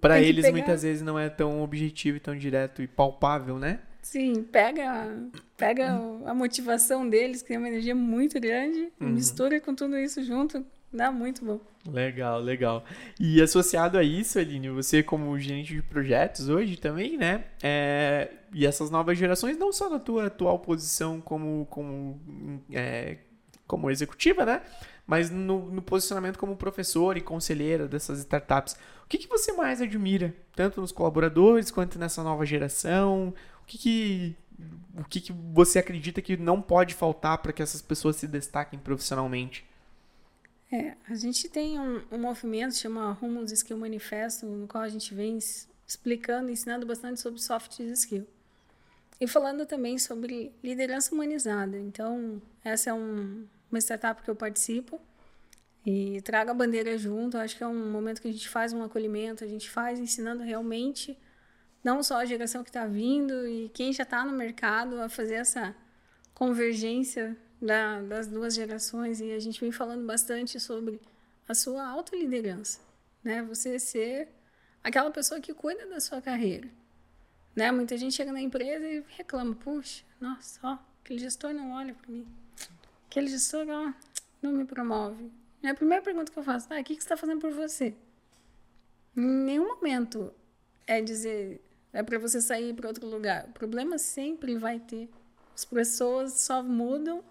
para 0.00 0.20
eles 0.20 0.44
pegar... 0.44 0.56
muitas 0.56 0.82
vezes 0.82 1.02
não 1.02 1.18
é 1.18 1.28
tão 1.28 1.62
objetivo 1.62 2.16
e 2.16 2.20
tão 2.20 2.36
direto 2.36 2.82
e 2.82 2.86
palpável, 2.86 3.58
né? 3.58 3.80
Sim, 4.02 4.42
pega, 4.42 5.14
pega 5.56 6.00
a 6.24 6.32
motivação 6.32 7.08
deles, 7.08 7.42
que 7.42 7.48
tem 7.48 7.58
uma 7.58 7.68
energia 7.68 7.94
muito 7.94 8.40
grande, 8.40 8.90
uhum. 9.00 9.10
mistura 9.10 9.60
com 9.60 9.74
tudo 9.74 9.98
isso 9.98 10.22
junto, 10.22 10.64
dá 10.92 11.12
muito 11.12 11.44
bom. 11.44 11.60
Legal, 11.86 12.40
legal. 12.40 12.84
E 13.18 13.40
associado 13.42 13.98
a 13.98 14.02
isso, 14.02 14.38
Aline, 14.38 14.70
você 14.70 15.02
como 15.02 15.38
gerente 15.38 15.74
de 15.74 15.82
projetos 15.82 16.48
hoje 16.48 16.76
também, 16.76 17.16
né? 17.18 17.44
É, 17.62 18.30
e 18.52 18.66
essas 18.66 18.90
novas 18.90 19.18
gerações, 19.18 19.58
não 19.58 19.72
só 19.72 19.90
na 19.90 19.98
tua 19.98 20.26
atual 20.26 20.58
posição 20.58 21.20
como, 21.20 21.66
como, 21.68 22.18
é, 22.72 23.18
como 23.66 23.90
executiva, 23.90 24.46
né? 24.46 24.62
Mas 25.08 25.30
no, 25.30 25.70
no 25.70 25.80
posicionamento 25.80 26.38
como 26.38 26.54
professor 26.54 27.16
e 27.16 27.22
conselheira 27.22 27.88
dessas 27.88 28.18
startups. 28.18 28.76
O 29.02 29.08
que, 29.08 29.16
que 29.16 29.26
você 29.26 29.52
mais 29.54 29.80
admira, 29.80 30.34
tanto 30.54 30.82
nos 30.82 30.92
colaboradores 30.92 31.70
quanto 31.70 31.98
nessa 31.98 32.22
nova 32.22 32.44
geração? 32.44 33.32
O 33.62 33.66
que, 33.66 33.78
que, 33.78 34.36
o 34.94 35.04
que, 35.04 35.20
que 35.22 35.32
você 35.32 35.78
acredita 35.78 36.20
que 36.20 36.36
não 36.36 36.60
pode 36.60 36.94
faltar 36.94 37.38
para 37.38 37.54
que 37.54 37.62
essas 37.62 37.80
pessoas 37.80 38.16
se 38.16 38.28
destaquem 38.28 38.78
profissionalmente? 38.78 39.66
É, 40.70 40.94
a 41.08 41.14
gente 41.14 41.48
tem 41.48 41.80
um, 41.80 42.02
um 42.12 42.18
movimento 42.18 42.76
chama 42.76 43.10
Rumos 43.12 43.50
Skill 43.50 43.78
Manifesto, 43.78 44.44
no 44.44 44.68
qual 44.68 44.84
a 44.84 44.90
gente 44.90 45.14
vem 45.14 45.38
explicando, 45.86 46.50
ensinando 46.50 46.84
bastante 46.84 47.18
sobre 47.18 47.40
soft 47.40 47.80
skill. 47.80 48.26
E 49.18 49.26
falando 49.26 49.64
também 49.64 49.98
sobre 49.98 50.52
liderança 50.62 51.14
humanizada. 51.14 51.78
Então, 51.78 52.42
essa 52.62 52.90
é 52.90 52.92
um, 52.92 53.46
uma 53.70 53.78
startup 53.78 54.22
que 54.22 54.30
eu 54.30 54.36
participo 54.36 55.00
e 55.84 56.20
traga 56.22 56.50
a 56.50 56.54
bandeira 56.54 56.96
junto. 56.98 57.36
Acho 57.38 57.56
que 57.56 57.62
é 57.62 57.66
um 57.66 57.90
momento 57.90 58.20
que 58.20 58.28
a 58.28 58.32
gente 58.32 58.48
faz 58.48 58.72
um 58.72 58.82
acolhimento, 58.82 59.44
a 59.44 59.46
gente 59.46 59.68
faz 59.70 59.98
ensinando 59.98 60.42
realmente 60.42 61.18
não 61.82 62.02
só 62.02 62.16
a 62.16 62.24
geração 62.24 62.62
que 62.62 62.70
está 62.70 62.86
vindo 62.86 63.46
e 63.46 63.68
quem 63.70 63.92
já 63.92 64.02
está 64.02 64.24
no 64.24 64.32
mercado 64.32 65.00
a 65.00 65.08
fazer 65.08 65.34
essa 65.34 65.74
convergência 66.34 67.36
da, 67.60 68.00
das 68.02 68.26
duas 68.26 68.54
gerações. 68.54 69.20
E 69.20 69.32
a 69.32 69.38
gente 69.38 69.60
vem 69.60 69.72
falando 69.72 70.04
bastante 70.04 70.58
sobre 70.60 71.00
a 71.48 71.54
sua 71.54 71.86
autoliderança, 71.88 72.80
né? 73.22 73.42
Você 73.42 73.78
ser 73.78 74.28
aquela 74.82 75.10
pessoa 75.10 75.40
que 75.40 75.54
cuida 75.54 75.86
da 75.86 76.00
sua 76.00 76.20
carreira. 76.20 76.68
Né? 77.54 77.72
Muita 77.72 77.96
gente 77.96 78.14
chega 78.14 78.32
na 78.32 78.40
empresa 78.40 78.86
e 78.86 79.04
reclama, 79.16 79.54
puxa, 79.54 80.04
nossa, 80.20 80.60
ó, 80.62 80.78
aquele 81.02 81.18
gestor 81.18 81.52
não 81.52 81.72
olha 81.72 81.94
para 81.94 82.10
mim. 82.10 82.26
Aquele 83.10 83.28
gestor, 83.28 83.66
ó, 83.68 83.92
não 84.42 84.52
me 84.52 84.64
promove. 84.64 85.30
A 85.64 85.74
primeira 85.74 86.02
pergunta 86.02 86.30
que 86.30 86.38
eu 86.38 86.42
faço, 86.42 86.68
ah, 86.70 86.78
o 86.78 86.84
que, 86.84 86.94
que 86.94 87.02
você 87.02 87.06
está 87.06 87.16
fazendo 87.16 87.40
por 87.40 87.50
você? 87.50 87.94
Em 89.16 89.26
nenhum 89.26 89.66
momento 89.66 90.32
é 90.86 91.00
dizer, 91.00 91.60
é 91.92 92.02
para 92.02 92.18
você 92.18 92.40
sair 92.40 92.72
para 92.74 92.88
outro 92.88 93.06
lugar. 93.08 93.46
O 93.48 93.52
problema 93.52 93.98
sempre 93.98 94.56
vai 94.56 94.78
ter. 94.78 95.08
As 95.54 95.64
pessoas 95.64 96.34
só 96.34 96.62
mudam 96.62 97.24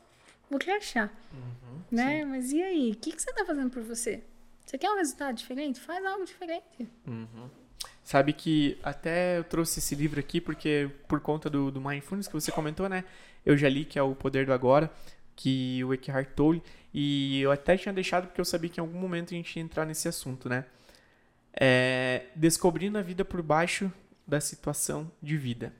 o 0.49 0.57
que 0.57 0.69
achar. 0.69 1.13
Uhum, 1.31 1.81
né? 1.91 2.19
Sim. 2.19 2.25
Mas 2.25 2.51
e 2.51 2.61
aí? 2.61 2.91
O 2.91 2.95
que, 2.95 3.11
que 3.11 3.21
você 3.21 3.29
está 3.29 3.45
fazendo 3.45 3.69
por 3.69 3.83
você? 3.83 4.23
Você 4.65 4.77
quer 4.77 4.91
um 4.91 4.97
resultado 4.97 5.35
diferente? 5.35 5.79
Faz 5.79 6.05
algo 6.05 6.25
diferente. 6.25 6.89
Uhum. 7.05 7.49
Sabe 8.03 8.33
que 8.33 8.77
até 8.83 9.37
eu 9.37 9.43
trouxe 9.43 9.79
esse 9.79 9.95
livro 9.95 10.19
aqui 10.19 10.41
porque 10.41 10.89
por 11.07 11.21
conta 11.21 11.49
do, 11.49 11.71
do 11.71 11.79
Mindfulness 11.79 12.27
que 12.27 12.33
você 12.33 12.51
comentou, 12.51 12.89
né? 12.89 13.05
Eu 13.45 13.55
já 13.55 13.69
li, 13.69 13.85
que 13.85 13.97
é 13.97 14.01
o 14.01 14.13
Poder 14.15 14.45
do 14.45 14.51
Agora 14.51 14.91
que 15.37 15.83
o 15.85 15.93
Eckhart 15.93 16.29
Tolle, 16.35 16.63
e 16.93 17.39
eu 17.39 17.51
até 17.51 17.77
tinha 17.77 17.93
deixado 17.93 18.27
porque 18.27 18.41
eu 18.41 18.45
sabia 18.45 18.69
que 18.69 18.81
em 18.81 18.83
algum 18.83 18.99
momento 18.99 19.33
a 19.33 19.37
gente 19.37 19.55
ia 19.55 19.63
entrar 19.63 19.85
nesse 19.85 20.07
assunto, 20.09 20.49
né? 20.49 20.65
É, 21.53 22.25
descobrindo 22.35 22.97
a 22.97 23.01
vida 23.01 23.23
por 23.23 23.41
baixo 23.41 23.89
da 24.27 24.41
situação 24.41 25.09
de 25.21 25.37
vida. 25.37 25.71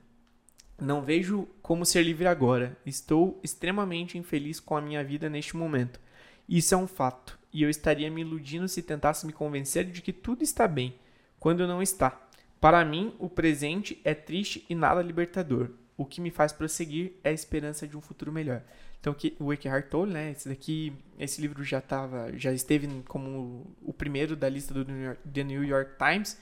Não 0.80 1.02
vejo 1.02 1.48
como 1.60 1.84
ser 1.84 2.02
livre 2.02 2.28
agora. 2.28 2.76
Estou 2.86 3.38
extremamente 3.42 4.16
infeliz 4.16 4.60
com 4.60 4.76
a 4.76 4.80
minha 4.80 5.02
vida 5.02 5.28
neste 5.28 5.56
momento. 5.56 6.00
Isso 6.48 6.72
é 6.72 6.78
um 6.78 6.86
fato, 6.86 7.38
e 7.52 7.62
eu 7.62 7.68
estaria 7.68 8.10
me 8.10 8.22
iludindo 8.22 8.68
se 8.68 8.80
tentasse 8.80 9.26
me 9.26 9.32
convencer 9.32 9.84
de 9.84 10.00
que 10.00 10.12
tudo 10.12 10.42
está 10.42 10.66
bem, 10.66 10.94
quando 11.38 11.66
não 11.66 11.82
está. 11.82 12.28
Para 12.60 12.84
mim, 12.84 13.14
o 13.18 13.28
presente 13.28 14.00
é 14.04 14.14
triste 14.14 14.64
e 14.68 14.74
nada 14.74 15.02
libertador. 15.02 15.70
O 15.96 16.06
que 16.06 16.20
me 16.20 16.30
faz 16.30 16.52
prosseguir 16.52 17.12
é 17.24 17.30
a 17.30 17.32
esperança 17.32 17.86
de 17.86 17.96
um 17.96 18.00
futuro 18.00 18.32
melhor. 18.32 18.62
Então, 19.00 19.14
o 19.38 19.52
Eckhart 19.52 19.88
Tolle, 19.88 20.12
né, 20.12 20.32
esse 20.32 20.48
daqui, 20.48 20.92
esse 21.18 21.40
livro 21.40 21.62
já 21.62 21.80
tava, 21.80 22.36
já 22.36 22.52
esteve 22.52 22.88
como 23.06 23.66
o 23.82 23.92
primeiro 23.92 24.34
da 24.34 24.48
lista 24.48 24.74
do 24.74 24.84
New 24.84 25.00
York, 25.00 25.20
The 25.28 25.44
New 25.44 25.64
York 25.64 25.92
Times. 25.96 26.38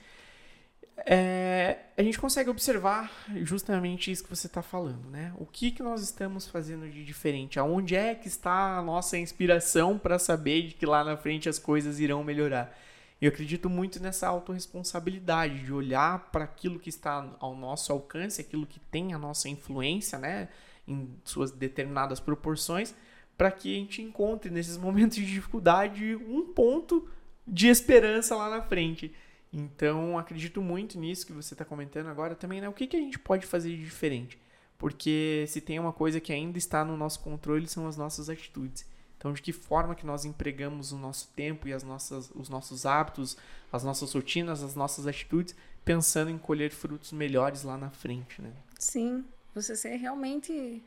É, 1.05 1.81
a 1.97 2.03
gente 2.03 2.19
consegue 2.19 2.49
observar 2.49 3.13
justamente 3.43 4.11
isso 4.11 4.25
que 4.25 4.31
você 4.31 4.47
está 4.47 4.63
falando, 4.63 5.11
né? 5.11 5.35
O 5.37 5.45
que, 5.45 5.71
que 5.71 5.83
nós 5.83 6.03
estamos 6.03 6.47
fazendo 6.47 6.89
de 6.89 7.05
diferente? 7.05 7.59
Aonde 7.59 7.95
é 7.95 8.15
que 8.15 8.29
está 8.29 8.79
a 8.79 8.83
nossa 8.83 9.19
inspiração 9.19 9.99
para 9.99 10.19
saber 10.19 10.69
de 10.69 10.75
que 10.75 10.87
lá 10.87 11.05
na 11.05 11.17
frente 11.17 11.51
as 11.51 11.59
coisas 11.59 12.01
irão 12.01 12.25
melhorar? 12.25 12.75
Eu 13.21 13.29
acredito 13.29 13.69
muito 13.69 14.03
nessa 14.03 14.29
autorresponsabilidade 14.29 15.65
de 15.65 15.73
olhar 15.73 16.31
para 16.31 16.45
aquilo 16.45 16.79
que 16.79 16.91
está 16.91 17.35
ao 17.41 17.55
nosso 17.55 17.93
alcance, 17.93 18.41
aquilo 18.41 18.67
que 18.67 18.81
tem 18.81 19.13
a 19.13 19.19
nossa 19.19 19.49
influência, 19.49 20.19
né? 20.19 20.49
Em 20.87 21.09
suas 21.25 21.51
determinadas 21.51 22.21
proporções, 22.21 22.95
para 23.37 23.51
que 23.51 23.75
a 23.75 23.79
gente 23.79 24.03
encontre 24.03 24.51
nesses 24.51 24.77
momentos 24.79 25.17
de 25.17 25.27
dificuldade 25.27 26.17
um 26.17 26.53
ponto 26.53 27.09
de 27.47 27.69
esperança 27.69 28.35
lá 28.35 28.51
na 28.51 28.63
frente. 28.63 29.15
Então, 29.53 30.19
acredito 30.19 30.61
muito 30.61 30.99
nisso 30.99 31.27
que 31.27 31.33
você 31.33 31.55
está 31.55 31.65
comentando 31.65 32.09
agora 32.09 32.35
também, 32.35 32.61
né? 32.61 32.69
O 32.69 32.73
que, 32.73 32.87
que 32.87 32.97
a 32.97 33.01
gente 33.01 33.19
pode 33.19 33.47
fazer 33.47 33.71
de 33.71 33.85
diferente? 33.85 34.39
Porque 34.77 35.45
se 35.49 35.61
tem 35.61 35.79
uma 35.79 35.93
coisa 35.93 36.21
que 36.21 36.33
ainda 36.33 36.59
está 36.59 36.85
no 36.85 36.97
nosso 36.97 37.21
controle 37.21 37.67
são 37.67 37.87
as 37.87 37.97
nossas 37.97 38.29
atitudes. 38.29 38.85
Então, 39.17 39.33
de 39.33 39.41
que 39.41 39.53
forma 39.53 39.95
que 39.95 40.05
nós 40.05 40.25
empregamos 40.25 40.93
o 40.93 40.99
nosso 40.99 41.29
tempo 41.35 41.67
e 41.67 41.73
as 41.73 41.83
nossas, 41.83 42.31
os 42.35 42.49
nossos 42.49 42.85
hábitos, 42.85 43.37
as 43.73 43.83
nossas 43.83 44.13
rotinas, 44.13 44.63
as 44.63 44.75
nossas 44.75 45.07
atitudes, 45.07 45.55
pensando 45.85 46.31
em 46.31 46.37
colher 46.37 46.71
frutos 46.71 47.13
melhores 47.13 47.63
lá 47.63 47.79
na 47.79 47.91
frente, 47.91 48.43
né? 48.43 48.53
Sim, 48.79 49.25
você 49.57 49.75
ser 49.75 49.97
realmente 49.97 50.83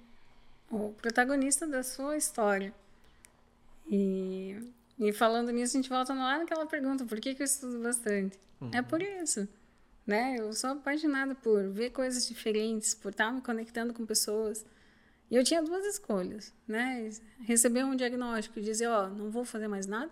o 0.70 0.94
protagonista 0.94 1.66
da 1.66 1.82
sua 1.82 2.16
história. 2.16 2.74
E, 3.90 4.56
e 5.00 5.12
falando 5.12 5.52
nisso, 5.52 5.76
a 5.76 5.82
gente 5.82 5.90
volta 5.90 6.14
lá 6.14 6.38
naquela 6.38 6.68
pergunta: 6.68 7.04
por 7.04 7.20
que, 7.20 7.34
que 7.34 7.42
eu 7.42 7.46
estudo 7.46 7.80
bastante? 7.80 8.40
Uhum. 8.62 8.70
É 8.72 8.82
por 8.82 9.02
isso. 9.02 9.48
Né? 10.06 10.38
Eu 10.40 10.54
sou 10.54 10.72
apaixonada 10.72 11.36
por 11.36 11.68
ver 11.70 11.90
coisas 11.92 12.28
diferentes, 12.28 12.94
por 12.94 13.10
estar 13.10 13.32
me 13.32 13.42
conectando 13.42 13.94
com 13.94 14.06
pessoas. 14.06 14.64
E 15.30 15.36
eu 15.36 15.44
tinha 15.44 15.62
duas 15.62 15.86
escolhas, 15.86 16.54
né? 16.68 17.10
Receber 17.42 17.84
um 17.84 17.96
diagnóstico 17.96 18.60
e 18.60 18.64
dizer, 18.64 18.88
ó, 18.88 19.06
oh, 19.06 19.10
não 19.10 19.30
vou 19.30 19.46
fazer 19.46 19.68
mais 19.68 19.86
nada, 19.86 20.12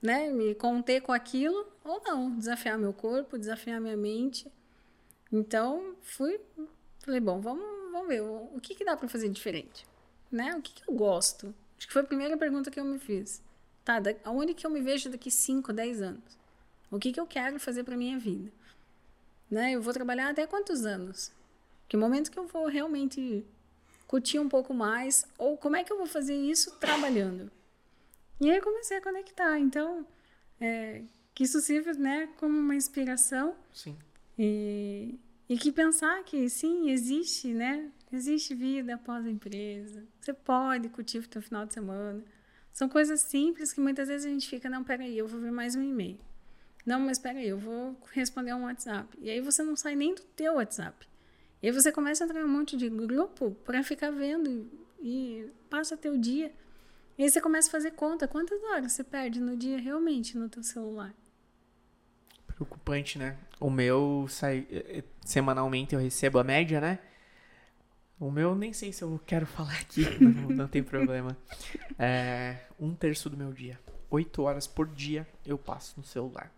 né? 0.00 0.30
Me 0.30 0.54
conter 0.54 1.00
com 1.00 1.12
aquilo, 1.12 1.66
ou 1.82 2.00
não, 2.04 2.36
desafiar 2.36 2.78
meu 2.78 2.92
corpo, 2.92 3.36
desafiar 3.36 3.80
minha 3.80 3.96
mente. 3.96 4.50
Então, 5.32 5.96
fui 6.02 6.40
Falei, 7.02 7.20
bom, 7.20 7.40
vamos, 7.40 7.64
vamos 7.90 8.08
ver 8.08 8.22
o, 8.22 8.50
o 8.54 8.60
que, 8.60 8.74
que 8.74 8.84
dá 8.84 8.96
para 8.96 9.08
fazer 9.08 9.28
diferente, 9.28 9.84
né? 10.30 10.54
O 10.56 10.62
que, 10.62 10.72
que 10.72 10.88
eu 10.88 10.94
gosto? 10.94 11.52
Acho 11.76 11.86
que 11.88 11.92
foi 11.92 12.02
a 12.02 12.06
primeira 12.06 12.36
pergunta 12.36 12.70
que 12.70 12.78
eu 12.78 12.84
me 12.84 12.98
fiz. 12.98 13.42
Tá, 13.84 13.98
da, 13.98 14.14
aonde 14.24 14.54
que 14.54 14.64
eu 14.64 14.70
me 14.70 14.80
vejo 14.80 15.10
daqui 15.10 15.30
5, 15.30 15.72
10 15.72 16.00
anos? 16.00 16.38
O 16.90 16.98
que, 16.98 17.12
que 17.12 17.18
eu 17.18 17.26
quero 17.26 17.58
fazer 17.58 17.82
para 17.82 17.96
minha 17.96 18.18
vida? 18.18 18.52
Né? 19.50 19.72
Eu 19.72 19.82
vou 19.82 19.92
trabalhar 19.92 20.30
até 20.30 20.46
quantos 20.46 20.86
anos? 20.86 21.32
Que 21.88 21.96
momento 21.96 22.30
que 22.30 22.38
eu 22.38 22.46
vou 22.46 22.66
realmente 22.66 23.44
curtir 24.06 24.38
um 24.38 24.48
pouco 24.48 24.72
mais? 24.72 25.26
Ou 25.36 25.56
como 25.56 25.74
é 25.74 25.82
que 25.82 25.92
eu 25.92 25.98
vou 25.98 26.06
fazer 26.06 26.36
isso 26.36 26.76
trabalhando? 26.78 27.50
E 28.40 28.50
aí 28.50 28.58
eu 28.58 28.62
comecei 28.62 28.98
a 28.98 29.02
conectar. 29.02 29.58
Então, 29.58 30.06
é, 30.60 31.02
que 31.34 31.44
isso 31.44 31.60
sirva 31.60 31.92
né, 31.94 32.28
como 32.38 32.56
uma 32.56 32.76
inspiração. 32.76 33.56
Sim. 33.72 33.98
E, 34.38 35.18
e 35.52 35.58
que 35.58 35.70
pensar 35.70 36.24
que 36.24 36.48
sim, 36.48 36.88
existe, 36.88 37.52
né? 37.52 37.90
Existe 38.10 38.54
vida 38.54 38.94
após 38.94 39.26
a 39.26 39.30
empresa. 39.30 40.02
Você 40.18 40.32
pode 40.32 40.88
curtir 40.88 41.18
o 41.18 41.28
teu 41.28 41.42
final 41.42 41.66
de 41.66 41.74
semana. 41.74 42.24
São 42.72 42.88
coisas 42.88 43.20
simples 43.20 43.70
que 43.70 43.78
muitas 43.78 44.08
vezes 44.08 44.26
a 44.26 44.30
gente 44.30 44.48
fica, 44.48 44.70
não, 44.70 44.82
peraí, 44.82 45.18
eu 45.18 45.28
vou 45.28 45.38
ver 45.38 45.52
mais 45.52 45.76
um 45.76 45.82
e-mail. 45.82 46.18
Não, 46.86 46.98
mas 46.98 47.18
peraí, 47.18 47.46
eu 47.46 47.58
vou 47.58 47.94
responder 48.12 48.54
um 48.54 48.62
WhatsApp. 48.62 49.14
E 49.20 49.28
aí 49.28 49.42
você 49.42 49.62
não 49.62 49.76
sai 49.76 49.94
nem 49.94 50.14
do 50.14 50.22
teu 50.22 50.54
WhatsApp. 50.54 51.06
E 51.62 51.66
aí 51.66 51.70
você 51.70 51.92
começa 51.92 52.24
a 52.24 52.26
entrar 52.26 52.40
em 52.40 52.44
um 52.44 52.48
monte 52.48 52.74
de 52.74 52.88
grupo 52.88 53.50
para 53.62 53.82
ficar 53.82 54.10
vendo 54.10 54.70
e 55.02 55.50
passa 55.68 55.98
teu 55.98 56.16
dia. 56.16 56.50
E 57.18 57.24
aí 57.24 57.30
você 57.30 57.42
começa 57.42 57.68
a 57.68 57.72
fazer 57.72 57.90
conta. 57.90 58.26
Quantas 58.26 58.62
horas 58.62 58.92
você 58.92 59.04
perde 59.04 59.38
no 59.38 59.54
dia 59.54 59.76
realmente 59.76 60.38
no 60.38 60.48
teu 60.48 60.62
celular? 60.62 61.14
Preocupante, 62.62 63.18
né? 63.18 63.36
O 63.58 63.68
meu 63.68 64.26
sai 64.28 64.66
eh, 64.70 64.98
eh, 64.98 65.04
semanalmente 65.24 65.94
eu 65.94 66.00
recebo 66.00 66.38
a 66.38 66.44
média, 66.44 66.80
né? 66.80 67.00
O 68.20 68.30
meu 68.30 68.54
nem 68.54 68.72
sei 68.72 68.92
se 68.92 69.02
eu 69.02 69.20
quero 69.26 69.46
falar 69.46 69.72
aqui, 69.72 70.06
não, 70.22 70.48
não 70.48 70.68
tem 70.68 70.80
problema. 70.80 71.36
É 71.98 72.56
um 72.78 72.94
terço 72.94 73.28
do 73.28 73.36
meu 73.36 73.52
dia. 73.52 73.80
Oito 74.10 74.42
horas 74.42 74.68
por 74.68 74.86
dia 74.86 75.26
eu 75.44 75.58
passo 75.58 75.94
no 75.96 76.04
celular. 76.04 76.52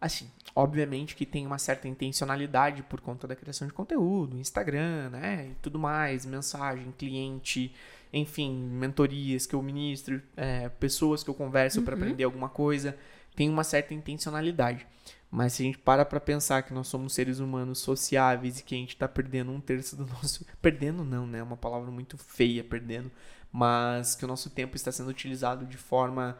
Assim, 0.00 0.30
obviamente 0.54 1.14
que 1.14 1.26
tem 1.26 1.46
uma 1.46 1.58
certa 1.58 1.86
intencionalidade 1.86 2.82
por 2.82 3.00
conta 3.02 3.26
da 3.26 3.36
criação 3.36 3.68
de 3.68 3.74
conteúdo, 3.74 4.38
Instagram, 4.38 5.10
né? 5.10 5.48
E 5.50 5.54
tudo 5.56 5.78
mais, 5.78 6.24
mensagem, 6.24 6.90
cliente, 6.96 7.74
enfim, 8.12 8.50
mentorias 8.50 9.46
que 9.46 9.54
eu 9.54 9.62
ministro, 9.62 10.22
é, 10.34 10.70
pessoas 10.70 11.22
que 11.22 11.28
eu 11.28 11.34
converso 11.34 11.80
uhum. 11.80 11.84
para 11.84 11.96
aprender 11.96 12.24
alguma 12.24 12.48
coisa 12.48 12.96
tem 13.36 13.50
uma 13.50 13.62
certa 13.62 13.94
intencionalidade. 13.94 14.86
Mas 15.30 15.52
se 15.52 15.62
a 15.62 15.66
gente 15.66 15.78
para 15.78 16.04
para 16.04 16.18
pensar 16.18 16.62
que 16.62 16.72
nós 16.72 16.88
somos 16.88 17.12
seres 17.12 17.40
humanos 17.40 17.78
sociáveis 17.80 18.58
e 18.58 18.62
que 18.62 18.74
a 18.74 18.78
gente 18.78 18.94
está 18.94 19.06
perdendo 19.06 19.52
um 19.52 19.60
terço 19.60 19.94
do 19.94 20.06
nosso. 20.10 20.44
Perdendo 20.62 21.04
não, 21.04 21.26
né? 21.26 21.38
É 21.40 21.42
uma 21.42 21.56
palavra 21.56 21.90
muito 21.90 22.16
feia, 22.16 22.64
perdendo. 22.64 23.10
Mas 23.52 24.14
que 24.14 24.24
o 24.24 24.28
nosso 24.28 24.50
tempo 24.50 24.76
está 24.76 24.90
sendo 24.90 25.10
utilizado 25.10 25.66
de 25.66 25.76
forma 25.76 26.38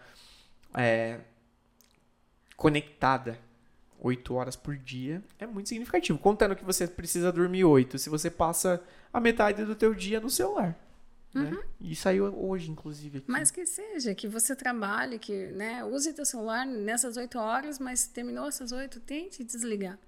é, 0.74 1.20
conectada. 2.56 3.38
oito 3.98 4.34
horas 4.34 4.56
por 4.56 4.76
dia 4.76 5.22
é 5.38 5.46
muito 5.46 5.68
significativo. 5.68 6.18
Contando 6.18 6.56
que 6.56 6.64
você 6.64 6.86
precisa 6.86 7.32
dormir 7.32 7.64
oito, 7.64 7.98
se 7.98 8.08
você 8.08 8.30
passa 8.30 8.82
a 9.12 9.20
metade 9.20 9.64
do 9.64 9.74
teu 9.74 9.94
dia 9.94 10.20
no 10.20 10.30
celular. 10.30 10.74
Né? 11.36 11.50
Uhum. 11.50 11.56
Né? 11.56 11.62
E 11.80 11.94
saiu 11.94 12.24
hoje, 12.24 12.70
inclusive. 12.70 13.18
Aqui. 13.18 13.30
Mas 13.30 13.50
que 13.50 13.66
seja, 13.66 14.14
que 14.14 14.26
você 14.26 14.56
trabalhe, 14.56 15.18
que 15.18 15.48
né, 15.48 15.84
use 15.84 16.12
teu 16.12 16.24
celular 16.24 16.66
nessas 16.66 17.16
oito 17.16 17.38
horas, 17.38 17.78
mas 17.78 18.06
terminou 18.06 18.48
essas 18.48 18.72
oito, 18.72 18.98
tente 19.00 19.44
desligar. 19.44 19.98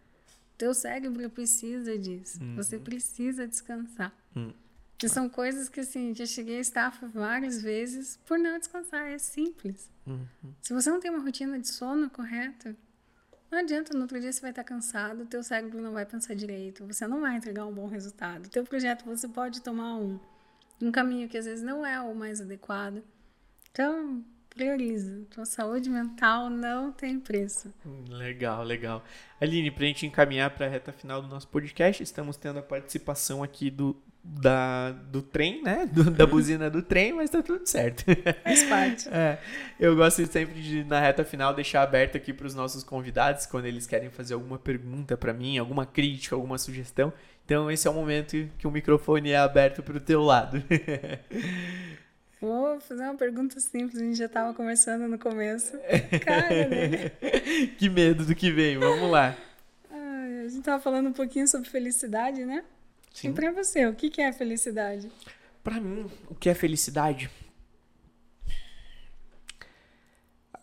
Teu 0.56 0.74
cérebro 0.74 1.28
precisa 1.30 1.96
disso. 1.98 2.42
Uhum. 2.42 2.56
Você 2.56 2.78
precisa 2.78 3.46
descansar. 3.46 4.12
Uhum. 4.34 4.52
Que 4.96 5.08
são 5.08 5.28
coisas 5.28 5.68
que, 5.68 5.78
assim, 5.78 6.12
já 6.12 6.26
cheguei 6.26 6.58
a 6.58 6.60
estar 6.60 6.90
várias 7.14 7.62
vezes 7.62 8.18
por 8.26 8.36
não 8.38 8.58
descansar. 8.58 9.06
É 9.06 9.18
simples. 9.18 9.88
Uhum. 10.04 10.26
Se 10.60 10.72
você 10.72 10.90
não 10.90 10.98
tem 10.98 11.10
uma 11.10 11.22
rotina 11.22 11.58
de 11.60 11.68
sono 11.68 12.10
correta, 12.10 12.74
não 13.50 13.60
adianta, 13.60 13.94
no 13.94 14.02
outro 14.02 14.20
dia 14.20 14.32
você 14.32 14.40
vai 14.40 14.50
estar 14.50 14.64
cansado, 14.64 15.24
teu 15.26 15.42
cérebro 15.42 15.80
não 15.80 15.92
vai 15.92 16.04
pensar 16.04 16.34
direito, 16.34 16.84
você 16.84 17.06
não 17.06 17.20
vai 17.20 17.36
entregar 17.36 17.64
um 17.64 17.72
bom 17.72 17.86
resultado. 17.86 18.48
Teu 18.48 18.64
projeto 18.64 19.04
você 19.04 19.28
pode 19.28 19.62
tomar 19.62 19.94
um 19.96 20.18
um 20.80 20.90
caminho 20.90 21.28
que 21.28 21.36
às 21.36 21.44
vezes 21.44 21.62
não 21.62 21.84
é 21.84 22.00
o 22.00 22.14
mais 22.14 22.40
adequado. 22.40 23.02
Então, 23.70 24.24
prioriza. 24.48 25.22
Tua 25.30 25.44
saúde 25.44 25.88
mental 25.88 26.50
não 26.50 26.90
tem 26.90 27.20
preço. 27.20 27.72
Legal, 28.08 28.64
legal. 28.64 29.04
Aline, 29.40 29.70
para 29.70 29.84
a 29.84 29.86
gente 29.86 30.04
encaminhar 30.04 30.50
para 30.50 30.66
a 30.66 30.68
reta 30.68 30.92
final 30.92 31.22
do 31.22 31.28
nosso 31.28 31.46
podcast, 31.48 32.02
estamos 32.02 32.36
tendo 32.36 32.58
a 32.58 32.62
participação 32.62 33.42
aqui 33.42 33.70
do, 33.70 33.96
da, 34.22 34.90
do 34.90 35.22
trem, 35.22 35.62
né? 35.62 35.86
Do, 35.86 36.10
da 36.10 36.26
buzina 36.26 36.68
do 36.68 36.82
trem, 36.82 37.12
mas 37.12 37.30
tá 37.30 37.40
tudo 37.40 37.64
certo. 37.66 38.04
Faz 38.42 38.64
parte. 38.64 39.08
É, 39.18 39.38
eu 39.80 39.96
gosto 39.96 40.24
sempre 40.26 40.60
de, 40.60 40.84
na 40.84 41.00
reta 41.00 41.24
final, 41.24 41.54
deixar 41.54 41.82
aberto 41.82 42.16
aqui 42.16 42.32
para 42.32 42.46
os 42.46 42.54
nossos 42.54 42.84
convidados, 42.84 43.46
quando 43.46 43.66
eles 43.66 43.86
querem 43.86 44.10
fazer 44.10 44.34
alguma 44.34 44.58
pergunta 44.58 45.16
para 45.16 45.32
mim, 45.32 45.56
alguma 45.56 45.86
crítica, 45.86 46.34
alguma 46.34 46.58
sugestão. 46.58 47.12
Então 47.48 47.70
esse 47.70 47.88
é 47.88 47.90
o 47.90 47.94
momento 47.94 48.36
que 48.58 48.66
o 48.66 48.70
microfone 48.70 49.30
é 49.30 49.38
aberto 49.38 49.82
para 49.82 49.96
o 49.96 50.00
teu 50.00 50.22
lado. 50.22 50.62
Vou 52.38 52.78
fazer 52.78 53.04
uma 53.04 53.14
pergunta 53.14 53.58
simples, 53.58 53.98
a 53.98 54.04
gente 54.04 54.18
já 54.18 54.26
estava 54.26 54.52
conversando 54.52 55.08
no 55.08 55.18
começo. 55.18 55.72
Cara, 56.22 56.68
né? 56.68 57.08
que 57.78 57.88
medo 57.88 58.26
do 58.26 58.34
que 58.34 58.52
vem, 58.52 58.76
vamos 58.76 59.10
lá. 59.10 59.34
a 59.90 60.42
gente 60.42 60.58
estava 60.58 60.78
falando 60.78 61.08
um 61.08 61.12
pouquinho 61.14 61.48
sobre 61.48 61.70
felicidade, 61.70 62.44
né? 62.44 62.66
Sim. 63.14 63.30
E 63.30 63.32
para 63.32 63.50
você, 63.50 63.86
o 63.86 63.94
que 63.94 64.20
é 64.20 64.30
felicidade? 64.30 65.10
Para 65.64 65.80
mim, 65.80 66.04
o 66.28 66.34
que 66.34 66.50
é 66.50 66.54
felicidade? 66.54 67.30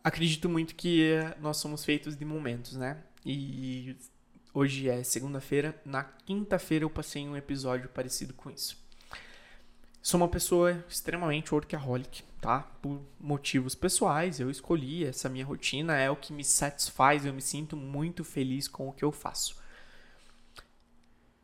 Acredito 0.04 0.48
muito 0.48 0.76
que 0.76 1.16
nós 1.42 1.58
somos 1.58 1.84
feitos 1.84 2.16
de 2.16 2.26
momentos, 2.26 2.76
né? 2.78 2.98
E 3.26 3.98
hoje 4.56 4.90
é 4.90 5.04
segunda-feira, 5.04 5.76
na 5.84 6.02
quinta-feira 6.02 6.86
eu 6.86 6.90
passei 6.90 7.28
um 7.28 7.36
episódio 7.36 7.90
parecido 7.90 8.34
com 8.34 8.50
isso. 8.50 8.78
Sou 10.02 10.18
uma 10.18 10.30
pessoa 10.30 10.84
extremamente 10.88 11.54
workaholic, 11.54 12.24
tá? 12.40 12.60
Por 12.82 13.02
motivos 13.20 13.76
pessoais, 13.76 14.40
eu 14.40 14.50
escolhi 14.50 15.04
essa 15.04 15.28
minha 15.28 15.46
rotina, 15.46 15.98
é 15.98 16.10
o 16.10 16.16
que 16.16 16.32
me 16.32 16.44
satisfaz, 16.44 17.26
eu 17.26 17.34
me 17.34 17.42
sinto 17.42 17.76
muito 17.76 18.24
feliz 18.24 18.66
com 18.68 18.88
o 18.88 18.94
que 18.94 19.04
eu 19.04 19.12
faço. 19.12 19.58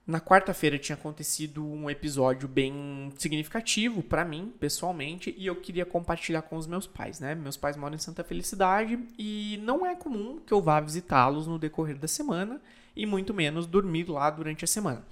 Na 0.07 0.21
quarta-feira 0.21 0.79
tinha 0.79 0.95
acontecido 0.95 1.65
um 1.65 1.89
episódio 1.89 2.47
bem 2.47 3.11
significativo 3.17 4.01
para 4.01 4.23
mim, 4.23 4.53
pessoalmente, 4.57 5.35
e 5.37 5.45
eu 5.45 5.55
queria 5.57 5.85
compartilhar 5.85 6.43
com 6.43 6.55
os 6.55 6.65
meus 6.65 6.87
pais, 6.87 7.19
né? 7.19 7.35
Meus 7.35 7.57
pais 7.57 7.75
moram 7.75 7.95
em 7.95 7.99
Santa 7.99 8.23
Felicidade 8.23 8.97
e 9.17 9.59
não 9.63 9.85
é 9.85 9.95
comum 9.95 10.39
que 10.39 10.53
eu 10.53 10.61
vá 10.61 10.79
visitá-los 10.79 11.45
no 11.45 11.59
decorrer 11.59 11.97
da 11.97 12.07
semana 12.07 12.61
e 13.01 13.05
muito 13.07 13.33
menos 13.33 13.65
dormir 13.65 14.07
lá 14.07 14.29
durante 14.29 14.63
a 14.63 14.67
semana. 14.67 15.03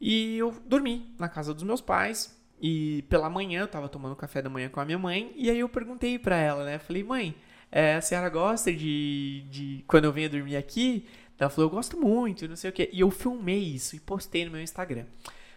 E 0.00 0.38
eu 0.38 0.54
dormi 0.64 1.12
na 1.18 1.28
casa 1.28 1.52
dos 1.52 1.64
meus 1.64 1.80
pais, 1.80 2.40
e 2.60 3.02
pela 3.08 3.28
manhã, 3.28 3.62
eu 3.62 3.68
tava 3.68 3.88
tomando 3.88 4.14
café 4.14 4.40
da 4.40 4.48
manhã 4.48 4.68
com 4.68 4.78
a 4.78 4.84
minha 4.84 4.98
mãe, 4.98 5.32
e 5.34 5.50
aí 5.50 5.58
eu 5.58 5.68
perguntei 5.68 6.16
pra 6.16 6.36
ela, 6.36 6.64
né? 6.64 6.78
Falei, 6.78 7.02
mãe, 7.02 7.34
é, 7.72 7.96
a 7.96 8.00
senhora 8.00 8.28
gosta 8.28 8.72
de, 8.72 9.44
de. 9.50 9.84
Quando 9.88 10.04
eu 10.04 10.12
venho 10.12 10.30
dormir 10.30 10.56
aqui? 10.56 11.06
Ela 11.36 11.50
falou, 11.50 11.68
eu 11.68 11.74
gosto 11.74 12.00
muito, 12.00 12.46
não 12.46 12.54
sei 12.54 12.70
o 12.70 12.72
quê. 12.72 12.88
E 12.92 13.00
eu 13.00 13.10
filmei 13.10 13.58
isso 13.58 13.96
e 13.96 14.00
postei 14.00 14.44
no 14.44 14.52
meu 14.52 14.62
Instagram. 14.62 15.06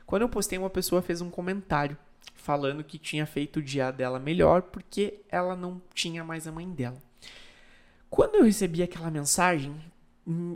Quando 0.07 0.23
eu 0.23 0.29
postei, 0.29 0.57
uma 0.57 0.71
pessoa 0.71 1.03
fez 1.03 1.21
um 1.21 1.29
comentário 1.29 1.95
falando 2.33 2.83
que 2.83 2.97
tinha 2.97 3.27
feito 3.27 3.59
o 3.59 3.61
dia 3.61 3.91
dela 3.91 4.17
melhor 4.17 4.63
porque 4.63 5.19
ela 5.29 5.55
não 5.55 5.79
tinha 5.93 6.23
mais 6.23 6.47
a 6.47 6.51
mãe 6.51 6.67
dela. 6.67 6.97
Quando 8.09 8.35
eu 8.35 8.43
recebi 8.43 8.81
aquela 8.81 9.11
mensagem, 9.11 9.75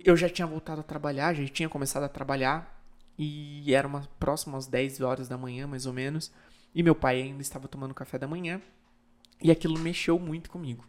eu 0.03 0.17
já 0.17 0.29
tinha 0.29 0.45
voltado 0.45 0.81
a 0.81 0.83
trabalhar, 0.83 1.33
já 1.33 1.47
tinha 1.47 1.69
começado 1.69 2.03
a 2.03 2.09
trabalhar 2.09 2.81
e 3.17 3.73
era 3.73 3.87
uma 3.87 4.01
próxima 4.19 4.57
às 4.57 4.67
10 4.67 5.01
horas 5.01 5.29
da 5.29 5.37
manhã, 5.37 5.67
mais 5.67 5.85
ou 5.85 5.93
menos, 5.93 6.31
e 6.73 6.81
meu 6.81 6.95
pai 6.95 7.21
ainda 7.21 7.41
estava 7.41 7.67
tomando 7.67 7.93
café 7.93 8.17
da 8.17 8.27
manhã, 8.27 8.61
e 9.41 9.51
aquilo 9.51 9.77
mexeu 9.77 10.17
muito 10.17 10.49
comigo. 10.49 10.85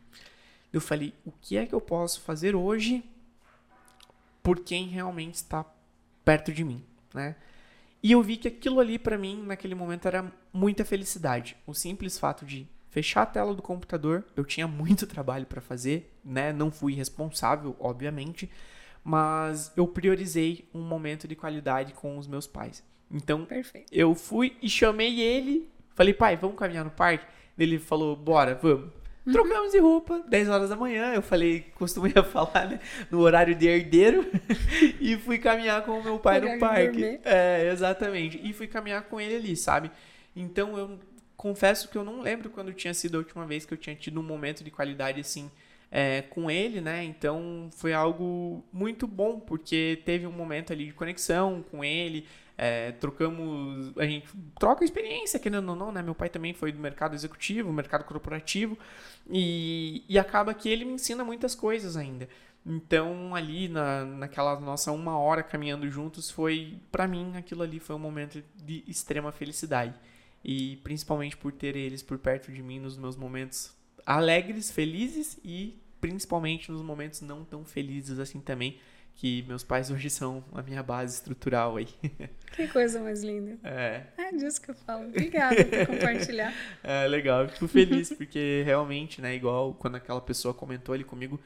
Eu 0.72 0.80
falei, 0.80 1.14
o 1.24 1.32
que 1.32 1.56
é 1.56 1.66
que 1.66 1.74
eu 1.74 1.80
posso 1.80 2.20
fazer 2.22 2.54
hoje 2.54 3.04
por 4.42 4.60
quem 4.60 4.88
realmente 4.88 5.34
está 5.34 5.64
perto 6.24 6.52
de 6.52 6.64
mim, 6.64 6.84
né? 7.12 7.36
E 8.02 8.10
eu 8.10 8.22
vi 8.22 8.36
que 8.36 8.48
aquilo 8.48 8.80
ali 8.80 8.98
para 8.98 9.16
mim 9.16 9.42
naquele 9.46 9.74
momento 9.74 10.08
era 10.08 10.32
muita 10.52 10.84
felicidade. 10.84 11.56
O 11.66 11.72
simples 11.72 12.18
fato 12.18 12.44
de 12.44 12.66
fechar 12.92 13.22
a 13.22 13.26
tela 13.26 13.54
do 13.54 13.62
computador, 13.62 14.22
eu 14.36 14.44
tinha 14.44 14.68
muito 14.68 15.06
trabalho 15.06 15.46
para 15.46 15.60
fazer, 15.60 16.14
né? 16.22 16.52
Não 16.52 16.70
fui 16.70 16.94
responsável, 16.94 17.74
obviamente, 17.80 18.48
mas 19.02 19.72
eu 19.76 19.88
priorizei 19.88 20.68
um 20.72 20.82
momento 20.82 21.26
de 21.26 21.34
qualidade 21.34 21.94
com 21.94 22.18
os 22.18 22.28
meus 22.28 22.46
pais. 22.46 22.84
Então, 23.10 23.44
Perfeito. 23.46 23.86
eu 23.90 24.14
fui 24.14 24.56
e 24.62 24.68
chamei 24.68 25.20
ele, 25.20 25.68
falei, 25.94 26.14
pai, 26.14 26.36
vamos 26.36 26.56
caminhar 26.56 26.84
no 26.84 26.90
parque? 26.90 27.26
Ele 27.58 27.78
falou, 27.78 28.14
bora, 28.14 28.58
vamos. 28.62 28.90
Uhum. 29.24 29.32
Trocamos 29.32 29.72
de 29.72 29.78
roupa, 29.78 30.22
10 30.28 30.48
horas 30.48 30.68
da 30.70 30.76
manhã. 30.76 31.14
Eu 31.14 31.22
falei, 31.22 31.60
costumei 31.74 32.12
falar, 32.24 32.68
né? 32.68 32.80
No 33.10 33.20
horário 33.20 33.54
de 33.54 33.66
herdeiro. 33.66 34.26
e 35.00 35.16
fui 35.16 35.38
caminhar 35.38 35.84
com 35.84 35.98
o 35.98 36.02
meu 36.02 36.18
pai 36.18 36.40
no 36.40 36.58
parque. 36.58 37.20
É, 37.24 37.70
exatamente. 37.72 38.40
E 38.42 38.52
fui 38.52 38.66
caminhar 38.66 39.02
com 39.02 39.20
ele 39.20 39.36
ali, 39.36 39.56
sabe? 39.56 39.90
Então 40.34 40.76
eu 40.76 40.98
confesso 41.42 41.88
que 41.88 41.98
eu 41.98 42.04
não 42.04 42.20
lembro 42.20 42.48
quando 42.50 42.72
tinha 42.72 42.94
sido 42.94 43.16
a 43.16 43.18
última 43.18 43.44
vez 43.44 43.66
que 43.66 43.74
eu 43.74 43.76
tinha 43.76 43.96
tido 43.96 44.20
um 44.20 44.22
momento 44.22 44.62
de 44.62 44.70
qualidade 44.70 45.20
assim 45.20 45.50
é, 45.90 46.22
com 46.22 46.48
ele, 46.48 46.80
né? 46.80 47.02
Então 47.02 47.68
foi 47.72 47.92
algo 47.92 48.64
muito 48.72 49.08
bom, 49.08 49.40
porque 49.40 50.00
teve 50.04 50.24
um 50.24 50.30
momento 50.30 50.72
ali 50.72 50.86
de 50.86 50.92
conexão 50.92 51.64
com 51.68 51.84
ele, 51.84 52.28
é, 52.56 52.92
trocamos, 52.92 53.92
a 53.98 54.06
gente 54.06 54.28
troca 54.56 54.84
experiência, 54.84 55.40
querendo 55.40 55.68
ou 55.70 55.74
não, 55.74 55.90
né? 55.90 56.00
Meu 56.00 56.14
pai 56.14 56.28
também 56.28 56.54
foi 56.54 56.70
do 56.70 56.78
mercado 56.78 57.16
executivo, 57.16 57.72
mercado 57.72 58.04
corporativo, 58.04 58.78
e, 59.28 60.04
e 60.08 60.20
acaba 60.20 60.54
que 60.54 60.68
ele 60.68 60.84
me 60.84 60.92
ensina 60.92 61.24
muitas 61.24 61.56
coisas 61.56 61.96
ainda. 61.96 62.28
Então, 62.64 63.34
ali 63.34 63.66
na, 63.66 64.04
naquela 64.04 64.60
nossa 64.60 64.92
uma 64.92 65.18
hora 65.18 65.42
caminhando 65.42 65.90
juntos, 65.90 66.30
foi, 66.30 66.78
para 66.92 67.08
mim, 67.08 67.32
aquilo 67.36 67.64
ali 67.64 67.80
foi 67.80 67.96
um 67.96 67.98
momento 67.98 68.44
de 68.64 68.84
extrema 68.86 69.32
felicidade. 69.32 69.92
E 70.44 70.76
principalmente 70.78 71.36
por 71.36 71.52
ter 71.52 71.76
eles 71.76 72.02
por 72.02 72.18
perto 72.18 72.50
de 72.50 72.62
mim 72.62 72.80
nos 72.80 72.96
meus 72.96 73.16
momentos 73.16 73.72
alegres, 74.04 74.70
felizes 74.70 75.38
e 75.44 75.80
principalmente 76.00 76.70
nos 76.72 76.82
momentos 76.82 77.20
não 77.20 77.44
tão 77.44 77.64
felizes 77.64 78.18
assim 78.18 78.40
também, 78.40 78.78
que 79.14 79.42
meus 79.42 79.62
pais 79.62 79.90
hoje 79.90 80.10
são 80.10 80.44
a 80.52 80.62
minha 80.62 80.82
base 80.82 81.14
estrutural 81.14 81.76
aí. 81.76 81.88
Que 82.52 82.68
coisa 82.68 83.00
mais 83.00 83.24
linda. 83.24 83.58
É. 83.64 84.02
É 84.18 84.30
disso 84.30 84.60
que 84.60 84.70
eu 84.70 84.74
falo. 84.74 85.06
Obrigada 85.06 85.64
por 85.64 85.86
compartilhar. 85.86 86.52
É, 86.84 87.08
legal. 87.08 87.44
Eu 87.44 87.48
fico 87.48 87.66
feliz, 87.66 88.12
porque 88.12 88.62
realmente, 88.66 89.22
né, 89.22 89.34
igual 89.34 89.72
quando 89.72 89.94
aquela 89.94 90.20
pessoa 90.20 90.52
comentou 90.52 90.94
ali 90.94 91.02
comigo, 91.02 91.40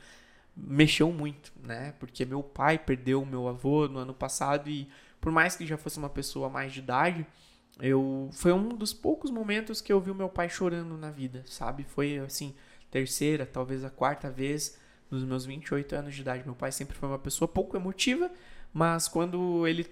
mexeu 0.56 1.12
muito, 1.12 1.52
né? 1.62 1.94
Porque 2.00 2.24
meu 2.24 2.42
pai 2.42 2.76
perdeu 2.76 3.22
o 3.22 3.26
meu 3.26 3.46
avô 3.46 3.86
no 3.86 4.00
ano 4.00 4.12
passado 4.12 4.68
e 4.68 4.88
por 5.20 5.30
mais 5.30 5.54
que 5.54 5.64
já 5.64 5.76
fosse 5.76 5.96
uma 5.96 6.10
pessoa 6.10 6.48
mais 6.48 6.72
de 6.72 6.80
idade, 6.80 7.24
eu 7.80 8.28
foi 8.32 8.52
um 8.52 8.68
dos 8.68 8.92
poucos 8.92 9.30
momentos 9.30 9.80
que 9.80 9.92
eu 9.92 10.00
vi 10.00 10.10
o 10.10 10.14
meu 10.14 10.28
pai 10.28 10.48
chorando 10.48 10.96
na 10.96 11.10
vida, 11.10 11.42
sabe? 11.46 11.84
Foi 11.84 12.18
assim, 12.18 12.54
terceira, 12.90 13.44
talvez 13.44 13.84
a 13.84 13.90
quarta 13.90 14.30
vez 14.30 14.78
nos 15.10 15.24
meus 15.24 15.44
28 15.44 15.94
anos 15.94 16.14
de 16.14 16.20
idade. 16.20 16.44
Meu 16.44 16.54
pai 16.54 16.72
sempre 16.72 16.96
foi 16.96 17.08
uma 17.08 17.18
pessoa 17.18 17.46
pouco 17.46 17.76
emotiva, 17.76 18.30
mas 18.72 19.08
quando 19.08 19.66
ele 19.66 19.86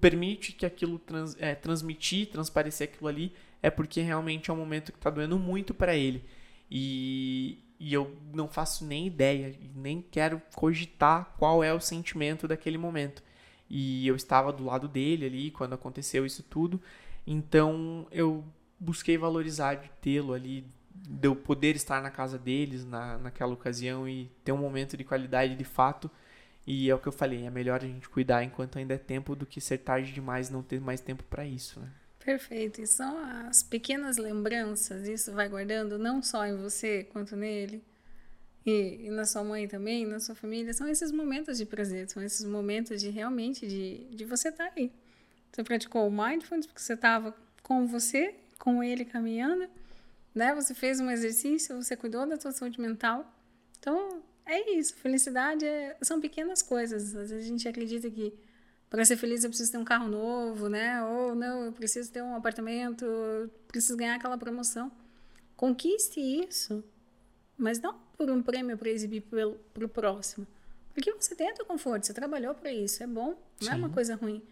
permite 0.00 0.52
que 0.52 0.66
aquilo 0.66 0.98
trans, 0.98 1.36
é, 1.38 1.54
transmitir, 1.54 2.28
transparecer 2.28 2.88
aquilo 2.88 3.08
ali, 3.08 3.32
é 3.62 3.70
porque 3.70 4.00
realmente 4.00 4.50
é 4.50 4.54
um 4.54 4.56
momento 4.56 4.92
que 4.92 4.98
está 4.98 5.10
doendo 5.10 5.38
muito 5.38 5.74
para 5.74 5.94
ele. 5.94 6.24
E, 6.70 7.58
e 7.78 7.92
eu 7.92 8.16
não 8.34 8.48
faço 8.48 8.84
nem 8.84 9.06
ideia, 9.06 9.54
nem 9.74 10.02
quero 10.02 10.40
cogitar 10.54 11.34
qual 11.38 11.62
é 11.62 11.72
o 11.72 11.80
sentimento 11.80 12.48
daquele 12.48 12.78
momento. 12.78 13.22
E 13.70 14.06
eu 14.06 14.16
estava 14.16 14.52
do 14.52 14.64
lado 14.64 14.88
dele 14.88 15.26
ali 15.26 15.50
quando 15.50 15.74
aconteceu 15.74 16.24
isso 16.24 16.42
tudo, 16.42 16.80
então 17.30 18.06
eu 18.10 18.42
busquei 18.80 19.18
valorizar 19.18 19.74
de 19.74 19.90
tê-lo 20.00 20.32
ali, 20.32 20.64
de 20.94 21.28
eu 21.28 21.36
poder 21.36 21.76
estar 21.76 22.00
na 22.00 22.10
casa 22.10 22.38
deles 22.38 22.86
na, 22.86 23.18
naquela 23.18 23.52
ocasião 23.52 24.08
e 24.08 24.30
ter 24.42 24.52
um 24.52 24.56
momento 24.56 24.96
de 24.96 25.04
qualidade 25.04 25.54
de 25.54 25.64
fato. 25.64 26.10
E 26.66 26.88
é 26.88 26.94
o 26.94 26.98
que 26.98 27.06
eu 27.06 27.12
falei, 27.12 27.44
é 27.44 27.50
melhor 27.50 27.82
a 27.82 27.86
gente 27.86 28.08
cuidar 28.08 28.42
enquanto 28.44 28.78
ainda 28.78 28.94
é 28.94 28.98
tempo 28.98 29.36
do 29.36 29.44
que 29.44 29.60
ser 29.60 29.78
tarde 29.78 30.10
demais 30.10 30.48
não 30.48 30.62
ter 30.62 30.80
mais 30.80 31.02
tempo 31.02 31.22
para 31.24 31.44
isso, 31.44 31.78
né? 31.80 31.90
Perfeito. 32.18 32.80
E 32.80 32.86
são 32.86 33.18
as 33.46 33.62
pequenas 33.62 34.16
lembranças, 34.16 35.06
isso 35.06 35.32
vai 35.32 35.50
guardando 35.50 35.98
não 35.98 36.22
só 36.22 36.46
em 36.46 36.56
você 36.56 37.04
quanto 37.04 37.36
nele. 37.36 37.82
E, 38.64 39.06
e, 39.06 39.10
na 39.10 39.24
sua 39.24 39.44
mãe 39.44 39.68
também, 39.68 40.06
na 40.06 40.20
sua 40.20 40.34
família, 40.34 40.74
são 40.74 40.88
esses 40.88 41.10
momentos 41.10 41.56
de 41.56 41.64
prazer, 41.64 42.08
são 42.08 42.22
esses 42.22 42.44
momentos 42.44 43.00
de 43.00 43.08
realmente 43.08 43.66
de, 43.66 44.04
de 44.14 44.24
você 44.24 44.48
estar 44.48 44.66
tá 44.66 44.72
aí. 44.76 44.92
Você 45.52 45.62
praticou 45.64 46.06
o 46.06 46.10
mindfulness 46.10 46.66
porque 46.66 46.80
você 46.80 46.94
estava 46.94 47.34
com 47.62 47.86
você, 47.86 48.34
com 48.58 48.82
ele 48.82 49.04
caminhando, 49.04 49.68
né? 50.34 50.54
Você 50.54 50.74
fez 50.74 51.00
um 51.00 51.10
exercício, 51.10 51.76
você 51.76 51.96
cuidou 51.96 52.26
da 52.26 52.38
sua 52.38 52.52
saúde 52.52 52.80
mental. 52.80 53.30
Então, 53.78 54.22
é 54.46 54.72
isso. 54.72 54.94
Felicidade 54.96 55.64
é, 55.66 55.96
são 56.02 56.20
pequenas 56.20 56.62
coisas. 56.62 57.14
Às 57.14 57.30
vezes 57.30 57.46
a 57.46 57.48
gente 57.48 57.68
acredita 57.68 58.10
que 58.10 58.32
para 58.88 59.04
ser 59.04 59.16
feliz 59.16 59.44
eu 59.44 59.50
preciso 59.50 59.72
ter 59.72 59.78
um 59.78 59.84
carro 59.84 60.08
novo, 60.08 60.68
né? 60.68 61.02
Ou 61.04 61.34
não, 61.34 61.64
eu 61.64 61.72
preciso 61.72 62.10
ter 62.10 62.22
um 62.22 62.34
apartamento, 62.34 63.04
eu 63.04 63.50
preciso 63.66 63.96
ganhar 63.96 64.14
aquela 64.14 64.38
promoção. 64.38 64.90
Conquiste 65.56 66.20
isso, 66.20 66.82
mas 67.56 67.80
não 67.80 67.98
por 68.16 68.30
um 68.30 68.42
prêmio 68.42 68.78
para 68.78 68.88
exibir 68.88 69.22
para 69.22 69.84
o 69.84 69.88
próximo. 69.88 70.46
Porque 70.94 71.12
você 71.12 71.34
tem 71.34 71.52
o 71.52 71.64
conforto, 71.64 72.06
você 72.06 72.14
trabalhou 72.14 72.54
para 72.54 72.72
isso, 72.72 73.02
é 73.02 73.06
bom, 73.06 73.36
não 73.60 73.68
Sim. 73.68 73.72
é 73.72 73.76
uma 73.76 73.90
coisa 73.90 74.16
ruim. 74.16 74.42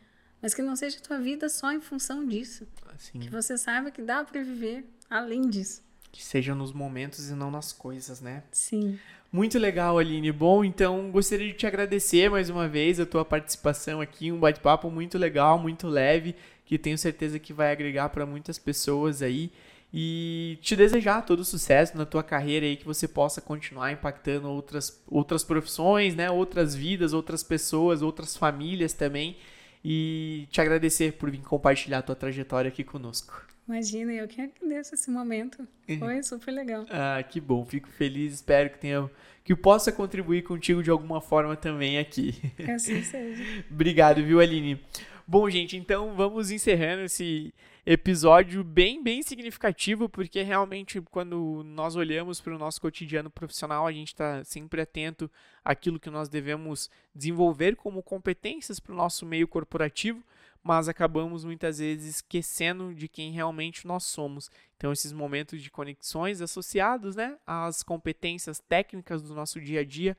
Mas 0.40 0.54
que 0.54 0.62
não 0.62 0.76
seja 0.76 0.98
a 0.98 1.02
tua 1.02 1.18
vida 1.18 1.48
só 1.48 1.72
em 1.72 1.80
função 1.80 2.26
disso. 2.26 2.66
Sim. 2.98 3.20
Que 3.20 3.30
você 3.30 3.56
saiba 3.58 3.90
que 3.90 4.02
dá 4.02 4.24
para 4.24 4.42
viver 4.42 4.84
além 5.08 5.48
disso. 5.48 5.82
Que 6.12 6.24
seja 6.24 6.54
nos 6.54 6.72
momentos 6.72 7.28
e 7.28 7.34
não 7.34 7.50
nas 7.50 7.72
coisas, 7.72 8.20
né? 8.20 8.42
Sim. 8.52 8.98
Muito 9.32 9.58
legal, 9.58 9.98
Aline. 9.98 10.32
Bom, 10.32 10.64
então 10.64 11.10
gostaria 11.10 11.48
de 11.48 11.54
te 11.54 11.66
agradecer 11.66 12.30
mais 12.30 12.48
uma 12.48 12.68
vez 12.68 12.98
a 12.98 13.04
tua 13.04 13.24
participação 13.24 14.00
aqui, 14.00 14.32
um 14.32 14.38
bate-papo 14.38 14.90
muito 14.90 15.18
legal, 15.18 15.58
muito 15.58 15.88
leve, 15.88 16.34
que 16.64 16.78
tenho 16.78 16.96
certeza 16.96 17.38
que 17.38 17.52
vai 17.52 17.72
agregar 17.72 18.08
para 18.08 18.24
muitas 18.24 18.58
pessoas 18.58 19.20
aí. 19.22 19.50
E 19.92 20.58
te 20.62 20.74
desejar 20.76 21.22
todo 21.22 21.44
sucesso 21.44 21.96
na 21.96 22.04
tua 22.04 22.22
carreira 22.22 22.66
aí, 22.66 22.76
que 22.76 22.84
você 22.84 23.06
possa 23.06 23.40
continuar 23.40 23.92
impactando 23.92 24.48
outras, 24.48 25.02
outras 25.06 25.44
profissões, 25.44 26.14
né? 26.14 26.30
Outras 26.30 26.74
vidas, 26.74 27.12
outras 27.12 27.42
pessoas, 27.42 28.02
outras 28.02 28.36
famílias 28.36 28.92
também. 28.92 29.36
E 29.88 30.48
te 30.50 30.60
agradecer 30.60 31.12
por 31.12 31.30
vir 31.30 31.38
compartilhar 31.42 31.98
a 31.98 32.02
tua 32.02 32.16
trajetória 32.16 32.68
aqui 32.68 32.82
conosco. 32.82 33.46
Imagina, 33.68 34.12
eu 34.12 34.26
que 34.26 34.40
agradeço 34.40 34.94
esse 34.96 35.08
momento. 35.08 35.66
Foi 36.00 36.20
super 36.24 36.50
legal. 36.50 36.84
ah, 36.90 37.22
que 37.22 37.40
bom. 37.40 37.64
Fico 37.64 37.88
feliz. 37.88 38.34
Espero 38.34 38.70
que 38.70 38.78
tenha 38.80 39.08
que 39.44 39.54
possa 39.54 39.92
contribuir 39.92 40.42
contigo 40.42 40.82
de 40.82 40.90
alguma 40.90 41.20
forma 41.20 41.54
também 41.54 41.98
aqui. 41.98 42.32
Que 42.56 42.68
assim 42.68 43.00
seja. 43.04 43.44
Obrigado, 43.70 44.24
viu, 44.24 44.40
Aline? 44.40 44.80
Bom, 45.28 45.50
gente, 45.50 45.76
então 45.76 46.14
vamos 46.14 46.52
encerrando 46.52 47.02
esse 47.02 47.52
episódio 47.84 48.62
bem, 48.62 49.02
bem 49.02 49.22
significativo, 49.22 50.08
porque 50.08 50.40
realmente 50.42 51.00
quando 51.00 51.62
nós 51.64 51.96
olhamos 51.96 52.40
para 52.40 52.54
o 52.54 52.58
nosso 52.58 52.80
cotidiano 52.80 53.28
profissional, 53.28 53.88
a 53.88 53.92
gente 53.92 54.08
está 54.08 54.44
sempre 54.44 54.80
atento 54.80 55.28
àquilo 55.64 55.98
que 55.98 56.10
nós 56.10 56.28
devemos 56.28 56.88
desenvolver 57.12 57.74
como 57.74 58.04
competências 58.04 58.78
para 58.78 58.92
o 58.92 58.96
nosso 58.96 59.26
meio 59.26 59.48
corporativo 59.48 60.22
mas 60.66 60.88
acabamos 60.88 61.44
muitas 61.44 61.78
vezes 61.78 62.16
esquecendo 62.16 62.92
de 62.92 63.06
quem 63.06 63.30
realmente 63.30 63.86
nós 63.86 64.02
somos. 64.02 64.50
Então, 64.76 64.92
esses 64.92 65.12
momentos 65.12 65.62
de 65.62 65.70
conexões 65.70 66.40
associados 66.40 67.14
né, 67.14 67.36
às 67.46 67.84
competências 67.84 68.58
técnicas 68.58 69.22
do 69.22 69.32
nosso 69.32 69.60
dia 69.60 69.82
a 69.82 69.84
dia 69.84 70.16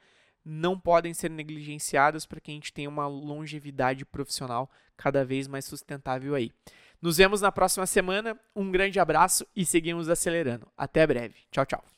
não 0.47 0.79
podem 0.79 1.13
ser 1.13 1.29
negligenciadas 1.29 2.25
para 2.25 2.39
que 2.39 2.51
a 2.51 2.53
gente 2.53 2.71
tenha 2.73 2.89
uma 2.89 3.07
longevidade 3.07 4.05
profissional 4.05 4.69
cada 4.95 5.25
vez 5.25 5.47
mais 5.47 5.65
sustentável 5.65 6.33
aí. 6.33 6.51
Nos 7.01 7.17
vemos 7.17 7.41
na 7.41 7.51
próxima 7.51 7.85
semana. 7.85 8.39
Um 8.55 8.71
grande 8.71 8.99
abraço 8.99 9.45
e 9.55 9.65
seguimos 9.65 10.09
acelerando. 10.09 10.67
Até 10.75 11.05
breve. 11.05 11.35
Tchau, 11.51 11.65
tchau. 11.65 11.96